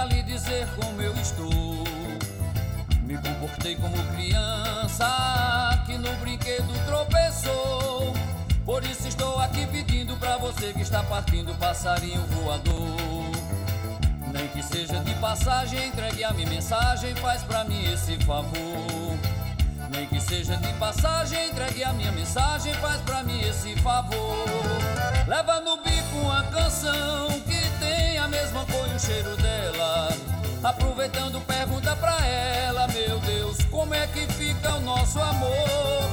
Para 0.00 0.14
lhe 0.14 0.22
dizer 0.22 0.66
como 0.76 1.02
eu 1.02 1.14
estou. 1.16 1.84
Me 3.02 3.18
comportei 3.18 3.76
como 3.76 4.02
criança 4.14 5.82
que 5.84 5.98
no 5.98 6.10
brinquedo 6.16 6.72
tropeçou. 6.86 8.14
Por 8.64 8.82
isso 8.82 9.06
estou 9.06 9.38
aqui 9.38 9.66
pedindo 9.66 10.16
para 10.16 10.38
você 10.38 10.72
que 10.72 10.80
está 10.80 11.02
partindo 11.02 11.54
passarinho 11.58 12.22
voador. 12.28 13.30
Nem 14.32 14.48
que 14.48 14.62
seja 14.62 15.00
de 15.00 15.12
passagem, 15.16 15.88
entregue 15.88 16.24
a 16.24 16.32
minha 16.32 16.48
mensagem, 16.48 17.14
faz 17.16 17.42
para 17.42 17.64
mim 17.64 17.84
esse 17.92 18.16
favor. 18.24 19.18
Nem 19.90 20.06
que 20.06 20.20
seja 20.20 20.56
de 20.56 20.72
passagem, 20.74 21.50
entregue 21.50 21.84
a 21.84 21.92
minha 21.92 22.12
mensagem, 22.12 22.72
faz 22.74 23.02
pra 23.02 23.22
mim 23.22 23.42
esse 23.42 23.76
favor. 23.80 24.46
Leva 25.26 25.60
no 25.60 25.76
bico 25.76 26.16
uma 26.22 26.42
canção 26.44 27.28
que 27.40 27.59
tem 27.90 28.18
a 28.18 28.28
mesma 28.28 28.64
cor 28.66 28.88
e 28.88 28.94
o 28.94 29.00
cheiro 29.00 29.36
dela. 29.36 30.08
Aproveitando, 30.62 31.40
pergunta 31.40 31.96
pra 31.96 32.24
ela, 32.24 32.86
meu 32.88 33.18
Deus, 33.20 33.56
como 33.70 33.94
é 33.94 34.06
que 34.06 34.26
fica 34.32 34.76
o 34.76 34.80
nosso 34.80 35.18
amor? 35.20 36.09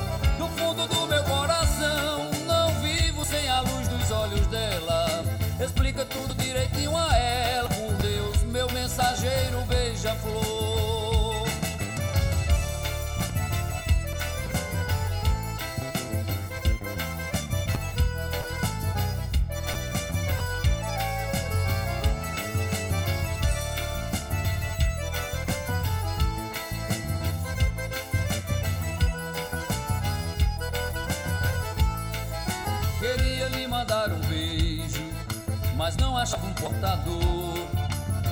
Mas 35.88 35.96
não 35.96 36.18
achava 36.18 36.46
um 36.46 36.54
portador 36.54 37.66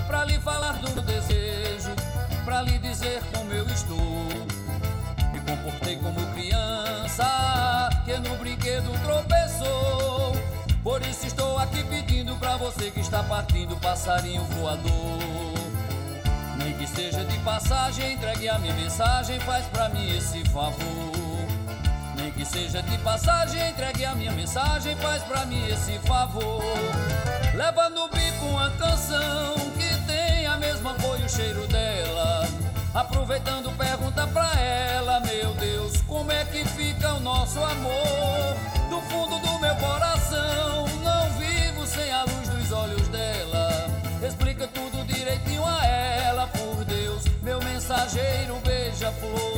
para 0.07 0.25
lhe 0.25 0.37
falar 0.41 0.73
do 0.73 1.01
desejo, 1.03 1.95
para 2.43 2.61
lhe 2.63 2.77
dizer 2.79 3.23
como 3.33 3.49
eu 3.53 3.65
estou. 3.67 4.27
Me 5.31 5.39
comportei 5.39 5.95
como 5.95 6.19
criança 6.33 7.89
que 8.03 8.17
no 8.17 8.35
brinquedo 8.35 8.91
tropeçou. 9.01 10.35
Por 10.83 11.01
isso 11.03 11.27
estou 11.27 11.57
aqui 11.57 11.81
pedindo 11.85 12.35
para 12.35 12.57
você 12.57 12.91
que 12.91 12.99
está 12.99 13.23
partindo, 13.23 13.77
passarinho 13.77 14.43
voador. 14.59 15.23
Nem 16.57 16.73
que 16.73 16.85
seja 16.85 17.23
de 17.23 17.37
passagem, 17.37 18.15
entregue 18.15 18.49
a 18.49 18.59
minha 18.59 18.73
mensagem, 18.73 19.39
faz 19.39 19.65
para 19.67 19.87
mim 19.87 20.13
esse 20.17 20.43
favor. 20.49 21.47
Nem 22.17 22.31
que 22.31 22.43
seja 22.43 22.83
de 22.83 22.97
passagem, 22.97 23.69
entregue 23.69 24.03
a 24.03 24.13
minha 24.13 24.33
mensagem, 24.33 24.93
faz 24.97 25.23
pra 25.23 25.45
mim 25.45 25.65
esse 25.69 25.97
favor. 25.99 26.61
Leva 27.55 27.89
no 27.89 28.09
bico 28.09 28.45
uma 28.47 28.69
canção 28.71 29.55
que 29.77 30.05
tem 30.05 30.45
a 30.45 30.57
mesma 30.57 30.93
cor 30.95 31.17
e 31.21 31.23
o 31.23 31.29
cheiro 31.29 31.65
dela. 31.67 32.45
Aproveitando, 32.93 33.71
pergunta 33.77 34.27
pra 34.27 34.59
ela, 34.59 35.21
meu 35.21 35.53
Deus, 35.53 36.01
como 36.01 36.29
é 36.33 36.43
que 36.43 36.65
fica 36.65 37.13
o 37.13 37.21
nosso 37.21 37.63
amor? 37.63 38.57
Do 38.89 38.99
fundo 39.03 39.39
do 39.39 39.59
meu 39.59 39.73
coração, 39.75 40.85
não 41.01 41.29
vivo 41.39 41.87
sem 41.87 42.11
a 42.11 42.25
luz 42.25 42.49
dos 42.49 42.71
olhos 42.73 43.07
dela. 43.07 43.89
Explica 44.21 44.67
tudo 44.67 45.05
direitinho 45.05 45.63
a 45.65 45.85
ela, 45.85 46.47
por 46.47 46.83
Deus, 46.83 47.23
meu 47.41 47.61
mensageiro 47.63 48.59
beija-flor. 48.65 49.54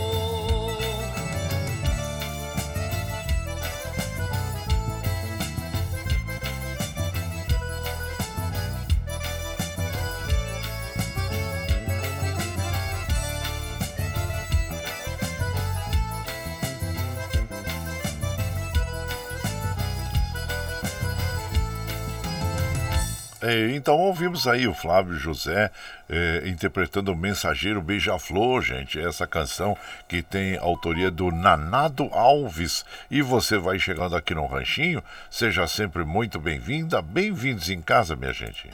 Então 23.75 23.97
ouvimos 23.97 24.47
aí 24.47 24.67
o 24.67 24.73
Flávio 24.73 25.15
José 25.15 25.71
é, 26.09 26.43
interpretando 26.47 27.11
o 27.11 27.15
Mensageiro 27.15 27.81
Beija-Flor, 27.81 28.61
gente. 28.61 28.99
Essa 28.99 29.27
canção 29.27 29.77
que 30.07 30.21
tem 30.21 30.57
autoria 30.57 31.11
do 31.11 31.31
Nanado 31.31 32.09
Alves. 32.11 32.85
E 33.09 33.21
você 33.21 33.57
vai 33.57 33.79
chegando 33.79 34.15
aqui 34.15 34.33
no 34.33 34.45
Ranchinho, 34.45 35.03
seja 35.29 35.67
sempre 35.67 36.03
muito 36.03 36.39
bem-vinda, 36.39 37.01
bem-vindos 37.01 37.69
em 37.69 37.81
casa, 37.81 38.15
minha 38.15 38.33
gente. 38.33 38.69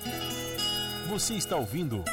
Você 1.08 1.34
está 1.34 1.56
ouvindo. 1.56 2.04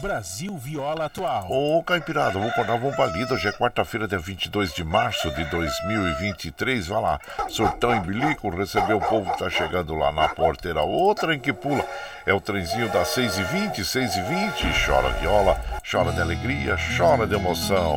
Brasil 0.00 0.56
Viola 0.56 1.04
Atual. 1.04 1.46
Ô, 1.50 1.82
Caipirada, 1.82 2.38
vou 2.38 2.50
contar 2.52 2.74
uma 2.74 2.90
balida. 2.96 3.34
Hoje 3.34 3.48
é 3.48 3.52
quarta-feira, 3.52 4.08
dia 4.08 4.18
22 4.18 4.72
de 4.72 4.82
março 4.82 5.30
de 5.32 5.44
2023. 5.44 6.86
Vai 6.86 7.02
lá, 7.02 7.20
surtão 7.48 7.94
em 7.94 8.00
bilico, 8.00 8.48
recebeu 8.48 8.96
o 8.96 9.00
povo 9.00 9.30
que 9.30 9.38
tá 9.38 9.50
chegando 9.50 9.94
lá 9.94 10.10
na 10.10 10.28
porteira. 10.28 10.80
Outra 10.80 11.34
em 11.34 11.38
que 11.38 11.52
pula 11.52 11.84
é 12.24 12.32
o 12.32 12.40
trenzinho 12.40 12.88
das 12.90 13.08
6h20, 13.08 13.80
6h20. 13.80 14.86
Chora 14.86 15.10
viola, 15.20 15.60
chora 15.90 16.12
de 16.12 16.20
alegria, 16.20 16.76
chora 16.96 17.26
de 17.26 17.34
emoção. 17.34 17.96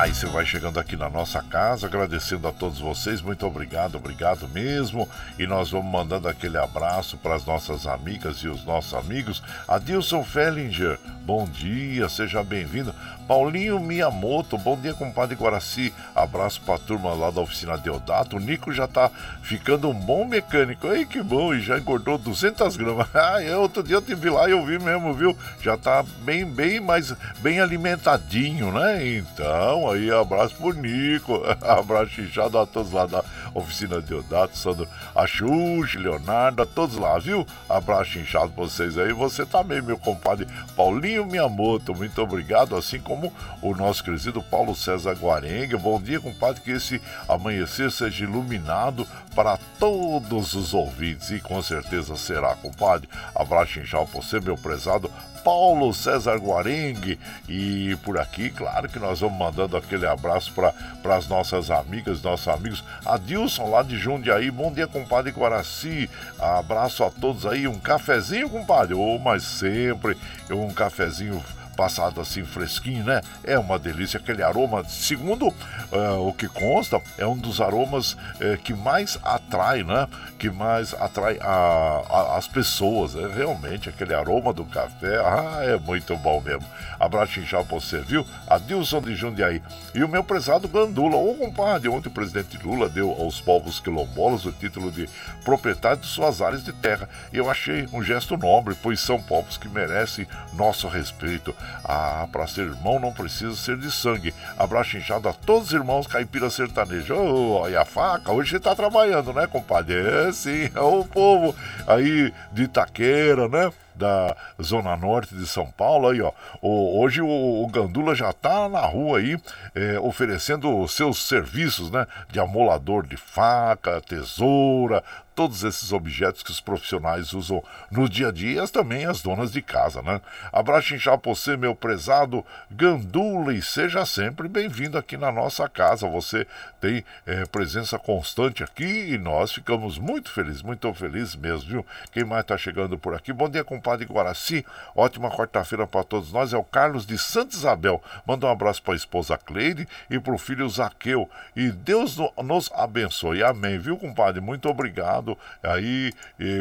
Aí 0.00 0.14
você 0.14 0.24
vai 0.24 0.46
chegando 0.46 0.80
aqui 0.80 0.96
na 0.96 1.10
nossa 1.10 1.42
casa, 1.42 1.86
agradecendo 1.86 2.48
a 2.48 2.52
todos 2.52 2.78
vocês, 2.78 3.20
muito 3.20 3.46
obrigado, 3.46 3.96
obrigado 3.96 4.48
mesmo. 4.48 5.06
E 5.38 5.46
nós 5.46 5.70
vamos 5.70 5.92
mandando 5.92 6.26
aquele 6.26 6.56
abraço 6.56 7.18
para 7.18 7.34
as 7.34 7.44
nossas 7.44 7.86
amigas 7.86 8.38
e 8.38 8.48
os 8.48 8.64
nossos 8.64 8.94
amigos. 8.94 9.42
Adilson 9.68 10.24
Fellinger, 10.24 10.98
bom 11.26 11.44
dia, 11.44 12.08
seja 12.08 12.42
bem-vindo. 12.42 12.94
Paulinho 13.28 13.78
Miyamoto, 13.78 14.56
bom 14.56 14.74
dia, 14.74 14.94
compadre 14.94 15.36
Guaraci. 15.36 15.92
Abraço 16.16 16.62
pra 16.62 16.78
turma 16.78 17.12
lá 17.12 17.30
da 17.30 17.42
oficina 17.42 17.76
Deodato. 17.76 18.36
O 18.36 18.40
Nico 18.40 18.72
já 18.72 18.88
tá 18.88 19.08
ficando 19.42 19.88
um 19.88 19.94
bom 19.94 20.24
mecânico. 20.24 20.88
Ei, 20.88 21.04
que 21.04 21.22
bom, 21.22 21.54
e 21.54 21.60
já 21.60 21.78
engordou 21.78 22.16
200 22.16 22.74
gramas. 22.76 23.06
Ah, 23.14 23.36
outro 23.58 23.82
dia 23.82 23.96
eu 23.96 24.02
tive 24.02 24.30
lá 24.30 24.48
e 24.48 24.52
eu 24.52 24.64
vi 24.64 24.78
mesmo, 24.78 25.12
viu? 25.12 25.36
Já 25.60 25.76
tá 25.76 26.02
bem, 26.24 26.44
bem 26.44 26.80
mais, 26.80 27.14
bem 27.40 27.60
alimentadinho, 27.60 28.72
né? 28.72 29.06
Então, 29.06 29.89
aí, 29.90 30.10
abraço 30.10 30.54
pro 30.56 30.72
Nico. 30.72 31.42
abraço 31.62 32.20
inchado 32.20 32.58
a 32.58 32.66
todos 32.66 32.92
lá 32.92 33.06
da 33.06 33.24
oficina 33.54 34.00
Deodato, 34.00 34.56
Sandro 34.56 34.88
Axuxi, 35.14 35.98
Leonardo, 35.98 36.62
a 36.62 36.66
todos 36.66 36.96
lá, 36.96 37.18
viu? 37.18 37.46
Abraço 37.68 38.18
inchado 38.18 38.50
pra 38.52 38.64
vocês 38.64 38.96
aí. 38.98 39.12
Você 39.12 39.44
também, 39.44 39.82
meu 39.82 39.98
compadre 39.98 40.46
Paulinho 40.76 41.26
Miyamoto. 41.26 41.94
Muito 41.94 42.20
obrigado, 42.22 42.76
assim 42.76 42.98
como 43.00 43.32
o 43.62 43.74
nosso 43.74 44.02
querido 44.04 44.42
Paulo 44.42 44.74
César 44.74 45.14
Guarenga. 45.14 45.78
Bom 45.78 46.00
dia, 46.00 46.20
compadre, 46.20 46.60
que 46.60 46.70
esse 46.70 47.00
amanhecer 47.28 47.90
seja 47.90 48.24
iluminado 48.24 49.06
para 49.34 49.58
todos 49.78 50.54
os 50.54 50.74
ouvintes 50.74 51.30
e 51.30 51.40
com 51.40 51.62
certeza 51.62 52.16
será, 52.16 52.54
compadre. 52.56 53.08
Abraço 53.34 53.80
inchado 53.80 54.06
por 54.06 54.22
você, 54.22 54.40
meu 54.40 54.56
prezado 54.56 55.10
Paulo 55.44 55.92
César 55.92 56.36
Guarengue. 56.36 57.18
E 57.48 57.96
por 58.04 58.18
aqui, 58.18 58.50
claro 58.50 58.88
que 58.88 58.98
nós 58.98 59.20
vamos 59.20 59.38
mandando 59.38 59.76
aquele 59.76 60.06
abraço 60.06 60.52
para 60.52 61.16
as 61.16 61.28
nossas 61.28 61.70
amigas, 61.70 62.22
nossos 62.22 62.48
amigos. 62.48 62.84
Adilson, 63.04 63.68
lá 63.68 63.82
de 63.82 63.96
Jundiaí. 63.96 64.50
Bom 64.50 64.72
dia, 64.72 64.86
compadre 64.86 65.32
Guaraci. 65.32 66.08
Abraço 66.38 67.04
a 67.04 67.10
todos 67.10 67.46
aí. 67.46 67.66
Um 67.66 67.78
cafezinho, 67.78 68.48
compadre. 68.48 68.94
Ou, 68.94 69.16
oh, 69.16 69.18
mas 69.18 69.42
sempre 69.42 70.16
um 70.50 70.72
cafezinho 70.72 71.42
passado 71.76 72.20
assim 72.20 72.44
fresquinho, 72.44 73.04
né? 73.04 73.20
É 73.44 73.58
uma 73.58 73.78
delícia 73.78 74.18
aquele 74.18 74.42
aroma. 74.42 74.84
Segundo 74.84 75.48
uh, 75.48 76.28
o 76.28 76.32
que 76.32 76.48
consta, 76.48 77.00
é 77.16 77.26
um 77.26 77.36
dos 77.36 77.60
aromas 77.60 78.12
uh, 78.12 78.56
que 78.62 78.74
mais 78.74 79.18
atrai, 79.22 79.82
né? 79.82 80.06
Que 80.38 80.50
mais 80.50 80.94
atrai 80.94 81.38
a, 81.40 82.02
a, 82.08 82.36
as 82.38 82.46
pessoas. 82.46 83.14
É 83.14 83.26
realmente 83.26 83.88
aquele 83.88 84.14
aroma 84.14 84.52
do 84.52 84.64
café. 84.64 85.18
Ah, 85.18 85.60
é 85.62 85.78
muito 85.78 86.16
bom 86.16 86.40
mesmo. 86.40 86.66
Abraço 86.98 87.40
inchado 87.40 87.66
pra 87.66 87.78
você, 87.78 88.00
viu? 88.00 88.26
Adilson 88.46 89.00
de 89.00 89.14
Jundiaí. 89.14 89.62
E 89.94 90.04
o 90.04 90.08
meu 90.08 90.22
prezado 90.22 90.68
Gandula. 90.68 91.16
Ô, 91.16 91.34
compadre, 91.34 91.88
ontem 91.88 92.08
o 92.08 92.12
presidente 92.12 92.58
Lula 92.58 92.88
deu 92.88 93.10
aos 93.10 93.40
povos 93.40 93.80
quilombolas 93.80 94.44
o 94.44 94.52
título 94.52 94.90
de 94.90 95.08
proprietário 95.44 96.00
de 96.00 96.06
suas 96.06 96.42
áreas 96.42 96.64
de 96.64 96.72
terra. 96.72 97.08
E 97.32 97.36
eu 97.36 97.50
achei 97.50 97.88
um 97.92 98.02
gesto 98.02 98.36
nobre, 98.36 98.74
pois 98.82 99.00
são 99.00 99.20
povos 99.20 99.56
que 99.56 99.68
merecem 99.68 100.26
nosso 100.52 100.88
respeito. 100.88 101.54
Ah, 101.84 102.26
para 102.30 102.46
ser 102.46 102.62
irmão 102.62 103.00
não 103.00 103.12
precisa 103.12 103.54
ser 103.56 103.76
de 103.76 103.90
sangue. 103.90 104.34
Abraço 104.58 104.96
inchado 104.96 105.28
a 105.28 105.32
todos 105.32 105.68
os 105.68 105.74
irmãos 105.74 106.06
caipira 106.06 106.50
sertanejo. 106.50 107.14
Oh, 107.14 107.68
e 107.68 107.76
a 107.76 107.84
faca, 107.84 108.32
hoje 108.32 108.50
você 108.50 108.60
tá 108.60 108.74
trabalhando, 108.74 109.32
né, 109.32 109.46
compadre? 109.46 109.94
É 109.94 110.32
sim, 110.32 110.70
é 110.74 110.80
o 110.80 111.04
povo 111.04 111.54
aí 111.86 112.32
de 112.52 112.64
Itaqueira, 112.64 113.48
né? 113.48 113.72
Da 114.00 114.34
Zona 114.60 114.96
Norte 114.96 115.34
de 115.34 115.46
São 115.46 115.66
Paulo. 115.66 116.08
Aí, 116.08 116.20
ó, 116.22 116.32
hoje 116.62 117.20
o, 117.20 117.62
o 117.62 117.66
Gandula 117.68 118.14
já 118.14 118.30
está 118.30 118.68
na 118.68 118.80
rua 118.80 119.18
aí 119.18 119.38
é, 119.74 120.00
oferecendo 120.00 120.88
seus 120.88 121.28
serviços, 121.28 121.90
né? 121.90 122.06
De 122.30 122.40
amolador 122.40 123.06
de 123.06 123.16
faca, 123.16 124.00
tesoura, 124.00 125.04
todos 125.34 125.64
esses 125.64 125.92
objetos 125.92 126.42
que 126.42 126.50
os 126.50 126.60
profissionais 126.60 127.32
usam 127.32 127.62
no 127.90 128.08
dia 128.08 128.28
a 128.28 128.32
dia, 128.32 128.62
e 128.62 128.68
também 128.68 129.06
as 129.06 129.22
donas 129.22 129.52
de 129.52 129.62
casa, 129.62 130.02
né? 130.02 130.20
Abraço 130.52 130.94
inchado 130.94 131.22
você, 131.24 131.56
meu 131.56 131.74
prezado 131.74 132.44
Gandula, 132.70 133.52
e 133.52 133.62
seja 133.62 134.04
sempre 134.06 134.48
bem-vindo 134.48 134.96
aqui 134.96 135.16
na 135.16 135.30
nossa 135.30 135.68
casa. 135.68 136.08
Você 136.08 136.46
tem 136.80 137.04
é, 137.26 137.44
presença 137.46 137.98
constante 137.98 138.62
aqui 138.62 139.12
e 139.12 139.18
nós 139.18 139.52
ficamos 139.52 139.98
muito 139.98 140.30
felizes, 140.30 140.62
muito 140.62 140.92
felizes 140.94 141.36
mesmo, 141.36 141.68
viu? 141.68 141.86
Quem 142.12 142.24
mais 142.24 142.42
está 142.42 142.56
chegando 142.56 142.98
por 142.98 143.14
aqui? 143.14 143.32
Bom 143.32 143.48
dia, 143.48 143.64
compadre 143.64 143.89
Guaraci. 143.98 144.64
Ótima 144.94 145.30
quarta-feira 145.30 145.86
para 145.86 146.04
todos 146.04 146.32
nós. 146.32 146.52
É 146.52 146.56
o 146.56 146.64
Carlos 146.64 147.06
de 147.06 147.16
Santa 147.18 147.54
Isabel. 147.54 148.02
Manda 148.26 148.46
um 148.46 148.50
abraço 148.50 148.82
para 148.82 148.94
a 148.94 148.96
esposa 148.96 149.38
Cleide 149.38 149.86
e 150.08 150.18
para 150.18 150.34
o 150.34 150.38
filho 150.38 150.68
Zaqueu. 150.68 151.28
E 151.54 151.70
Deus 151.70 152.16
nos 152.42 152.70
abençoe. 152.72 153.42
Amém, 153.42 153.78
viu, 153.78 153.96
compadre? 153.96 154.40
Muito 154.40 154.68
obrigado 154.68 155.36
aí 155.62 156.12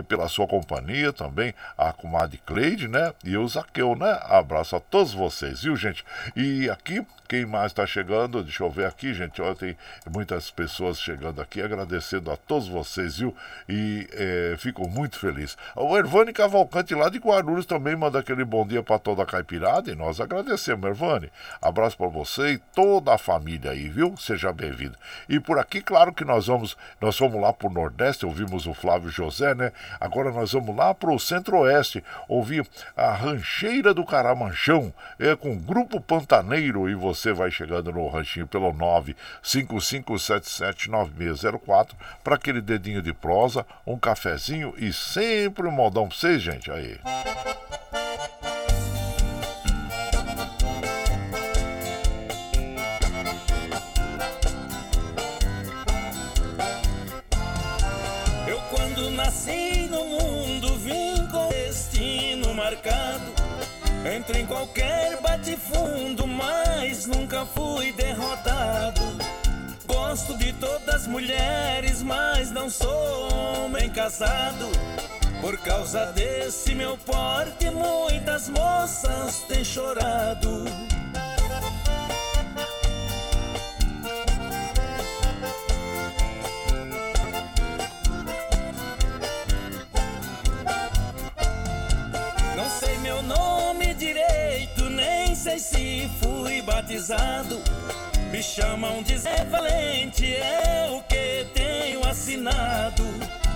pela 0.07 0.27
sua 0.27 0.47
companhia 0.47 1.13
também, 1.13 1.53
a 1.77 1.91
comadre 1.93 2.39
Cleide, 2.45 2.87
né? 2.87 3.13
E 3.23 3.37
o 3.37 3.47
Zaqueu, 3.47 3.95
né? 3.95 4.19
Abraço 4.23 4.75
a 4.75 4.79
todos 4.79 5.13
vocês, 5.13 5.63
viu, 5.63 5.75
gente? 5.75 6.05
E 6.35 6.69
aqui 6.69 7.05
quem 7.29 7.45
mais 7.45 7.67
está 7.67 7.85
chegando? 7.85 8.41
Deixa 8.41 8.63
eu 8.63 8.71
ver 8.71 8.87
aqui, 8.87 9.13
gente. 9.13 9.39
Olha, 9.39 9.53
tem 9.53 9.77
muitas 10.11 10.49
pessoas 10.49 10.99
chegando 10.99 11.39
aqui, 11.39 11.61
agradecendo 11.61 12.31
a 12.31 12.35
todos 12.35 12.67
vocês, 12.67 13.17
viu? 13.19 13.35
E 13.69 14.09
é, 14.13 14.55
fico 14.57 14.89
muito 14.89 15.19
feliz. 15.19 15.55
O 15.75 15.95
Ervani 15.95 16.33
Cavalcante 16.33 16.95
lá 16.95 17.07
de 17.07 17.19
Guarulhos 17.19 17.67
também 17.67 17.95
manda 17.95 18.17
aquele 18.17 18.43
bom 18.43 18.65
dia 18.65 18.81
para 18.81 18.97
toda 18.97 19.21
a 19.21 19.27
caipirada 19.27 19.91
e 19.91 19.95
nós 19.95 20.19
agradecemos, 20.19 20.83
Ervani. 20.83 21.31
Abraço 21.61 21.95
para 21.95 22.07
você 22.07 22.53
e 22.53 22.57
toda 22.57 23.13
a 23.13 23.17
família 23.19 23.71
aí, 23.71 23.87
viu? 23.87 24.17
Seja 24.17 24.51
bem-vindo. 24.51 24.97
E 25.29 25.39
por 25.39 25.59
aqui, 25.59 25.81
claro 25.81 26.11
que 26.11 26.25
nós 26.25 26.47
vamos, 26.47 26.75
nós 26.99 27.19
vamos 27.19 27.39
lá 27.39 27.53
para 27.53 27.67
o 27.67 27.71
Nordeste, 27.71 28.25
ouvimos 28.25 28.65
o 28.65 28.73
Flávio 28.73 29.11
José, 29.11 29.53
né? 29.53 29.71
Agora 29.99 30.31
nós 30.31 30.53
vamos 30.53 30.75
lá 30.75 30.95
para 30.95 31.11
o 31.11 31.19
Centro-Oeste, 31.19 32.03
ouvir 32.27 32.67
a 32.97 33.13
Rancheira 33.13 33.93
do 33.93 34.03
Caramanchão, 34.03 34.91
é 35.19 35.35
com 35.35 35.53
o 35.53 35.59
Grupo 35.59 36.01
Pantaneiro 36.01 36.89
e 36.89 36.95
você 36.95 37.18
você 37.19 37.33
vai 37.33 37.51
chegando 37.51 37.91
no 37.91 38.07
ranchinho 38.07 38.47
pelo 38.47 38.71
955779604 39.43 41.89
para 42.23 42.35
aquele 42.35 42.61
dedinho 42.61 43.01
de 43.01 43.11
prosa, 43.13 43.65
um 43.85 43.99
cafezinho 43.99 44.73
e 44.77 44.93
sempre 44.93 45.67
um 45.67 45.71
modão 45.71 46.07
para 46.07 46.17
vocês, 46.17 46.41
gente. 46.41 46.71
Aí. 46.71 46.97
Eu 58.47 58.61
quando 58.69 59.11
nasci 59.11 59.89
no 59.91 60.05
mundo 60.05 60.77
vim 60.77 61.27
com 61.27 61.49
destino 61.49 62.53
marcado 62.53 63.28
Entro 64.11 64.35
em 64.35 64.45
qualquer 64.47 65.21
bate-fundo, 65.21 66.25
mas 66.25 67.05
nunca 67.05 67.45
fui 67.45 67.91
derrotado. 67.91 69.01
Gosto 69.85 70.35
de 70.35 70.51
todas 70.53 70.95
as 70.95 71.07
mulheres, 71.07 72.01
mas 72.01 72.49
não 72.49 72.71
sou 72.71 73.31
homem 73.31 73.87
casado. 73.91 74.65
Por 75.41 75.57
causa 75.59 76.11
desse 76.13 76.73
meu 76.73 76.97
porte, 76.97 77.69
muitas 77.69 78.49
moças 78.49 79.43
têm 79.47 79.63
chorado. 79.63 80.88
Batizado. 96.79 97.61
Me 98.31 98.41
chamam 98.41 99.03
de 99.03 99.17
Zé 99.17 99.43
Valente, 99.45 100.33
é 100.33 100.89
o 100.89 101.01
que 101.03 101.45
tenho 101.53 102.05
assinado. 102.07 103.03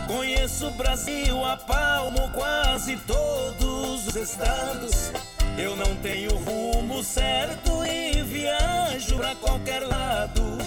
Conheço 0.08 0.68
o 0.68 0.72
Brasil 0.72 1.46
a 1.46 1.56
palmo, 1.56 2.30
quase 2.34 2.98
todos 3.08 4.08
os 4.08 4.16
estados. 4.16 5.12
Eu 5.58 5.76
não 5.76 5.96
tenho 5.98 6.36
rumo 6.36 7.02
certo 7.04 7.86
e 7.86 8.22
viajo 8.24 9.16
pra 9.16 9.36
qualquer 9.36 9.82
lado. 9.82 10.58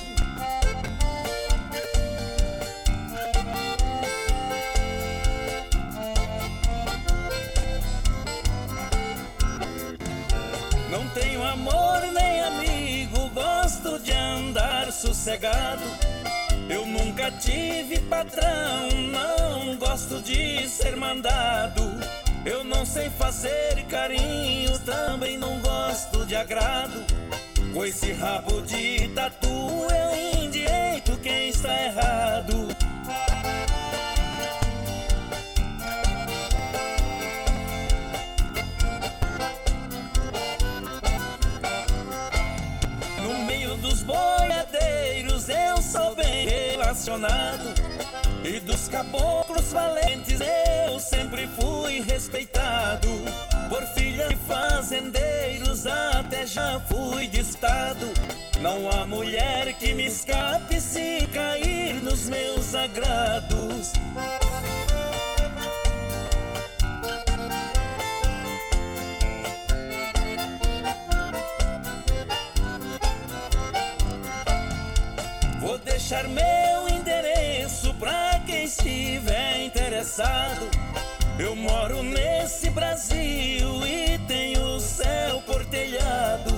Sossegado. 15.26 15.82
Eu 16.70 16.86
nunca 16.86 17.32
tive 17.32 17.98
patrão, 18.02 18.88
não 19.10 19.76
gosto 19.76 20.20
de 20.22 20.68
ser 20.68 20.96
mandado. 20.96 21.82
Eu 22.44 22.62
não 22.62 22.86
sei 22.86 23.10
fazer 23.10 23.84
carinho, 23.88 24.78
também 24.80 25.36
não 25.36 25.58
gosto 25.58 26.24
de 26.26 26.36
agrado. 26.36 27.04
Com 27.74 27.84
esse 27.84 28.12
rabo 28.12 28.62
de 28.62 29.08
tatu 29.08 29.48
eu 29.48 30.44
indireito 30.44 31.16
quem 31.20 31.48
está 31.48 31.74
errado. 31.74 32.68
Relacionado. 46.96 47.74
E 48.42 48.60
dos 48.60 48.88
caboclos 48.88 49.72
valentes 49.72 50.40
eu 50.40 50.98
sempre 50.98 51.46
fui 51.48 52.00
respeitado. 52.00 53.08
Por 53.68 53.82
filha 53.88 54.28
de 54.28 54.36
fazendeiros 54.36 55.86
até 55.86 56.46
já 56.46 56.80
fui 56.80 57.26
de 57.26 57.40
estado. 57.40 58.06
Não 58.60 58.88
há 58.90 59.06
mulher 59.06 59.74
que 59.74 59.92
me 59.92 60.06
escape 60.06 60.80
se 60.80 61.26
cair 61.32 62.02
nos 62.02 62.28
meus 62.28 62.74
agrados. 62.74 63.92
Vou 75.60 75.78
deixar 75.78 76.28
meu 76.28 76.65
Eu 81.38 81.54
moro 81.54 82.02
nesse 82.02 82.70
Brasil 82.70 83.86
e 83.86 84.18
tenho 84.26 84.76
o 84.76 84.80
céu 84.80 85.42
por 85.44 85.62
telhado. 85.66 86.54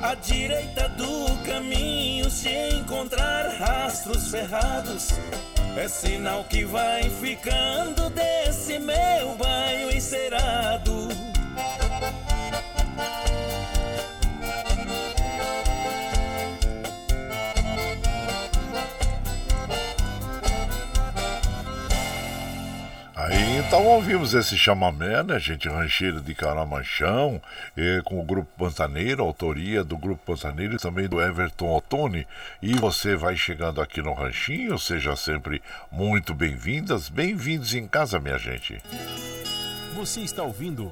À 0.00 0.14
direita 0.14 0.88
do 0.90 1.36
caminho, 1.44 2.30
se 2.30 2.48
encontrar 2.48 3.48
rastros 3.58 4.28
ferrados, 4.28 5.08
é 5.76 5.88
sinal 5.88 6.44
que 6.44 6.64
vai 6.64 7.10
ficando 7.10 8.08
desse 8.10 8.78
meu 8.78 9.34
banho 9.34 9.90
encerado. 9.90 11.08
Aí 23.22 23.58
então 23.58 23.86
ouvimos 23.86 24.34
esse 24.34 24.58
chamamé, 24.58 25.22
né, 25.22 25.38
gente? 25.38 25.68
Rancheiro 25.68 26.20
de 26.20 26.34
Caramanchão, 26.34 27.40
eh, 27.76 28.00
com 28.04 28.18
o 28.18 28.24
Grupo 28.24 28.50
Pantaneiro, 28.58 29.22
autoria 29.22 29.84
do 29.84 29.96
Grupo 29.96 30.34
Pantaneiro 30.34 30.74
e 30.74 30.78
também 30.78 31.06
do 31.06 31.22
Everton 31.22 31.72
Ottoni. 31.72 32.26
E 32.60 32.74
você 32.74 33.14
vai 33.14 33.36
chegando 33.36 33.80
aqui 33.80 34.02
no 34.02 34.12
Ranchinho, 34.12 34.76
seja 34.76 35.14
sempre 35.14 35.62
muito 35.88 36.34
bem-vindas, 36.34 37.08
bem-vindos 37.08 37.74
em 37.74 37.86
casa, 37.86 38.18
minha 38.18 38.38
gente. 38.38 38.82
Você 39.94 40.22
está 40.22 40.42
ouvindo 40.42 40.90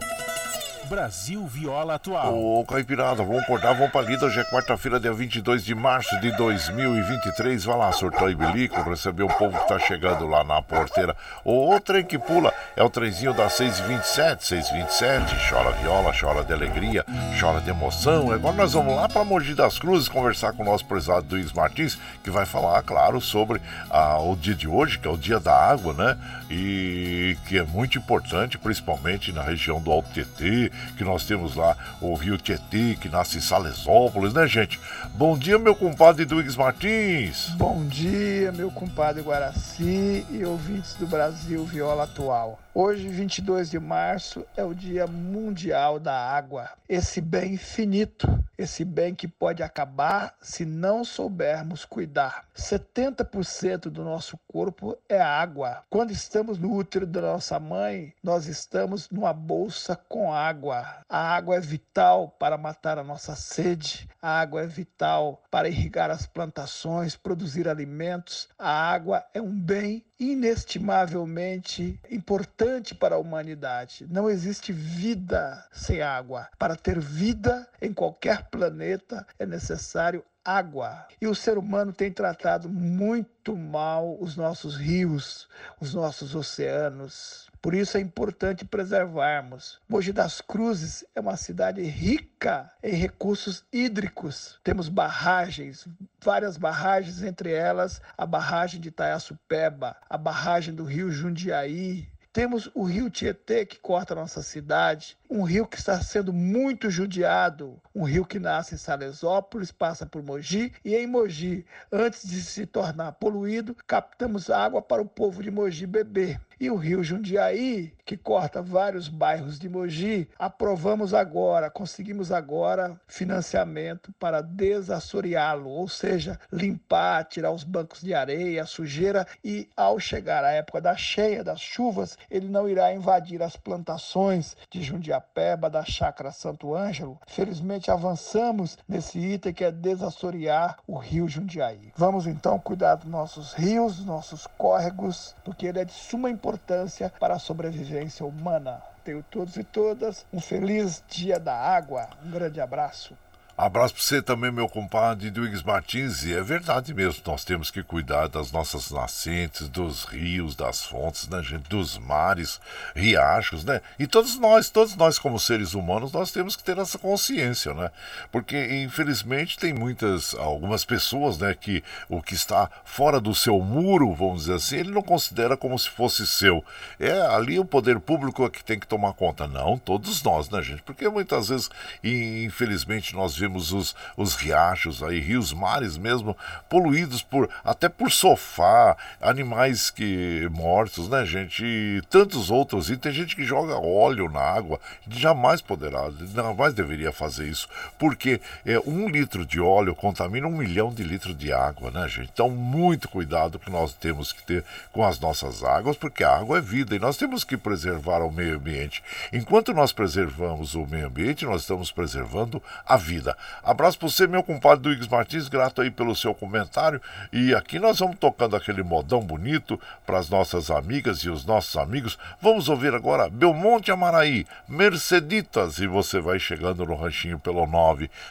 Brasil 0.90 1.46
Viola 1.46 1.94
Atual. 1.94 2.36
Ô, 2.36 2.64
Caipirada, 2.64 3.22
vamos 3.22 3.44
acordar, 3.44 3.74
vamos 3.74 3.92
pra 3.92 4.00
lida. 4.00 4.26
Hoje 4.26 4.40
é 4.40 4.44
quarta-feira, 4.50 4.98
dia 4.98 5.12
22 5.12 5.64
de 5.64 5.72
março 5.72 6.20
de 6.20 6.36
2023. 6.36 7.62
Vai 7.62 7.76
lá, 7.76 7.92
surtou 7.92 8.28
e 8.28 8.34
bilico, 8.34 8.82
receber 8.82 9.22
o 9.22 9.28
povo 9.28 9.56
que 9.56 9.68
tá 9.68 9.78
chegando 9.78 10.26
lá 10.26 10.42
na 10.42 10.60
porteira. 10.60 11.16
O, 11.44 11.72
o 11.72 11.80
trem 11.80 12.04
que 12.04 12.18
pula 12.18 12.52
é 12.74 12.82
o 12.82 12.90
trenzinho 12.90 13.32
das 13.32 13.52
6h27, 13.52 14.38
6h27. 14.38 15.48
Chora 15.48 15.70
viola, 15.76 16.12
chora 16.12 16.42
de 16.42 16.52
alegria, 16.52 17.06
chora 17.38 17.60
de 17.60 17.70
emoção. 17.70 18.32
Agora 18.32 18.56
nós 18.56 18.72
vamos 18.72 18.96
lá 18.96 19.08
pra 19.08 19.24
Mogi 19.24 19.54
das 19.54 19.78
Cruzes 19.78 20.08
conversar 20.08 20.54
com 20.54 20.64
o 20.64 20.66
nosso 20.66 20.84
prezado 20.86 21.36
Luiz 21.36 21.52
Martins, 21.52 22.00
que 22.24 22.30
vai 22.30 22.44
falar, 22.44 22.82
claro, 22.82 23.20
sobre 23.20 23.62
ah, 23.88 24.18
o 24.18 24.34
dia 24.34 24.56
de 24.56 24.66
hoje, 24.66 24.98
que 24.98 25.06
é 25.06 25.10
o 25.10 25.16
dia 25.16 25.38
da 25.38 25.54
água, 25.54 25.94
né? 25.94 26.18
E 26.50 27.36
que 27.46 27.58
é 27.58 27.62
muito 27.62 27.96
importante, 27.96 28.58
principalmente 28.58 29.30
na 29.30 29.42
região 29.42 29.80
do 29.80 29.92
Alto 29.92 30.10
Tietê, 30.12 30.72
que 30.96 31.04
nós 31.04 31.24
temos 31.24 31.54
lá 31.54 31.76
o 32.00 32.14
Rio 32.14 32.36
Tietê, 32.36 32.96
que 33.00 33.08
nasce 33.08 33.38
em 33.38 33.40
Salesópolis, 33.40 34.32
né, 34.32 34.46
gente? 34.46 34.80
Bom 35.14 35.36
dia, 35.36 35.58
meu 35.58 35.74
compadre 35.74 36.24
Duígues 36.24 36.56
Martins. 36.56 37.50
Bom 37.56 37.84
dia, 37.86 38.52
meu 38.52 38.70
compadre 38.70 39.22
Guaraci 39.22 40.26
e 40.30 40.44
ouvintes 40.44 40.94
do 40.94 41.06
Brasil 41.06 41.64
Viola 41.64 42.04
Atual. 42.04 42.58
Hoje, 42.72 43.08
22 43.08 43.68
de 43.68 43.80
março, 43.80 44.46
é 44.56 44.62
o 44.62 44.72
Dia 44.72 45.04
Mundial 45.04 45.98
da 45.98 46.14
Água. 46.14 46.70
Esse 46.88 47.20
bem 47.20 47.56
finito, 47.56 48.28
esse 48.56 48.84
bem 48.84 49.12
que 49.12 49.26
pode 49.26 49.60
acabar 49.60 50.36
se 50.40 50.64
não 50.64 51.02
soubermos 51.02 51.84
cuidar. 51.84 52.44
70% 52.54 53.90
do 53.90 54.04
nosso 54.04 54.38
corpo 54.46 54.96
é 55.08 55.20
água. 55.20 55.82
Quando 55.90 56.12
estamos 56.12 56.58
no 56.58 56.72
útero 56.72 57.08
da 57.08 57.20
nossa 57.20 57.58
mãe, 57.58 58.14
nós 58.22 58.46
estamos 58.46 59.10
numa 59.10 59.32
bolsa 59.32 59.96
com 60.08 60.32
água. 60.32 60.86
A 61.08 61.34
água 61.34 61.56
é 61.56 61.60
vital 61.60 62.28
para 62.38 62.56
matar 62.56 62.98
a 62.98 63.04
nossa 63.04 63.34
sede, 63.34 64.08
a 64.22 64.40
água 64.40 64.62
é 64.62 64.66
vital 64.66 65.42
para 65.50 65.68
irrigar 65.68 66.08
as 66.08 66.24
plantações, 66.24 67.16
produzir 67.16 67.68
alimentos. 67.68 68.48
A 68.56 68.70
água 68.70 69.24
é 69.34 69.42
um 69.42 69.58
bem 69.58 70.04
inestimavelmente 70.20 71.98
importante 72.10 72.94
para 72.94 73.14
a 73.14 73.18
humanidade. 73.18 74.06
Não 74.10 74.28
existe 74.28 74.70
vida 74.70 75.66
sem 75.72 76.02
água. 76.02 76.48
Para 76.58 76.76
ter 76.76 77.00
vida 77.00 77.66
em 77.80 77.92
qualquer 77.92 78.50
planeta 78.50 79.26
é 79.38 79.46
necessário 79.46 80.22
água. 80.44 81.06
E 81.20 81.26
o 81.26 81.34
ser 81.34 81.58
humano 81.58 81.92
tem 81.92 82.10
tratado 82.10 82.68
muito 82.68 83.56
mal 83.56 84.16
os 84.20 84.36
nossos 84.36 84.76
rios, 84.76 85.48
os 85.80 85.94
nossos 85.94 86.34
oceanos. 86.34 87.48
Por 87.62 87.74
isso 87.74 87.98
é 87.98 88.00
importante 88.00 88.64
preservarmos. 88.64 89.80
Mogi 89.88 90.12
das 90.12 90.40
Cruzes 90.40 91.04
é 91.14 91.20
uma 91.20 91.36
cidade 91.36 91.82
rica 91.82 92.72
em 92.82 92.94
recursos 92.94 93.64
hídricos. 93.70 94.58
Temos 94.64 94.88
barragens, 94.88 95.86
várias 96.22 96.56
barragens, 96.56 97.22
entre 97.22 97.52
elas 97.52 98.00
a 98.16 98.24
barragem 98.24 98.80
de 98.80 98.88
Itaiaçupeba, 98.88 99.96
a 100.08 100.16
barragem 100.16 100.74
do 100.74 100.84
Rio 100.84 101.10
Jundiaí, 101.10 102.08
temos 102.32 102.70
o 102.74 102.84
rio 102.84 103.10
Tietê, 103.10 103.66
que 103.66 103.80
corta 103.80 104.14
a 104.14 104.16
nossa 104.16 104.40
cidade, 104.40 105.18
um 105.30 105.44
rio 105.44 105.64
que 105.64 105.76
está 105.76 106.02
sendo 106.02 106.32
muito 106.32 106.90
judiado, 106.90 107.80
um 107.94 108.02
rio 108.02 108.26
que 108.26 108.40
nasce 108.40 108.74
em 108.74 108.78
Salesópolis, 108.78 109.70
passa 109.70 110.04
por 110.04 110.22
Mogi, 110.24 110.72
e 110.84 110.96
em 110.96 111.06
Mogi, 111.06 111.64
antes 111.92 112.28
de 112.28 112.42
se 112.42 112.66
tornar 112.66 113.12
poluído, 113.12 113.76
captamos 113.86 114.50
água 114.50 114.82
para 114.82 115.00
o 115.00 115.06
povo 115.06 115.40
de 115.40 115.50
Mogi 115.50 115.86
beber. 115.86 116.40
E 116.58 116.70
o 116.70 116.76
rio 116.76 117.02
Jundiaí, 117.02 117.94
que 118.04 118.18
corta 118.18 118.60
vários 118.60 119.08
bairros 119.08 119.58
de 119.58 119.66
Mogi, 119.66 120.28
aprovamos 120.38 121.14
agora, 121.14 121.70
conseguimos 121.70 122.30
agora 122.30 123.00
financiamento 123.06 124.12
para 124.18 124.42
desassoreá-lo, 124.42 125.70
ou 125.70 125.88
seja, 125.88 126.38
limpar, 126.52 127.24
tirar 127.24 127.50
os 127.50 127.64
bancos 127.64 128.02
de 128.02 128.12
areia, 128.12 128.64
a 128.64 128.66
sujeira 128.66 129.26
e 129.42 129.70
ao 129.74 129.98
chegar 129.98 130.44
a 130.44 130.50
época 130.50 130.82
da 130.82 130.94
cheia, 130.96 131.42
das 131.42 131.60
chuvas, 131.60 132.18
ele 132.30 132.48
não 132.48 132.68
irá 132.68 132.92
invadir 132.92 133.42
as 133.42 133.56
plantações 133.56 134.54
de 134.68 134.82
Jundiapeba, 135.20 135.68
da 135.68 135.84
chácara 135.84 136.32
Santo 136.32 136.74
Ângelo. 136.74 137.18
Felizmente 137.26 137.90
avançamos 137.90 138.78
nesse 138.88 139.18
item 139.18 139.52
que 139.52 139.64
é 139.64 139.70
desassorear 139.70 140.78
o 140.86 140.96
rio 140.96 141.28
Jundiaí. 141.28 141.92
Vamos 141.96 142.26
então 142.26 142.58
cuidar 142.58 142.96
dos 142.96 143.08
nossos 143.08 143.52
rios, 143.52 143.96
dos 143.96 144.06
nossos 144.06 144.46
córregos, 144.46 145.34
porque 145.44 145.66
ele 145.66 145.80
é 145.80 145.84
de 145.84 145.92
suma 145.92 146.30
importância 146.30 147.12
para 147.20 147.34
a 147.34 147.38
sobrevivência 147.38 148.24
humana. 148.24 148.82
Tenho 149.04 149.22
todos 149.30 149.56
e 149.56 149.64
todas 149.64 150.26
um 150.32 150.40
feliz 150.40 151.02
dia 151.08 151.38
da 151.38 151.54
água. 151.54 152.08
Um 152.24 152.30
grande 152.30 152.60
abraço. 152.60 153.16
Abraço 153.60 153.92
para 153.92 154.02
você 154.02 154.22
também, 154.22 154.50
meu 154.50 154.66
compadre 154.66 155.30
Duígues 155.30 155.62
Martins. 155.62 156.24
E 156.24 156.32
é 156.32 156.40
verdade 156.40 156.94
mesmo, 156.94 157.20
nós 157.26 157.44
temos 157.44 157.70
que 157.70 157.82
cuidar 157.82 158.26
das 158.26 158.50
nossas 158.50 158.90
nascentes, 158.90 159.68
dos 159.68 160.04
rios, 160.04 160.56
das 160.56 160.82
fontes, 160.82 161.28
né, 161.28 161.42
gente? 161.42 161.68
Dos 161.68 161.98
mares, 161.98 162.58
riachos, 162.96 163.62
né? 163.62 163.82
E 163.98 164.06
todos 164.06 164.38
nós, 164.38 164.70
todos 164.70 164.96
nós 164.96 165.18
como 165.18 165.38
seres 165.38 165.74
humanos, 165.74 166.10
nós 166.10 166.32
temos 166.32 166.56
que 166.56 166.64
ter 166.64 166.78
essa 166.78 166.96
consciência, 166.96 167.74
né? 167.74 167.90
Porque, 168.32 168.82
infelizmente, 168.82 169.58
tem 169.58 169.74
muitas, 169.74 170.32
algumas 170.36 170.82
pessoas, 170.82 171.36
né, 171.36 171.54
que 171.54 171.84
o 172.08 172.22
que 172.22 172.32
está 172.32 172.70
fora 172.82 173.20
do 173.20 173.34
seu 173.34 173.60
muro, 173.60 174.14
vamos 174.14 174.44
dizer 174.44 174.54
assim, 174.54 174.76
ele 174.76 174.90
não 174.90 175.02
considera 175.02 175.54
como 175.54 175.78
se 175.78 175.90
fosse 175.90 176.26
seu. 176.26 176.64
É 176.98 177.12
ali 177.26 177.58
o 177.58 177.64
poder 177.66 178.00
público 178.00 178.42
é 178.46 178.48
que 178.48 178.64
tem 178.64 178.80
que 178.80 178.86
tomar 178.86 179.12
conta. 179.12 179.46
Não, 179.46 179.76
todos 179.76 180.22
nós, 180.22 180.48
né, 180.48 180.62
gente? 180.62 180.80
Porque 180.80 181.06
muitas 181.10 181.50
vezes, 181.50 181.68
infelizmente, 182.02 183.14
nós 183.14 183.36
vemos 183.36 183.49
vemos 183.50 183.72
os, 183.72 183.96
os 184.16 184.34
riachos 184.34 185.02
aí, 185.02 185.18
rios, 185.18 185.52
mares 185.52 185.98
mesmo, 185.98 186.36
poluídos 186.68 187.20
por 187.20 187.50
até 187.64 187.88
por 187.88 188.10
sofá, 188.10 188.96
animais 189.20 189.90
que 189.90 190.48
mortos, 190.52 191.08
né, 191.08 191.24
gente? 191.26 191.64
E 191.64 192.00
tantos 192.08 192.50
outros. 192.50 192.88
E 192.90 192.96
tem 192.96 193.12
gente 193.12 193.34
que 193.34 193.44
joga 193.44 193.74
óleo 193.74 194.30
na 194.30 194.40
água, 194.40 194.78
jamais 195.08 195.60
poderá, 195.60 196.10
jamais 196.34 196.72
deveria 196.72 197.12
fazer 197.12 197.48
isso, 197.48 197.68
porque 197.98 198.40
é, 198.64 198.78
um 198.86 199.08
litro 199.08 199.44
de 199.44 199.60
óleo 199.60 199.94
contamina 199.94 200.46
um 200.46 200.56
milhão 200.56 200.92
de 200.92 201.02
litros 201.02 201.36
de 201.36 201.52
água, 201.52 201.90
né, 201.90 202.08
gente? 202.08 202.30
Então, 202.32 202.48
muito 202.48 203.08
cuidado 203.08 203.58
que 203.58 203.70
nós 203.70 203.92
temos 203.92 204.32
que 204.32 204.42
ter 204.42 204.64
com 204.92 205.04
as 205.04 205.18
nossas 205.18 205.64
águas, 205.64 205.96
porque 205.96 206.22
a 206.22 206.36
água 206.36 206.58
é 206.58 206.60
vida 206.60 206.94
e 206.94 206.98
nós 206.98 207.16
temos 207.16 207.42
que 207.42 207.56
preservar 207.56 208.22
o 208.22 208.30
meio 208.30 208.56
ambiente. 208.56 209.02
Enquanto 209.32 209.74
nós 209.74 209.92
preservamos 209.92 210.74
o 210.74 210.86
meio 210.86 211.06
ambiente, 211.06 211.44
nós 211.44 211.62
estamos 211.62 211.90
preservando 211.90 212.62
a 212.86 212.96
vida. 212.96 213.36
Abraço 213.62 213.98
para 213.98 214.08
você, 214.08 214.26
meu 214.26 214.42
compadre 214.42 214.82
Duígues 214.82 215.08
Martins, 215.08 215.48
grato 215.48 215.80
aí 215.80 215.90
pelo 215.90 216.16
seu 216.16 216.34
comentário. 216.34 217.00
E 217.32 217.54
aqui 217.54 217.78
nós 217.78 217.98
vamos 217.98 218.18
tocando 218.18 218.56
aquele 218.56 218.82
modão 218.82 219.20
bonito 219.20 219.80
para 220.06 220.18
as 220.18 220.28
nossas 220.28 220.70
amigas 220.70 221.20
e 221.20 221.30
os 221.30 221.44
nossos 221.44 221.76
amigos. 221.76 222.18
Vamos 222.40 222.68
ouvir 222.68 222.94
agora 222.94 223.28
Belmonte 223.28 223.90
Amaraí, 223.90 224.46
Merceditas, 224.68 225.78
e 225.78 225.86
você 225.86 226.20
vai 226.20 226.38
chegando 226.38 226.84
no 226.84 226.94
ranchinho 226.94 227.38
pelo 227.38 227.66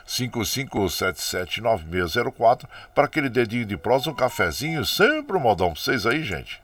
955779604 0.06 2.66
para 2.94 3.06
aquele 3.06 3.30
dedinho 3.30 3.66
de 3.66 3.78
prosa, 3.78 4.12
um 4.12 4.16
cafezinho, 4.16 4.86
sempre 4.86 5.38
um 5.38 5.40
modão 5.40 5.74
para 5.74 5.82
vocês 5.82 6.06
aí, 6.06 6.24
gente. 6.24 6.62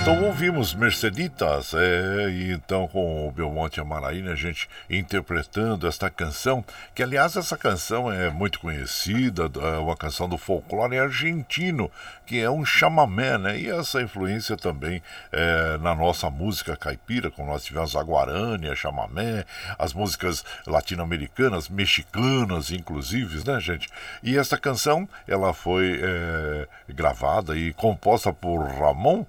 Então 0.00 0.24
ouvimos 0.24 0.72
Merceditas, 0.72 1.74
é, 1.74 2.30
e 2.30 2.52
então 2.52 2.88
com 2.88 3.28
o 3.28 3.30
Belmonte 3.30 3.80
Amaraí, 3.80 4.22
né, 4.22 4.32
a 4.32 4.34
gente 4.34 4.66
interpretando 4.88 5.86
esta 5.86 6.08
canção, 6.08 6.64
que 6.94 7.02
aliás 7.02 7.36
essa 7.36 7.54
canção 7.54 8.10
é 8.10 8.30
muito 8.30 8.60
conhecida, 8.60 9.42
é 9.62 9.76
uma 9.76 9.94
canção 9.94 10.26
do 10.26 10.38
folclore 10.38 10.98
argentino, 10.98 11.90
que 12.24 12.40
é 12.40 12.48
um 12.48 12.64
chamamé, 12.64 13.36
né? 13.36 13.58
E 13.58 13.68
essa 13.68 14.00
influência 14.00 14.56
também 14.56 15.02
é, 15.32 15.76
na 15.78 15.94
nossa 15.96 16.30
música 16.30 16.76
caipira, 16.76 17.30
como 17.30 17.50
nós 17.50 17.64
tivemos 17.64 17.94
a 17.94 18.02
Guarani, 18.02 18.70
a 18.70 18.76
chamamé, 18.76 19.44
as 19.76 19.92
músicas 19.92 20.44
latino-americanas, 20.64 21.68
mexicanas, 21.68 22.70
inclusive, 22.70 23.44
né, 23.44 23.60
gente? 23.60 23.88
E 24.22 24.38
essa 24.38 24.56
canção, 24.56 25.08
ela 25.26 25.52
foi 25.52 26.00
é, 26.00 26.68
gravada 26.88 27.56
e 27.56 27.72
composta 27.72 28.32
por 28.32 28.64
Ramon 28.64 29.26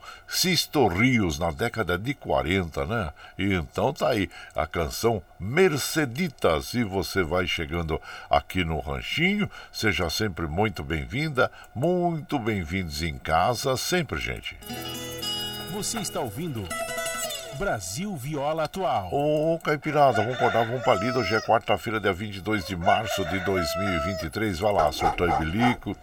Sisto 0.61 0.87
Rios 0.87 1.39
na 1.39 1.49
década 1.49 1.97
de 1.97 2.13
40, 2.13 2.85
né? 2.85 3.11
E 3.35 3.51
então 3.51 3.91
tá 3.91 4.09
aí 4.09 4.29
a 4.55 4.67
canção 4.67 5.19
Merceditas 5.39 6.75
e 6.75 6.83
você 6.83 7.23
vai 7.23 7.47
chegando 7.47 7.99
aqui 8.29 8.63
no 8.63 8.79
Ranchinho, 8.79 9.49
seja 9.71 10.07
sempre 10.11 10.45
muito 10.45 10.83
bem-vinda, 10.83 11.51
muito 11.73 12.37
bem-vindos 12.37 13.01
em 13.01 13.17
casa, 13.17 13.75
sempre, 13.75 14.19
gente. 14.19 14.55
Você 15.73 15.99
está 15.99 16.19
ouvindo 16.19 16.67
Brasil 17.55 18.15
Viola 18.15 18.63
Atual. 18.63 19.09
Ô, 19.11 19.59
Caipirada, 19.63 20.17
vamos 20.23 20.35
acordar, 20.35 20.65
vamos 20.65 20.81
pra 20.83 20.95
lida. 20.95 21.19
Hoje 21.19 21.35
é 21.35 21.41
quarta-feira, 21.41 21.99
dia 21.99 22.13
22 22.13 22.65
de 22.65 22.75
março 22.75 23.23
de 23.25 23.39
2023. 23.39 24.59
Vai 24.59 24.73
lá, 24.73 24.91
soltou 24.91 25.27
e 25.27 25.31
bilico, 25.33 25.95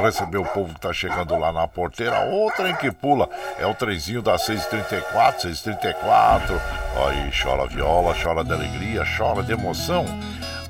recebeu 0.00 0.42
o 0.42 0.46
povo 0.48 0.74
que 0.74 0.80
tá 0.80 0.92
chegando 0.92 1.36
lá 1.36 1.52
na 1.52 1.66
porteira. 1.66 2.20
Outra 2.26 2.70
em 2.70 2.76
que 2.76 2.90
pula 2.90 3.28
é 3.58 3.66
o 3.66 3.74
trenzinho 3.74 4.22
da 4.22 4.38
634, 4.38 5.42
634. 5.42 6.60
Aí, 7.06 7.30
chora 7.42 7.66
viola, 7.66 8.14
chora 8.22 8.44
de 8.44 8.52
alegria, 8.52 9.04
chora 9.16 9.42
de 9.42 9.52
emoção. 9.52 10.04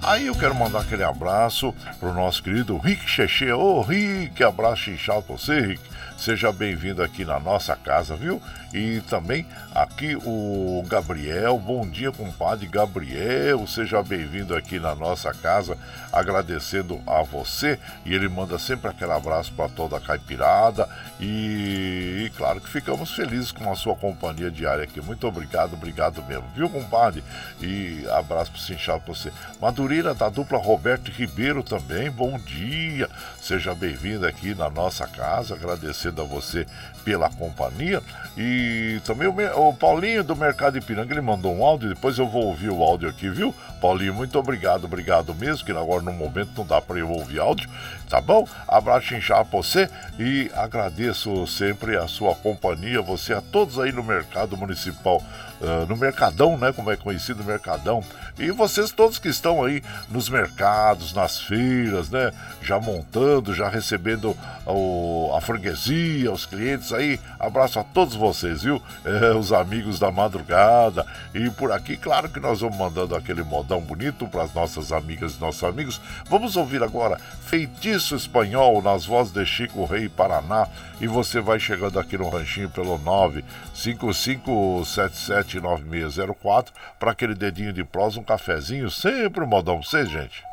Aí 0.03 0.27
eu 0.27 0.35
quero 0.35 0.55
mandar 0.55 0.81
aquele 0.81 1.05
abraço 1.05 1.75
pro 1.99 2.15
nosso 2.15 2.43
querido 2.43 2.79
Rick 2.79 3.09
Cheche. 3.09 3.53
Ô, 3.53 3.83
Rick, 3.83 4.43
abraço 4.43 4.91
inchado 4.91 5.23
pra 5.23 5.37
você, 5.37 5.61
Rick. 5.61 5.90
Seja 6.21 6.53
bem-vindo 6.53 7.03
aqui 7.03 7.25
na 7.25 7.41
nossa 7.41 7.75
casa, 7.75 8.15
viu? 8.15 8.43
E 8.75 9.01
também 9.09 9.47
aqui 9.75 10.15
o 10.17 10.85
Gabriel. 10.87 11.59
Bom 11.59 11.89
dia, 11.89 12.13
compadre 12.13 12.67
Gabriel. 12.67 13.67
Seja 13.67 14.03
bem-vindo 14.03 14.55
aqui 14.55 14.79
na 14.79 14.95
nossa 14.95 15.33
casa, 15.33 15.79
agradecendo 16.13 17.01
a 17.07 17.23
você. 17.23 17.79
E 18.05 18.15
ele 18.15 18.29
manda 18.29 18.59
sempre 18.59 18.91
aquele 18.91 19.13
abraço 19.13 19.51
para 19.55 19.71
toda 19.71 19.97
a 19.97 20.01
caipirada. 20.01 20.87
E, 21.19 22.27
e, 22.27 22.33
claro 22.37 22.61
que 22.61 22.69
ficamos 22.69 23.13
felizes 23.13 23.51
com 23.51 23.73
a 23.73 23.75
sua 23.75 23.97
companhia 23.97 24.51
diária 24.51 24.85
aqui. 24.85 25.01
Muito 25.01 25.27
obrigado, 25.27 25.73
obrigado 25.73 26.23
mesmo, 26.25 26.45
viu, 26.55 26.69
compadre? 26.69 27.25
E 27.63 28.07
abraço 28.11 28.53
para 28.53 28.61
Cinchado 28.61 29.01
para 29.01 29.15
você. 29.15 29.33
Madureira 29.59 30.13
da 30.13 30.29
dupla 30.29 30.59
Roberto 30.59 31.11
Ribeiro 31.11 31.63
também. 31.63 32.11
Bom 32.11 32.39
dia. 32.39 33.09
Seja 33.41 33.75
bem-vindo 33.75 34.27
aqui 34.27 34.55
na 34.55 34.69
nossa 34.69 35.07
casa, 35.07 35.55
agradecendo 35.55 36.21
a 36.21 36.25
você 36.25 36.67
pela 37.05 37.31
companhia. 37.31 38.03
E 38.37 39.01
também 39.05 39.27
o, 39.27 39.69
o 39.69 39.75
Paulinho 39.75 40.23
do 40.23 40.37
Mercado 40.37 40.77
Ipiranga, 40.77 41.15
ele 41.15 41.23
mandou 41.23 41.57
um 41.57 41.65
áudio, 41.65 41.89
depois 41.89 42.19
eu 42.19 42.29
vou 42.29 42.45
ouvir 42.45 42.69
o 42.69 42.83
áudio 42.83 43.09
aqui, 43.09 43.31
viu? 43.31 43.55
Paulinho, 43.81 44.13
muito 44.13 44.39
obrigado, 44.39 44.85
obrigado 44.85 45.35
mesmo, 45.35 45.65
que 45.65 45.73
agora 45.73 46.03
no 46.03 46.13
momento 46.13 46.51
não 46.55 46.67
dá 46.67 46.83
para 46.83 46.99
eu 46.99 47.11
ouvir 47.11 47.41
áudio, 47.41 47.69
tá 48.11 48.21
bom? 48.21 48.47
Abraço 48.69 49.15
inchado 49.15 49.49
pra 49.49 49.59
você 49.59 49.89
e 50.19 50.51
agradeço 50.55 51.47
sempre 51.47 51.97
a 51.97 52.07
sua 52.07 52.35
companhia, 52.35 53.01
você, 53.01 53.33
a 53.33 53.41
todos 53.41 53.79
aí 53.79 53.91
no 53.91 54.05
Mercado 54.05 54.55
Municipal 54.55 55.23
uh, 55.61 55.87
no 55.87 55.97
Mercadão, 55.97 56.57
né? 56.57 56.73
Como 56.73 56.91
é 56.91 56.97
conhecido 56.97 57.45
Mercadão. 57.45 58.03
E 58.41 58.51
vocês 58.51 58.91
todos 58.91 59.19
que 59.19 59.29
estão 59.29 59.63
aí 59.63 59.83
nos 60.09 60.31
mercados, 60.31 61.13
nas 61.13 61.39
feiras, 61.43 62.09
né? 62.09 62.33
Já 62.63 62.81
montando, 62.81 63.55
já 63.55 63.69
recebendo 63.69 64.35
o, 64.67 65.31
a 65.37 65.41
freguesia, 65.43 66.33
os 66.33 66.47
clientes 66.47 66.91
aí. 66.91 67.21
Abraço 67.39 67.79
a 67.79 67.85
todos 67.85 68.15
vocês, 68.15 68.63
viu? 68.63 68.81
É, 69.11 69.35
os 69.35 69.53
amigos 69.53 69.99
da 69.99 70.11
madrugada. 70.11 71.05
E 71.35 71.51
por 71.51 71.73
aqui, 71.73 71.97
claro 71.97 72.29
que 72.29 72.39
nós 72.39 72.61
vamos 72.61 72.77
mandando 72.77 73.17
aquele 73.17 73.43
modão 73.43 73.81
bonito 73.81 74.27
para 74.29 74.45
as 74.45 74.55
nossas 74.55 74.93
amigas 74.93 75.35
e 75.35 75.41
nossos 75.41 75.65
amigos. 75.65 76.01
Vamos 76.29 76.57
ouvir 76.57 76.83
agora 76.83 77.19
Feitiço 77.47 78.15
Espanhol 78.15 78.81
nas 78.83 79.05
vozes 79.05 79.33
de 79.33 79.45
Chico 79.45 79.85
Rei 79.85 80.09
Paraná. 80.09 80.69
E 81.01 81.07
você 81.07 81.41
vai 81.41 81.59
chegando 81.59 81.99
aqui 81.99 82.19
no 82.19 82.29
ranchinho 82.29 82.69
pelo 82.69 82.99
95577 82.99 85.59
9604 85.59 86.75
para 86.99 87.13
aquele 87.13 87.35
dedinho 87.35 87.73
de 87.73 87.83
prosa, 87.83 88.21
um 88.21 88.23
cafezinho, 88.23 88.91
sempre 88.91 89.43
um 89.43 89.47
modão 89.47 89.81
pra 89.81 89.89
vocês, 89.89 90.11
gente. 90.11 90.50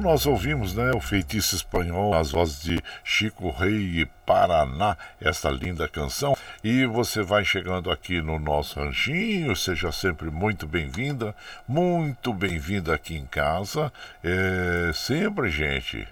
Então 0.00 0.12
nós 0.12 0.24
ouvimos, 0.24 0.74
né, 0.74 0.92
o 0.94 1.00
feitiço 1.00 1.54
espanhol, 1.54 2.14
as 2.14 2.30
vozes 2.30 2.62
de 2.62 2.82
Chico 3.04 3.50
Rei 3.50 4.00
e 4.00 4.06
Paraná, 4.24 4.96
esta 5.20 5.50
linda 5.50 5.86
canção. 5.86 6.34
E 6.64 6.86
você 6.86 7.22
vai 7.22 7.44
chegando 7.44 7.90
aqui 7.90 8.22
no 8.22 8.38
nosso 8.38 8.80
ranchinho, 8.80 9.54
seja 9.54 9.92
sempre 9.92 10.30
muito 10.30 10.66
bem-vinda, 10.66 11.34
muito 11.68 12.32
bem-vinda 12.32 12.94
aqui 12.94 13.14
em 13.14 13.26
casa. 13.26 13.92
É, 14.24 14.90
sempre, 14.94 15.50
gente. 15.50 16.08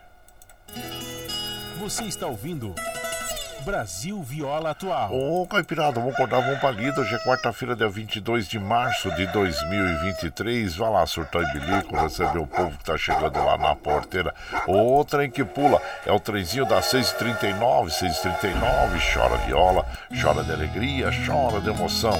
Você 1.78 2.04
está 2.04 2.26
ouvindo 2.26 2.74
Brasil 3.68 4.22
Viola 4.22 4.70
Atual. 4.70 5.12
Ô, 5.12 5.46
Caipirada, 5.46 6.00
vamos 6.00 6.14
acordar, 6.14 6.40
vamos 6.40 6.58
pra 6.58 6.70
lida. 6.70 7.02
Hoje 7.02 7.14
é 7.14 7.18
quarta-feira, 7.18 7.76
dia 7.76 7.86
22 7.86 8.48
de 8.48 8.58
março 8.58 9.14
de 9.14 9.26
2023. 9.26 10.74
Vai 10.74 10.90
lá, 10.90 11.04
surtar 11.04 11.42
e 11.42 11.52
bilico, 11.52 11.94
receber 11.94 12.38
o 12.38 12.46
povo 12.46 12.78
que 12.78 12.84
tá 12.84 12.96
chegando 12.96 13.38
lá 13.44 13.58
na 13.58 13.76
porteira. 13.76 14.34
O 14.66 15.04
trem 15.04 15.30
que 15.30 15.44
pula 15.44 15.82
é 16.06 16.10
o 16.10 16.18
trenzinho 16.18 16.64
das 16.64 16.86
6h39, 16.86 17.88
6h39. 17.90 19.12
Chora 19.12 19.36
viola, 19.44 19.84
chora 20.18 20.42
de 20.42 20.50
alegria, 20.50 21.10
chora 21.26 21.60
de 21.60 21.68
emoção. 21.68 22.18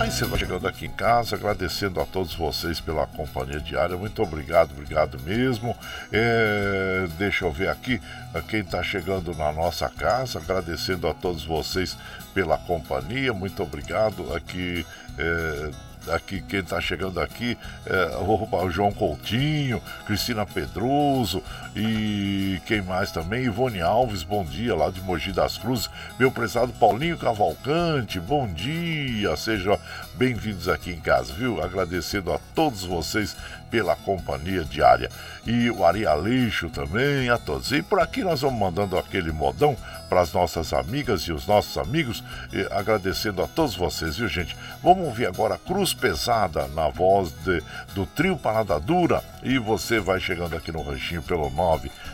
Aí 0.00 0.12
você 0.12 0.24
vai 0.24 0.38
chegando 0.38 0.68
aqui 0.68 0.86
em 0.86 0.90
casa, 0.90 1.34
agradecendo 1.34 2.00
a 2.00 2.06
todos 2.06 2.32
vocês 2.32 2.80
pela 2.80 3.04
companhia 3.04 3.58
diária. 3.58 3.96
Muito 3.96 4.22
obrigado, 4.22 4.70
obrigado 4.70 5.20
mesmo. 5.22 5.76
É, 6.12 7.08
deixa 7.18 7.44
eu 7.44 7.50
ver 7.50 7.68
aqui 7.68 8.00
a 8.32 8.40
quem 8.40 8.60
está 8.60 8.80
chegando 8.80 9.34
na 9.34 9.50
nossa 9.50 9.88
casa, 9.88 10.38
agradecendo 10.38 11.08
a 11.08 11.14
todos 11.14 11.44
vocês 11.44 11.96
pela 12.32 12.56
companhia. 12.56 13.32
Muito 13.32 13.60
obrigado 13.60 14.32
aqui. 14.36 14.86
é, 15.18 15.87
aqui, 16.10 16.40
quem 16.42 16.60
está 16.60 16.80
chegando 16.80 17.20
aqui, 17.20 17.56
é, 17.86 18.16
o 18.16 18.70
João 18.70 18.92
Coutinho, 18.92 19.82
Cristina 20.06 20.44
Pedroso 20.46 21.42
e 21.74 22.60
quem 22.66 22.82
mais 22.82 23.10
também? 23.10 23.44
Ivone 23.44 23.80
Alves, 23.80 24.22
bom 24.22 24.44
dia, 24.44 24.74
lá 24.74 24.90
de 24.90 25.00
Mogi 25.00 25.32
das 25.32 25.58
Cruzes. 25.58 25.90
Meu 26.18 26.30
prezado 26.30 26.72
Paulinho 26.72 27.18
Cavalcante, 27.18 28.18
bom 28.18 28.46
dia, 28.46 29.36
sejam 29.36 29.78
bem-vindos 30.14 30.68
aqui 30.68 30.90
em 30.90 31.00
casa, 31.00 31.32
viu? 31.32 31.62
Agradecendo 31.62 32.32
a 32.32 32.38
todos 32.54 32.84
vocês 32.84 33.36
pela 33.70 33.94
companhia 33.96 34.64
diária. 34.64 35.10
E 35.46 35.70
o 35.70 35.84
Ari 35.84 36.06
Aleixo 36.06 36.68
também, 36.70 37.28
a 37.28 37.38
todos. 37.38 37.72
E 37.72 37.82
por 37.82 38.00
aqui 38.00 38.22
nós 38.22 38.40
vamos 38.40 38.58
mandando 38.58 38.98
aquele 38.98 39.30
modão 39.30 39.76
para 40.08 40.20
as 40.20 40.32
nossas 40.32 40.72
amigas 40.72 41.22
e 41.22 41.32
os 41.32 41.46
nossos 41.46 41.76
amigos, 41.76 42.22
agradecendo 42.70 43.42
a 43.42 43.46
todos 43.46 43.74
vocês, 43.74 44.16
viu 44.16 44.28
gente? 44.28 44.56
Vamos 44.82 45.06
ouvir 45.06 45.26
agora 45.26 45.58
Cruz 45.58 45.92
Pesada 45.92 46.66
na 46.68 46.88
voz 46.88 47.30
de, 47.44 47.62
do 47.94 48.06
trio 48.06 48.36
Parada 48.36 48.80
Dura 48.80 49.22
e 49.42 49.58
você 49.58 50.00
vai 50.00 50.20
chegando 50.20 50.56
aqui 50.56 50.72
no 50.72 50.82
ranchinho 50.82 51.22
pelo 51.22 51.50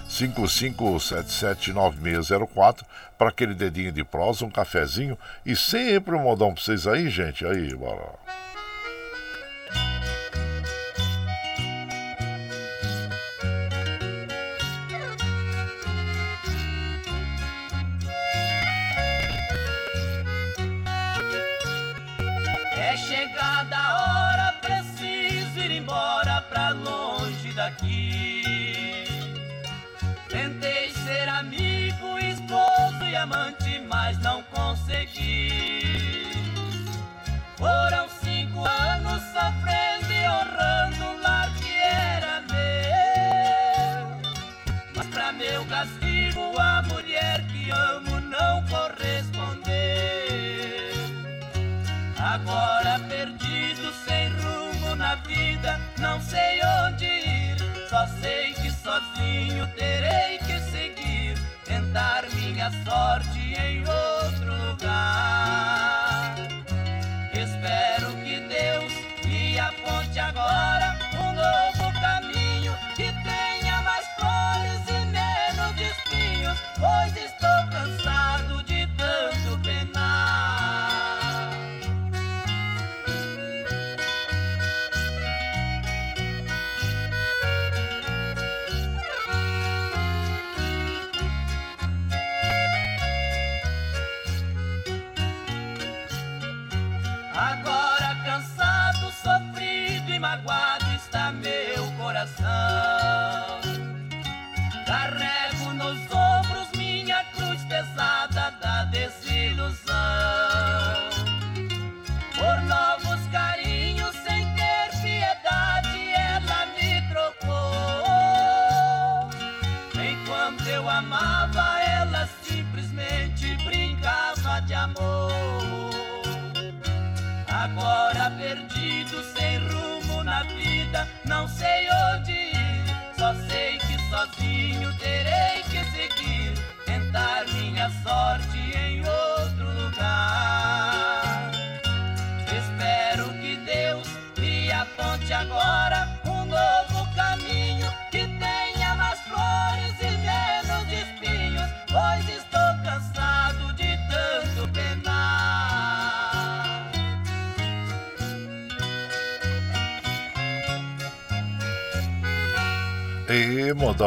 955779604 0.09 2.83
para 3.17 3.29
aquele 3.29 3.55
dedinho 3.55 3.93
de 3.93 4.03
prosa, 4.05 4.45
um 4.45 4.51
cafezinho 4.51 5.17
e 5.47 5.55
sempre 5.57 6.15
um 6.15 6.23
modão 6.23 6.53
para 6.53 6.63
vocês 6.63 6.87
aí, 6.87 7.09
gente. 7.09 7.47
Aí, 7.47 7.75
bora. 7.75 8.44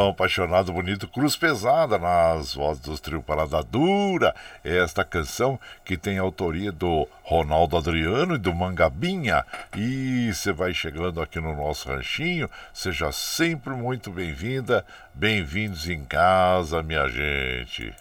Modão 0.08 0.10
apaixonado, 0.10 0.72
bonito, 0.72 1.08
Cruz 1.08 1.36
Pesada, 1.36 1.98
nas 1.98 2.54
vozes 2.54 2.82
dos 2.82 3.00
trio 3.00 3.22
Parada 3.22 3.62
Dura. 3.62 4.34
Esta 4.64 5.04
canção 5.04 5.58
que 5.84 5.96
tem 5.96 6.18
autoria 6.18 6.72
do 6.72 7.06
Ronaldo 7.22 7.76
Adriano 7.76 8.34
e 8.34 8.38
do 8.38 8.54
Mangabinha. 8.54 9.44
E 9.76 10.30
você 10.32 10.52
vai 10.52 10.72
chegando 10.72 11.20
aqui 11.20 11.40
no 11.40 11.54
nosso 11.54 11.88
ranchinho, 11.88 12.48
seja 12.72 13.12
sempre 13.12 13.74
muito 13.74 14.10
bem-vinda, 14.10 14.84
bem-vindos 15.14 15.88
em 15.88 16.04
casa, 16.04 16.82
minha 16.82 17.08
gente. 17.08 17.94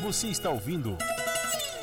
Você 0.00 0.28
está 0.28 0.50
ouvindo 0.50 0.96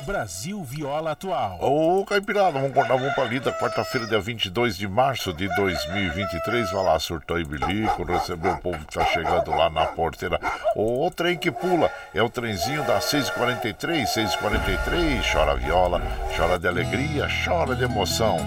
Brasil 0.06 0.62
Viola 0.62 1.10
Atual. 1.10 1.58
Ô, 1.60 2.04
Caipirada, 2.06 2.60
vamos 2.60 2.72
vamos 2.72 3.12
pra 3.14 3.24
lida. 3.24 3.52
Quarta-feira, 3.52 4.06
dia 4.06 4.20
22 4.20 4.76
de 4.76 4.86
março 4.86 5.32
de 5.32 5.48
2023. 5.56 6.70
Vai 6.70 6.84
lá, 6.84 6.98
surtou 7.00 7.40
e 7.40 7.44
bilico, 7.44 8.04
recebeu 8.04 8.52
o 8.52 8.58
povo 8.58 8.78
que 8.86 8.94
tá 8.94 9.04
chegando 9.06 9.50
lá 9.50 9.68
na 9.68 9.84
porteira. 9.86 10.40
O, 10.76 11.10
trem 11.10 11.36
que 11.36 11.50
pula 11.50 11.90
é 12.14 12.22
o 12.22 12.30
trenzinho 12.30 12.86
das 12.86 13.04
6h43, 13.06 14.04
6h43. 14.04 15.32
Chora 15.32 15.56
viola, 15.56 16.00
chora 16.36 16.56
de 16.56 16.68
alegria, 16.68 17.26
chora 17.44 17.74
de 17.74 17.82
emoção. 17.82 18.38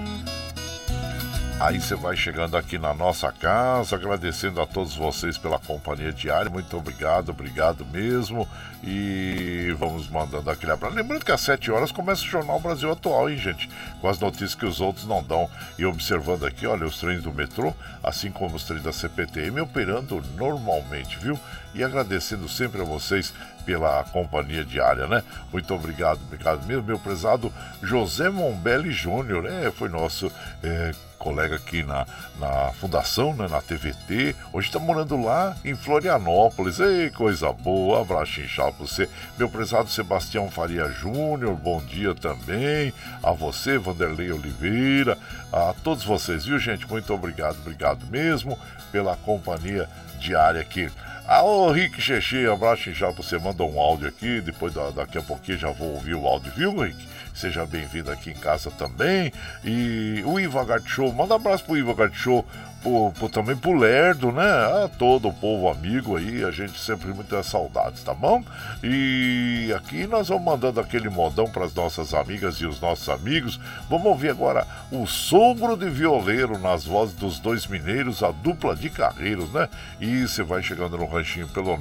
Aí 1.60 1.78
você 1.78 1.94
vai 1.94 2.16
chegando 2.16 2.56
aqui 2.56 2.78
na 2.78 2.94
nossa 2.94 3.34
casa, 3.34 3.98
agradecendo 3.98 4.62
a 4.62 4.66
todos 4.66 4.96
vocês 4.96 5.38
pela 5.38 5.60
companhia 5.60 6.14
diária. 6.14 6.50
Muito 6.50 6.78
obrigado, 6.78 7.30
obrigado 7.30 7.86
mesmo. 7.86 8.48
E 8.82 9.76
vamos 9.78 10.08
mandando 10.08 10.50
aquele 10.50 10.72
abraço. 10.72 10.96
Lembrando 10.96 11.26
que 11.26 11.34
às 11.34 11.42
7 11.42 11.70
horas 11.70 11.92
começa 11.92 12.22
o 12.22 12.28
Jornal 12.28 12.62
Brasil 12.62 12.90
Atual, 12.90 13.30
hein, 13.30 13.38
gente? 13.38 13.70
Com 14.00 14.08
as 14.08 14.18
notícias 14.20 14.56
que 14.56 14.66
os 14.66 14.80
outros 14.80 15.06
não 15.06 15.22
dão. 15.22 15.50
E 15.78 15.86
observando 15.86 16.46
aqui, 16.46 16.66
olha, 16.66 16.86
os 16.86 16.98
trens 16.98 17.22
do 17.24 17.34
metrô, 17.34 17.74
assim 18.02 18.32
como 18.32 18.56
os 18.56 18.64
trens 18.64 18.82
da 18.82 18.94
CPTM, 18.94 19.60
operando 19.60 20.24
normalmente, 20.38 21.18
viu? 21.20 21.38
E 21.74 21.84
agradecendo 21.84 22.50
sempre 22.50 22.82
a 22.82 22.86
vocês 22.86 23.34
pela 23.66 24.04
companhia 24.06 24.66
diária, 24.66 25.08
né? 25.08 25.24
Muito 25.52 25.74
obrigado, 25.74 26.20
obrigado 26.26 26.66
mesmo, 26.66 26.84
meu 26.84 26.98
prezado 26.98 27.54
José 27.84 28.30
Mombelli 28.30 28.92
Júnior, 28.92 29.44
né? 29.44 29.72
Foi 29.76 29.90
nosso 29.90 30.32
é, 30.64 30.92
colega 31.20 31.58
aqui 31.58 31.84
na, 31.84 32.08
na 32.40 32.72
fundação, 32.80 33.36
né? 33.36 33.48
na 33.48 33.62
TVT. 33.62 34.36
Hoje 34.52 34.70
está 34.70 34.80
morando 34.80 35.22
lá 35.22 35.56
em 35.64 35.76
Florianópolis. 35.76 36.80
Ei, 36.80 37.12
coisa 37.12 37.52
boa, 37.52 38.02
abraço 38.02 38.40
inchado 38.40 38.74
pra 38.74 38.88
você. 38.88 39.08
Meu 39.38 39.50
prezado 39.50 39.90
Sebastião 39.90 40.50
Faria 40.50 40.90
Júnior, 40.90 41.56
bom 41.56 41.80
dia 41.84 42.16
também. 42.16 42.92
A 43.22 43.32
você, 43.32 43.78
Vanderlei 43.78 44.32
Oliveira, 44.32 45.18
a 45.52 45.76
todos 45.84 46.04
vocês, 46.04 46.46
viu, 46.46 46.58
gente? 46.58 46.88
Muito 46.88 47.14
obrigado, 47.14 47.58
obrigado 47.60 48.06
mesmo 48.08 48.58
pela 48.92 49.16
companhia 49.18 49.88
diária 50.18 50.62
aqui. 50.62 50.90
Ah, 51.32 51.44
ô 51.44 51.72
Rick 51.72 52.02
Xexê, 52.02 52.48
abraço 52.48 52.92
já 52.92 53.12
você 53.12 53.38
manda 53.38 53.64
um 53.64 53.80
áudio 53.80 54.08
aqui, 54.08 54.42
depois 54.42 54.74
daqui 54.74 55.20
a 55.20 55.22
pouquinho 55.22 55.60
já 55.60 55.70
vou 55.70 55.94
ouvir 55.94 56.16
o 56.16 56.26
áudio, 56.26 56.52
viu, 56.56 56.76
Rick? 56.76 57.08
seja 57.40 57.66
bem-vindo 57.66 58.12
aqui 58.12 58.32
em 58.32 58.36
casa 58.36 58.70
também. 58.72 59.32
E 59.64 60.22
o 60.26 60.40
Iva 60.40 60.66
Show, 60.86 61.14
manda 61.14 61.34
um 61.34 61.38
abraço 61.38 61.64
pro 61.64 61.78
Iva 61.78 62.10
Show 62.12 62.46
por, 62.82 63.12
por, 63.14 63.30
também 63.30 63.56
pro 63.56 63.78
Lerdo, 63.78 64.32
né? 64.32 64.50
A 64.84 64.88
todo 64.88 65.28
o 65.28 65.34
povo 65.34 65.70
amigo 65.70 66.18
aí, 66.18 66.44
a 66.44 66.52
gente 66.52 66.80
sempre 66.80 67.14
muitas 67.14 67.46
saudades, 67.48 68.04
tá 68.04 68.14
bom? 68.14 68.44
E 68.84 69.74
aqui 69.76 70.08
nós 70.08 70.30
vamos 70.30 70.44
mandando 70.44 70.80
aquele 70.80 71.10
modão 71.10 71.50
para 71.50 71.66
as 71.66 71.74
nossas 71.74 72.14
amigas 72.14 72.56
e 72.58 72.66
os 72.66 72.80
nossos 72.80 73.10
amigos. 73.10 73.60
Vamos 73.90 74.06
ouvir 74.06 74.30
agora 74.30 74.66
o 74.92 75.06
sogro 75.06 75.76
de 75.76 75.90
violeiro 75.90 76.58
nas 76.58 76.86
vozes 76.86 77.16
dos 77.16 77.40
dois 77.40 77.68
mineiros, 77.68 78.24
a 78.24 78.32
dupla 78.32 78.76
de 78.76 78.90
carreiros, 78.90 79.52
né? 79.52 79.68
E 80.00 80.28
você 80.28 80.44
vai 80.44 80.64
chegando 80.64 80.98
no 80.98 81.06
ranchinho 81.06 81.48
pelo 81.50 81.78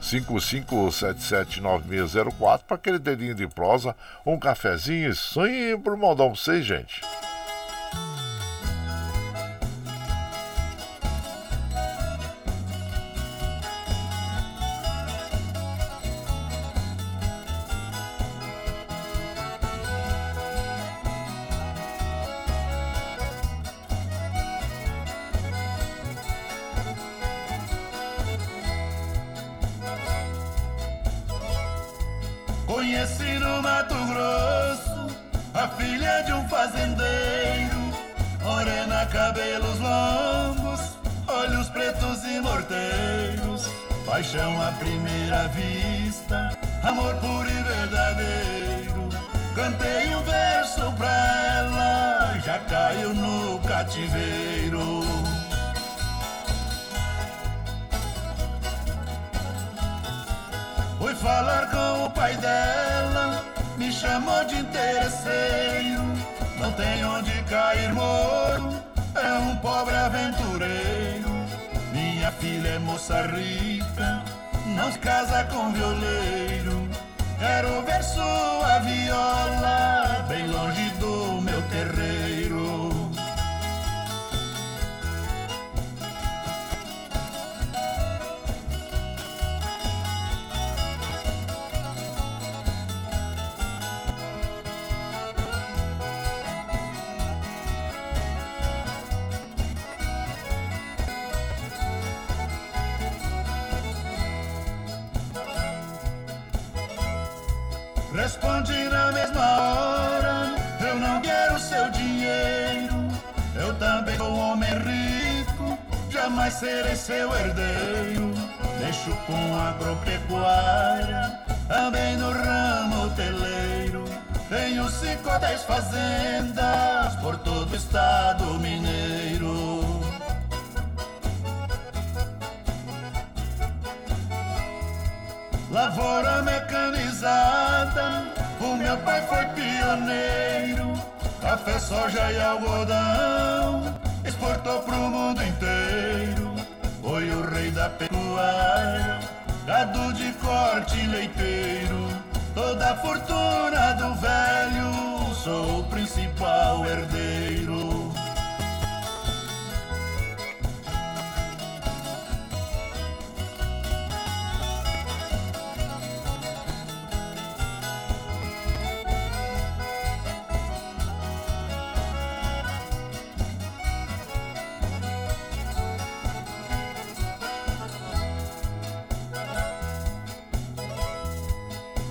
955779604 0.00 2.60
para 2.66 2.76
aquele 2.76 2.98
dedinho 2.98 3.34
de 3.34 3.46
prosa, 3.46 3.94
um 4.24 4.38
cafezinho 4.38 5.10
e 5.10 5.14
sempre 5.14 5.92
um 5.92 5.96
modão 5.96 6.32
pra 6.32 6.36
vocês, 6.36 6.64
gente. 6.64 7.02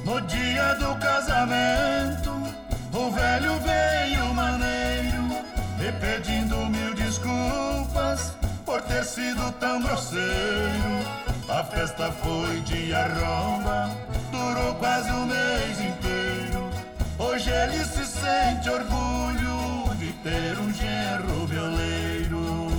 No 0.06 0.22
dia 0.22 0.76
do 0.76 0.96
casamento, 1.00 2.32
o 2.94 3.10
velho 3.10 3.60
veio 3.60 4.34
maneiro, 4.36 5.24
me 5.80 5.92
pedindo 6.00 6.56
mil 6.68 6.94
desculpas 6.94 8.38
por 8.64 8.84
ter 8.84 9.04
sido 9.04 9.52
tão 9.54 9.82
grosseiro. 9.82 11.00
A 11.50 11.64
festa 11.64 12.12
foi 12.12 12.62
de 12.62 12.94
arromba, 12.94 13.90
durou 14.32 14.76
quase 14.76 15.10
um 15.10 15.26
mês 15.26 15.80
inteiro. 15.80 16.70
Hoje 17.18 17.50
ele 17.50 17.84
se 17.84 18.06
sente 18.06 18.70
orgulho 18.70 19.92
de 19.96 20.14
ter 20.22 20.60
um 20.60 20.72
genro 20.72 21.48
violeiro. 21.48 22.76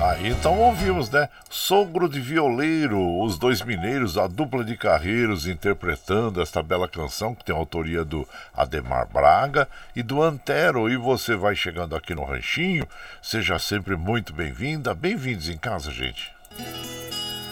Aí 0.00 0.28
então 0.28 0.58
ouvimos, 0.58 1.08
né? 1.10 1.28
Sogro 1.68 2.08
de 2.08 2.18
Violeiro, 2.18 3.20
os 3.22 3.36
dois 3.36 3.60
mineiros, 3.60 4.16
a 4.16 4.26
dupla 4.26 4.64
de 4.64 4.74
carreiros 4.74 5.46
interpretando 5.46 6.40
esta 6.40 6.62
bela 6.62 6.88
canção 6.88 7.34
que 7.34 7.44
tem 7.44 7.54
a 7.54 7.58
autoria 7.58 8.06
do 8.06 8.26
Ademar 8.54 9.06
Braga 9.06 9.68
e 9.94 10.02
do 10.02 10.22
Antero. 10.22 10.88
E 10.88 10.96
você 10.96 11.36
vai 11.36 11.54
chegando 11.54 11.94
aqui 11.94 12.14
no 12.14 12.24
Ranchinho, 12.24 12.88
seja 13.20 13.58
sempre 13.58 13.96
muito 13.96 14.32
bem-vinda, 14.32 14.94
bem-vindos 14.94 15.50
em 15.50 15.58
casa, 15.58 15.90
gente. 15.90 16.32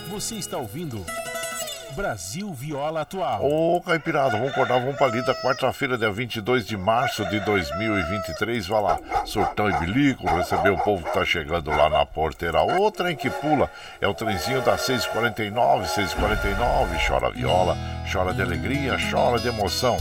Você 0.08 0.36
está 0.36 0.56
ouvindo 0.56 1.04
Brasil 1.96 2.52
Viola 2.52 3.00
Atual. 3.00 3.42
Ô, 3.42 3.80
Caipirada, 3.80 4.36
vamos 4.36 4.50
acordar, 4.52 4.78
vamos 4.78 4.96
pra 4.96 5.06
lida. 5.06 5.34
Quarta-feira, 5.34 5.96
dia 5.96 6.10
22 6.10 6.66
de 6.66 6.76
março 6.76 7.24
de 7.30 7.40
2023. 7.40 8.66
Vai 8.66 8.82
lá, 8.82 9.00
surtão 9.24 9.70
e 9.70 9.72
bilico, 9.78 10.26
receber 10.26 10.68
o 10.70 10.76
povo 10.76 11.02
que 11.02 11.12
tá 11.14 11.24
chegando 11.24 11.70
lá 11.70 11.88
na 11.88 12.04
porteira. 12.04 12.62
O 12.62 12.90
trem 12.90 13.16
que 13.16 13.30
pula 13.30 13.70
é 13.98 14.06
o 14.06 14.12
trenzinho 14.12 14.60
das 14.60 14.82
6h49, 14.82 15.86
6h49. 15.86 17.08
Chora 17.08 17.30
viola, 17.30 17.74
chora 18.12 18.34
de 18.34 18.42
alegria, 18.42 18.98
chora 19.10 19.40
de 19.40 19.48
emoção. 19.48 19.96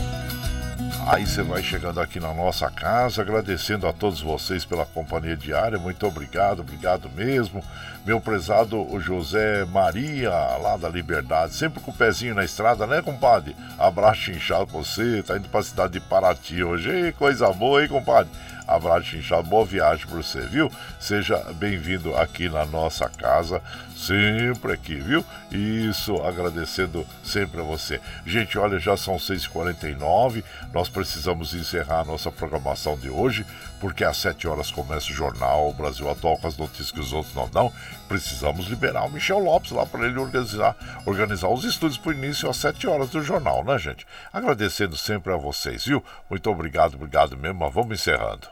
Aí 1.08 1.24
você 1.24 1.44
vai 1.44 1.62
chegando 1.62 2.02
aqui 2.02 2.20
na 2.20 2.34
nossa 2.34 2.68
casa, 2.72 3.22
agradecendo 3.22 3.88
a 3.88 3.94
todos 3.94 4.22
vocês 4.22 4.66
pela 4.66 4.88
companhia 4.88 5.38
diária. 5.38 5.78
Muito 5.78 6.04
obrigado, 6.08 6.62
obrigado 6.62 7.12
mesmo. 7.12 7.64
Meu 8.04 8.20
prezado 8.20 8.88
José 9.00 9.66
Maria, 9.66 10.32
lá 10.32 10.76
da 10.78 10.90
Liberdade, 10.90 11.54
sempre 11.54 11.80
com 11.80 11.92
o 11.92 11.94
pezinho 11.94 12.34
na 12.34 12.44
estrada, 12.44 12.88
né, 12.88 13.04
compadre? 13.04 13.56
Abraço 13.78 14.32
inchado 14.32 14.66
pra 14.66 14.80
você, 14.80 15.22
tá 15.22 15.38
indo 15.38 15.48
pra 15.48 15.62
cidade 15.62 15.94
de 15.94 16.00
Paraty 16.00 16.64
hoje. 16.64 16.90
Ei, 16.90 17.12
coisa 17.12 17.54
boa, 17.54 17.84
hein, 17.84 17.88
compadre? 17.88 18.32
Abraço 18.68 19.16
inchado, 19.16 19.48
boa 19.48 19.64
viagem 19.64 20.08
para 20.08 20.18
você, 20.18 20.42
viu? 20.42 20.72
Seja 21.00 21.38
bem-vindo 21.54 22.18
aqui 22.18 22.50
na 22.50 22.66
nossa 22.66 23.08
casa, 23.10 23.62
sempre 23.96 24.74
aqui, 24.74 24.96
viu? 24.96 25.24
Isso, 25.52 26.16
agradecendo 26.24 27.08
sempre 27.24 27.62
a 27.62 27.64
você. 27.64 28.02
Gente, 28.26 28.58
olha, 28.58 28.78
já 28.78 28.98
são 28.98 29.16
6h49, 29.16 30.44
nós 30.74 30.90
precisamos 30.90 31.54
encerrar 31.54 32.02
a 32.02 32.06
nossa 32.06 32.30
programação 32.32 32.98
de 32.98 33.10
hoje, 33.10 33.46
porque 33.80 34.04
às 34.04 34.18
7 34.18 34.48
horas 34.48 34.70
começa 34.70 35.12
o 35.12 35.16
jornal 35.16 35.72
Brasil 35.74 36.10
Atual 36.10 36.38
com 36.38 36.48
as 36.48 36.58
notícias 36.58 36.92
que 36.92 37.00
os 37.00 37.14
outros 37.14 37.34
não 37.34 37.50
dão. 37.50 37.72
Precisamos 38.08 38.68
liberar 38.68 39.06
o 39.06 39.12
Michel 39.12 39.40
Lopes 39.40 39.72
lá 39.72 39.86
para 39.86 40.06
ele 40.06 40.20
organizar, 40.20 40.76
organizar 41.06 41.48
os 41.48 41.64
estúdios 41.64 41.98
para 41.98 42.10
o 42.10 42.14
início 42.14 42.50
às 42.50 42.58
7 42.58 42.88
horas 42.88 43.10
do 43.10 43.24
jornal, 43.24 43.64
né, 43.64 43.78
gente? 43.78 44.06
Agradecendo 44.34 44.98
sempre 44.98 45.34
a 45.34 45.38
vocês, 45.38 45.86
viu? 45.86 46.04
Muito 46.30 46.50
obrigado, 46.50 46.96
obrigado 46.96 47.38
mesmo, 47.38 47.60
mas 47.60 47.74
vamos 47.74 48.00
encerrando. 48.00 48.48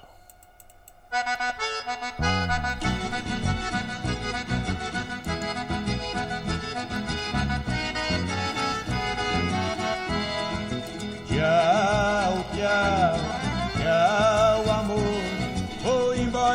Tchau, 11.43 12.45
tchau, 12.55 13.12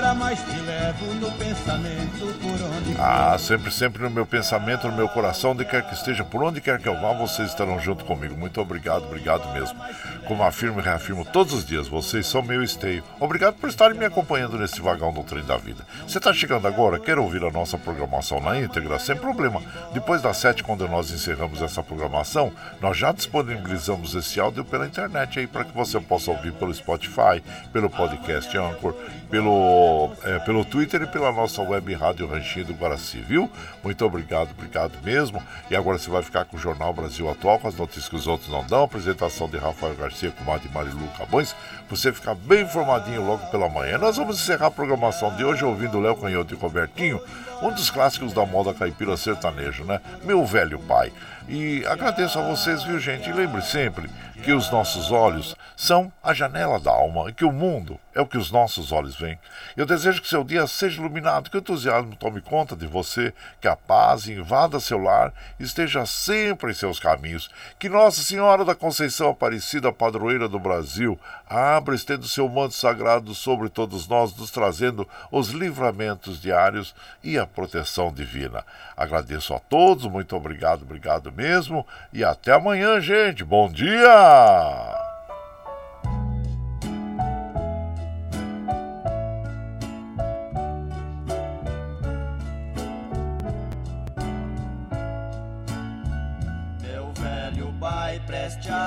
Embora, 0.09 0.15
mas 0.15 0.43
te 0.43 0.59
levo 0.61 1.15
no 1.15 1.31
pensamento 1.33 2.39
por 2.41 2.63
onde. 2.63 2.97
Ah, 2.99 3.37
sempre, 3.39 3.71
sempre 3.71 4.03
no 4.03 4.11
meu 4.11 4.25
pensamento, 4.25 4.89
no 4.89 4.97
meu 4.97 5.09
coração, 5.09 5.51
onde 5.51 5.65
quer 5.65 5.83
que 5.83 5.95
esteja, 5.95 6.25
por 6.25 6.43
onde 6.43 6.61
quer 6.61 6.79
que 6.79 6.89
eu 6.89 6.99
vá, 6.99 7.13
vocês 7.13 7.49
estarão 7.49 7.79
junto 7.79 8.05
comigo. 8.05 8.37
Muito 8.37 8.61
obrigado, 8.61 9.05
obrigado 9.05 9.53
mesmo. 9.53 9.79
Como 10.27 10.43
afirmo 10.43 10.81
e 10.81 10.83
reafirmo 10.83 11.25
todos 11.25 11.53
os 11.53 11.65
dias, 11.65 11.89
vocês 11.89 12.27
são 12.27 12.43
meu 12.43 12.63
esteio. 12.63 13.03
Obrigado 13.21 13.57
por 13.57 13.69
estarem 13.69 13.99
me 13.99 14.05
acompanhando 14.05 14.59
nesse 14.59 14.81
vagão 14.81 15.13
do 15.13 15.23
trem 15.23 15.45
da 15.45 15.57
vida. 15.57 15.87
Você 16.07 16.19
está 16.19 16.33
chegando 16.33 16.67
agora, 16.67 16.99
quer 16.99 17.19
ouvir 17.19 17.43
a 17.45 17.51
nossa 17.51 17.77
programação 17.77 18.41
na 18.41 18.59
íntegra? 18.59 18.99
Sem 18.99 19.17
problema. 19.17 19.63
Depois 19.93 20.23
das 20.23 20.39
sete, 20.39 20.63
quando 20.63 20.89
nós 20.89 21.11
encerramos 21.11 21.61
essa 21.61 21.83
programação, 21.83 22.53
nós 22.81 22.97
já 22.97 23.13
disponibilizamos 23.13 24.15
esse 24.15 24.41
áudio 24.41 24.65
pela 24.65 24.87
internet 24.87 25.39
aí 25.39 25.47
para 25.47 25.65
que 25.65 25.75
você 25.75 26.01
possa 26.01 26.31
ouvir 26.31 26.53
pelo 26.53 26.73
Spotify, 26.73 27.43
pelo 27.73 27.91
podcast 27.91 28.57
Anchor, 28.57 28.95
pelo, 29.31 29.98
é, 30.25 30.39
pelo 30.41 30.65
Twitter 30.65 31.03
e 31.03 31.07
pela 31.07 31.33
nossa 31.33 31.63
web 31.63 31.93
rádio 31.95 32.27
Ranchinho 32.27 32.67
do 32.67 32.75
Guaraci, 32.75 33.19
viu? 33.19 33.51
Muito 33.83 34.05
obrigado, 34.05 34.51
obrigado 34.51 34.93
mesmo. 35.03 35.43
E 35.71 35.77
agora 35.77 35.99
você 35.99 36.11
vai 36.11 36.23
ficar 36.23 36.45
com 36.45 36.57
o 36.57 36.61
Jornal 36.61 36.93
Brasil 36.93 37.29
Atual, 37.31 37.59
com 37.59 37.69
as 37.69 37.75
notícias 37.75 38.09
que 38.09 38.17
os 38.17 38.27
outros 38.27 38.51
não 38.51 38.65
dão, 38.65 38.85
apresentação 38.85 39.49
de 39.49 39.57
Rafael 39.57 39.95
Garcia 39.95 40.31
com 40.31 40.53
a 40.53 40.59
de 40.59 40.69
Marilu 40.69 41.09
Cabões, 41.17 41.55
você 41.89 42.13
ficar 42.13 42.35
bem 42.35 42.63
informadinho 42.63 43.25
logo 43.25 43.47
pela 43.47 43.69
manhã. 43.69 43.99
Nós 43.99 44.17
vamos 44.17 44.41
encerrar 44.41 44.67
a 44.67 44.71
programação 44.71 45.35
de 45.37 45.45
hoje 45.45 45.65
ouvindo 45.65 46.01
Léo 46.01 46.17
Canhoto 46.17 46.55
e 46.55 46.57
Robertinho, 46.57 47.21
um 47.63 47.73
dos 47.73 47.91
clássicos 47.91 48.33
da 48.33 48.47
moda 48.47 48.73
caipira 48.73 49.17
sertanejo, 49.17 49.85
né? 49.85 50.01
Meu 50.23 50.45
velho 50.45 50.79
pai. 50.79 51.13
E 51.49 51.85
agradeço 51.87 52.39
a 52.39 52.43
vocês, 52.43 52.83
viu, 52.83 53.01
gente? 53.01 53.31
E 53.31 53.33
lembre 53.33 53.63
sempre 53.63 54.09
que 54.43 54.53
os 54.53 54.71
nossos 54.71 55.11
olhos 55.11 55.57
são 55.77 56.13
a 56.23 56.35
janela 56.35 56.79
da 56.79 56.91
alma 56.91 57.31
e 57.31 57.33
que 57.33 57.45
o 57.45 57.51
mundo 57.51 57.99
é 58.19 58.21
o 58.21 58.27
que 58.27 58.37
os 58.37 58.51
nossos 58.51 58.91
olhos 58.91 59.17
veem. 59.17 59.39
Eu 59.77 59.87
desejo 59.87 60.21
que 60.21 60.29
seu 60.29 60.43
dia 60.43 60.67
seja 60.67 61.01
iluminado, 61.01 61.49
que 61.49 61.57
o 61.57 61.61
entusiasmo 61.61 62.17
tome 62.17 62.41
conta 62.41 62.75
de 62.75 62.85
você, 62.85 63.33
que 63.61 63.69
a 63.69 63.77
paz 63.77 64.27
invada 64.27 64.81
seu 64.81 64.99
lar 64.99 65.33
esteja 65.61 66.05
sempre 66.05 66.73
em 66.73 66.75
seus 66.75 66.99
caminhos. 66.99 67.49
Que 67.79 67.89
Nossa 67.89 68.21
Senhora 68.21 68.65
da 68.65 68.75
Conceição 68.75 69.31
Aparecida, 69.31 69.93
padroeira 69.93 70.49
do 70.49 70.59
Brasil, 70.59 71.17
abra 71.49 71.95
estendo 71.95 72.27
seu 72.27 72.49
manto 72.49 72.75
sagrado 72.75 73.33
sobre 73.37 73.69
todos 73.69 74.09
nós, 74.09 74.37
nos 74.37 74.51
trazendo 74.51 75.09
os 75.31 75.51
livramentos 75.51 76.41
diários 76.41 76.97
e 77.23 77.39
a 77.39 77.47
proteção 77.47 78.13
divina. 78.13 78.65
Agradeço 78.97 79.55
a 79.55 79.61
todos, 79.61 80.07
muito 80.07 80.35
obrigado, 80.35 80.83
obrigado 80.83 81.31
mesmo 81.31 81.87
e 82.13 82.25
até 82.25 82.51
amanhã, 82.53 83.01
gente. 83.01 83.45
Bom 83.45 83.71
dia! 83.71 85.08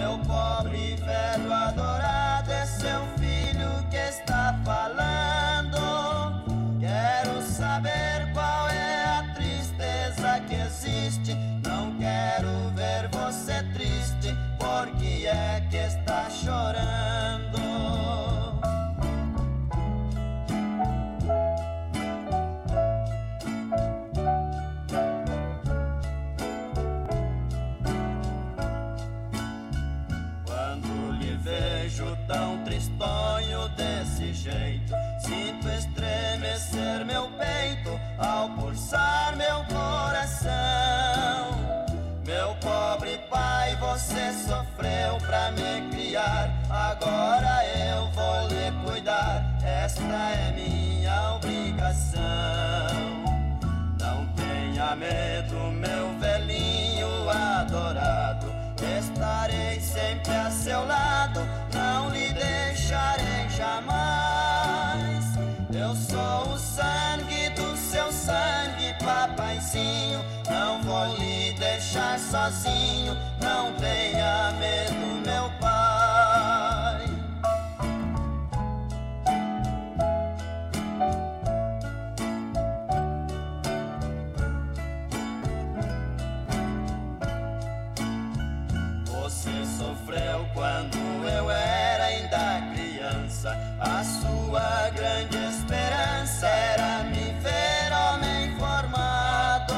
Meu 0.00 0.18
pobre 0.20 0.96
velho 0.96 1.52
adorado 1.52 2.50
é 2.50 2.64
seu 2.64 3.02
filho 3.18 3.68
que 3.90 3.98
está 3.98 4.58
falando. 4.64 5.59
Me 45.52 45.88
criar, 45.90 46.50
agora 46.68 47.64
eu 47.66 48.08
vou 48.10 48.48
lhe 48.48 48.70
cuidar, 48.84 49.44
esta 49.64 50.02
é 50.02 50.52
minha 50.52 51.34
obrigação. 51.34 52.20
Não 53.98 54.26
tenha 54.34 54.96
medo, 54.96 55.54
meu 55.72 56.18
velhinho 56.18 57.28
adorado. 57.28 58.46
Estarei 58.98 59.80
sempre 59.80 60.32
a 60.32 60.50
seu 60.50 60.84
lado, 60.86 61.40
não 61.72 62.10
lhe 62.10 62.32
deixarei 62.32 63.48
jamais. 63.50 65.24
Eu 65.72 65.94
sou 65.94 66.54
o 66.54 66.58
sangue 66.58 67.50
do 67.50 67.76
seu 67.76 68.10
sangue, 68.10 68.94
papaizinho. 69.02 70.20
Não 70.48 70.82
vou 70.82 71.16
lhe 71.16 71.52
deixar 71.52 72.18
sozinho, 72.18 73.16
não 73.40 73.72
tenha 73.74 74.52
medo, 74.58 75.19
sofreu 90.00 90.46
quando 90.54 90.96
eu 91.28 91.50
era 91.50 92.04
ainda 92.04 92.72
criança. 92.72 93.56
A 93.78 94.02
sua 94.02 94.90
grande 94.90 95.36
esperança 95.36 96.46
era 96.46 97.04
me 97.04 97.32
ver 97.40 97.92
homem 97.92 98.56
formado. 98.56 99.74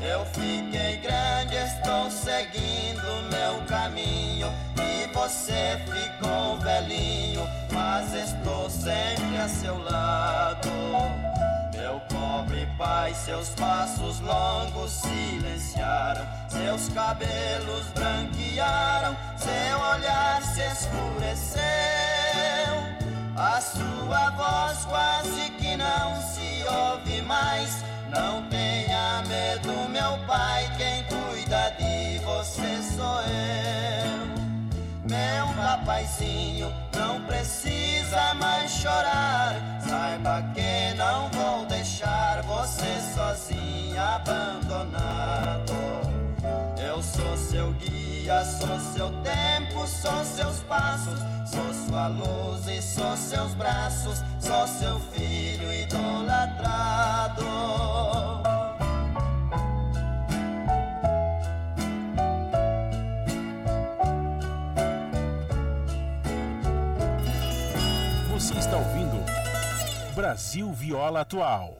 Eu 0.00 0.24
fiquei 0.26 0.96
grande, 0.98 1.56
estou 1.56 2.10
seguindo 2.10 3.02
meu 3.30 3.64
caminho. 3.66 4.48
E 4.76 5.06
você 5.12 5.78
ficou 5.86 6.58
velhinho, 6.58 7.46
mas 7.72 8.12
estou 8.14 8.70
sempre 8.70 9.36
a 9.38 9.48
seu 9.48 9.78
lado. 9.82 10.68
Meu 11.74 12.00
pobre 12.08 12.68
pai, 12.78 13.12
seus 13.14 13.48
passos 13.50 14.20
longos 14.20 14.92
silenciaram, 14.92 16.26
seus 16.60 16.88
cabelos 16.90 17.86
branquearam, 17.94 19.16
seu 19.38 19.78
olhar 19.94 20.42
se 20.42 20.60
escureceu. 20.60 21.60
A 23.34 23.60
sua 23.60 24.30
voz 24.30 24.84
quase 24.84 25.50
que 25.58 25.76
não 25.76 26.20
se 26.20 26.64
ouve 26.68 27.22
mais. 27.22 27.82
Não 28.10 28.42
tenha 28.48 29.22
medo, 29.26 29.88
meu 29.88 30.18
pai, 30.26 30.70
quem 30.76 31.04
cuida 31.04 31.74
de 31.78 32.18
você 32.18 32.82
sou 32.94 33.20
eu. 33.22 34.20
Meu 35.08 35.46
papaizinho, 35.54 36.70
não 36.94 37.20
precisa 37.22 38.34
mais 38.34 38.70
chorar. 38.70 39.54
Saiba 39.88 40.42
que 40.54 40.94
não 40.96 41.30
vou 41.30 41.69
seu 47.50 47.72
guia, 47.72 48.44
sou 48.44 48.78
seu 48.78 49.10
tempo, 49.22 49.84
sou 49.84 50.24
seus 50.24 50.60
passos, 50.60 51.18
sou 51.50 51.74
sua 51.74 52.06
luz 52.06 52.68
e 52.68 52.80
sou 52.80 53.16
seus 53.16 53.54
braços, 53.54 54.22
sou 54.38 54.68
seu 54.68 55.00
filho 55.12 55.72
idolatrado. 55.72 57.42
Você 68.30 68.54
está 68.54 68.76
ouvindo 68.76 69.24
Brasil 70.14 70.72
Viola 70.72 71.22
Atual. 71.22 71.76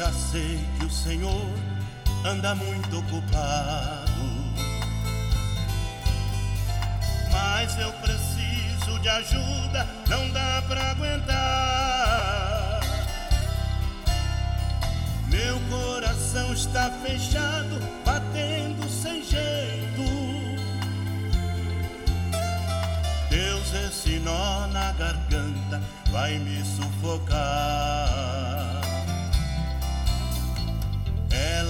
Já 0.00 0.10
sei 0.12 0.58
que 0.78 0.86
o 0.86 0.90
Senhor 0.90 1.50
anda 2.24 2.54
muito 2.54 3.00
ocupado. 3.00 4.08
Mas 7.30 7.78
eu 7.78 7.92
preciso 7.92 8.98
de 8.98 9.08
ajuda, 9.10 9.86
não 10.08 10.30
dá 10.30 10.62
pra 10.66 10.92
aguentar. 10.92 12.80
Meu 15.28 15.60
coração 15.68 16.54
está 16.54 16.90
fechado, 17.04 17.78
batendo 18.02 18.88
sem 18.88 19.22
jeito. 19.22 20.02
Deus, 23.28 23.74
esse 23.86 24.18
nó 24.20 24.66
na 24.68 24.92
garganta 24.92 25.78
vai 26.10 26.38
me 26.38 26.64
sufocar. 26.64 28.69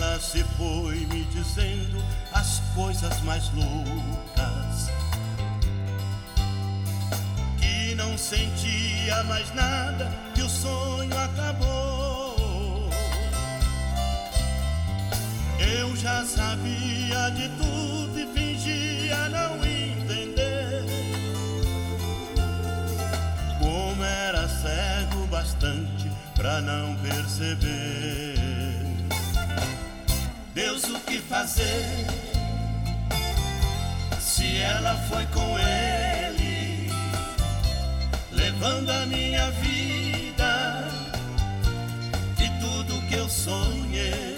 Ela 0.02 0.18
se 0.18 0.42
foi 0.56 1.06
me 1.12 1.24
dizendo 1.24 2.02
as 2.32 2.62
coisas 2.74 3.20
mais 3.20 3.50
loucas. 3.52 4.90
Que 7.58 7.94
não 7.96 8.16
sentia 8.16 9.22
mais 9.24 9.54
nada, 9.54 10.10
que 10.34 10.40
o 10.40 10.48
sonho 10.48 11.12
acabou. 11.18 12.88
Eu 15.58 15.94
já 15.96 16.24
sabia 16.24 17.28
de 17.34 17.50
tudo 17.58 18.18
e 18.18 18.26
fingia 18.32 19.28
não 19.28 19.56
entender. 19.56 20.82
Como 23.58 24.02
era 24.02 24.48
cego 24.48 25.26
bastante 25.26 26.10
pra 26.34 26.62
não 26.62 26.96
perceber. 26.96 28.49
Deus, 30.54 30.82
o 30.84 30.98
que 31.00 31.18
fazer? 31.18 32.06
Se 34.18 34.58
ela 34.58 34.96
foi 35.08 35.24
com 35.26 35.58
ele, 35.58 36.90
levando 38.32 38.90
a 38.90 39.06
minha 39.06 39.48
vida 39.52 40.88
e 42.38 42.48
tudo 42.60 43.00
que 43.08 43.14
eu 43.14 43.28
sonhei. 43.28 44.34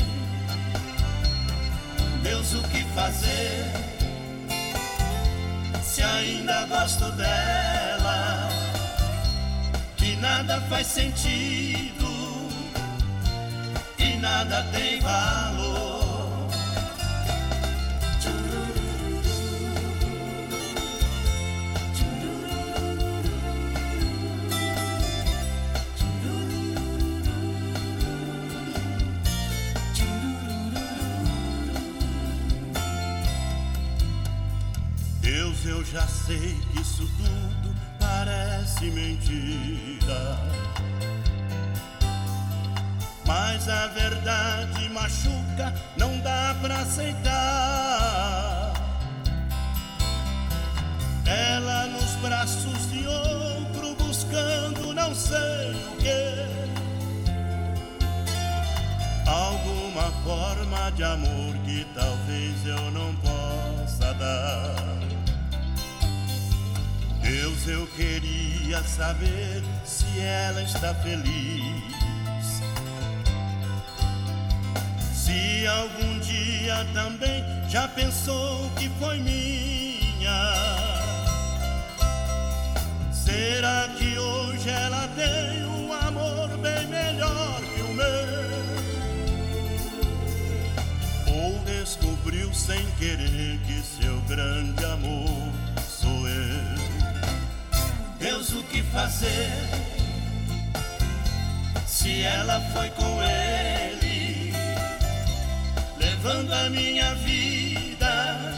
Deus, 2.23 2.53
o 2.55 2.63
que 2.69 2.85
fazer? 2.95 3.73
Se 5.83 6.03
ainda 6.03 6.67
gosto 6.67 7.11
dela, 7.13 8.49
que 9.97 10.17
nada 10.17 10.61
faz 10.69 10.89
sentido 10.89 12.51
e 13.99 14.17
nada 14.19 14.63
tem 14.73 15.01
valor. 15.01 15.72
Sei 36.33 36.57
que 36.73 36.81
isso 36.81 37.09
tudo 37.19 37.75
parece 37.99 38.91
mentira. 38.91 40.39
Mas 43.27 43.69
a 43.69 43.87
verdade 43.89 44.89
machuca, 44.89 45.75
não 45.97 46.19
dá 46.21 46.57
pra 46.61 46.79
aceitar. 46.81 48.73
Ela 51.27 51.87
nos 51.87 52.15
braços 52.17 52.91
de 52.91 53.07
outro, 53.07 53.95
buscando 53.97 54.93
não 54.95 55.15
sei 55.15 55.73
o 55.73 55.97
que. 55.99 56.43
Alguma 59.27 60.11
forma 60.25 60.91
de 60.93 61.05
amor 61.05 61.55
que 61.65 61.87
talvez 61.95 62.67
eu 62.67 62.91
não 62.91 63.15
possa 63.17 64.13
dar. 64.15 65.02
Deus, 67.63 67.69
eu 67.69 67.87
queria 67.89 68.83
saber 68.83 69.63
se 69.85 70.21
ela 70.21 70.63
está 70.63 70.95
feliz. 70.95 72.63
Se 75.13 75.67
algum 75.67 76.19
dia 76.21 76.87
também 76.93 77.45
já 77.69 77.89
pensou 77.89 78.71
que 78.79 78.89
foi 79.01 79.19
minha. 79.21 80.55
Será 83.13 83.89
que 83.97 84.19
hoje 84.19 84.69
ela 84.69 85.09
tem 85.09 85.65
um 85.65 85.93
amor 85.93 86.49
bem 86.59 86.87
melhor 86.89 87.61
que 87.61 87.83
o 87.83 87.95
meu? 87.95 88.43
Ou 91.35 91.59
descobriu 91.65 92.53
sem 92.53 92.85
querer 92.99 93.59
que 93.67 93.83
seu 93.83 94.21
grande 94.23 94.85
amor? 94.85 95.62
O 98.55 98.63
que 98.65 98.83
fazer? 98.83 99.51
Se 101.87 102.23
ela 102.23 102.61
foi 102.73 102.91
com 102.91 103.23
ele, 103.23 104.53
levando 105.99 106.53
a 106.53 106.69
minha 106.69 107.15
vida 107.15 108.55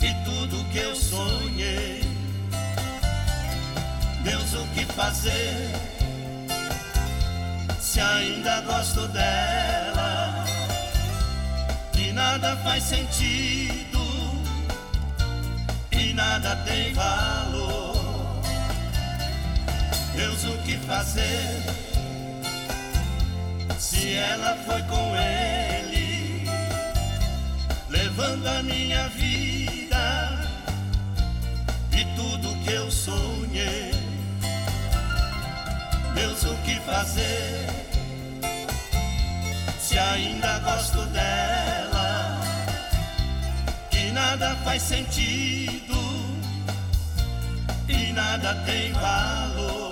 e 0.00 0.12
tudo 0.24 0.64
que 0.70 0.78
eu 0.78 0.94
sonhei. 0.94 2.02
Deus, 4.22 4.52
o 4.54 4.66
que 4.74 4.84
fazer? 4.84 5.70
Se 7.80 8.00
ainda 8.00 8.60
gosto 8.62 9.08
dela, 9.08 10.44
que 11.92 12.12
nada 12.12 12.56
faz 12.58 12.84
sentido 12.84 14.42
e 15.90 16.12
nada 16.12 16.56
tem 16.66 16.92
valor. 16.92 17.81
Deus, 20.14 20.44
o 20.44 20.58
que 20.58 20.76
fazer? 20.78 21.62
Se 23.78 24.14
ela 24.14 24.56
foi 24.66 24.82
com 24.82 25.16
ele, 25.16 26.46
levando 27.88 28.46
a 28.46 28.62
minha 28.62 29.08
vida 29.08 30.46
e 31.92 32.04
tudo 32.16 32.56
que 32.64 32.72
eu 32.72 32.90
sonhei. 32.90 33.92
Deus, 36.14 36.42
o 36.44 36.54
que 36.64 36.78
fazer? 36.80 37.66
Se 39.80 39.98
ainda 39.98 40.58
gosto 40.60 41.04
dela, 41.06 42.40
que 43.90 44.10
nada 44.10 44.54
faz 44.64 44.82
sentido 44.82 45.94
e 47.88 48.12
nada 48.12 48.54
tem 48.66 48.92
valor. 48.92 49.91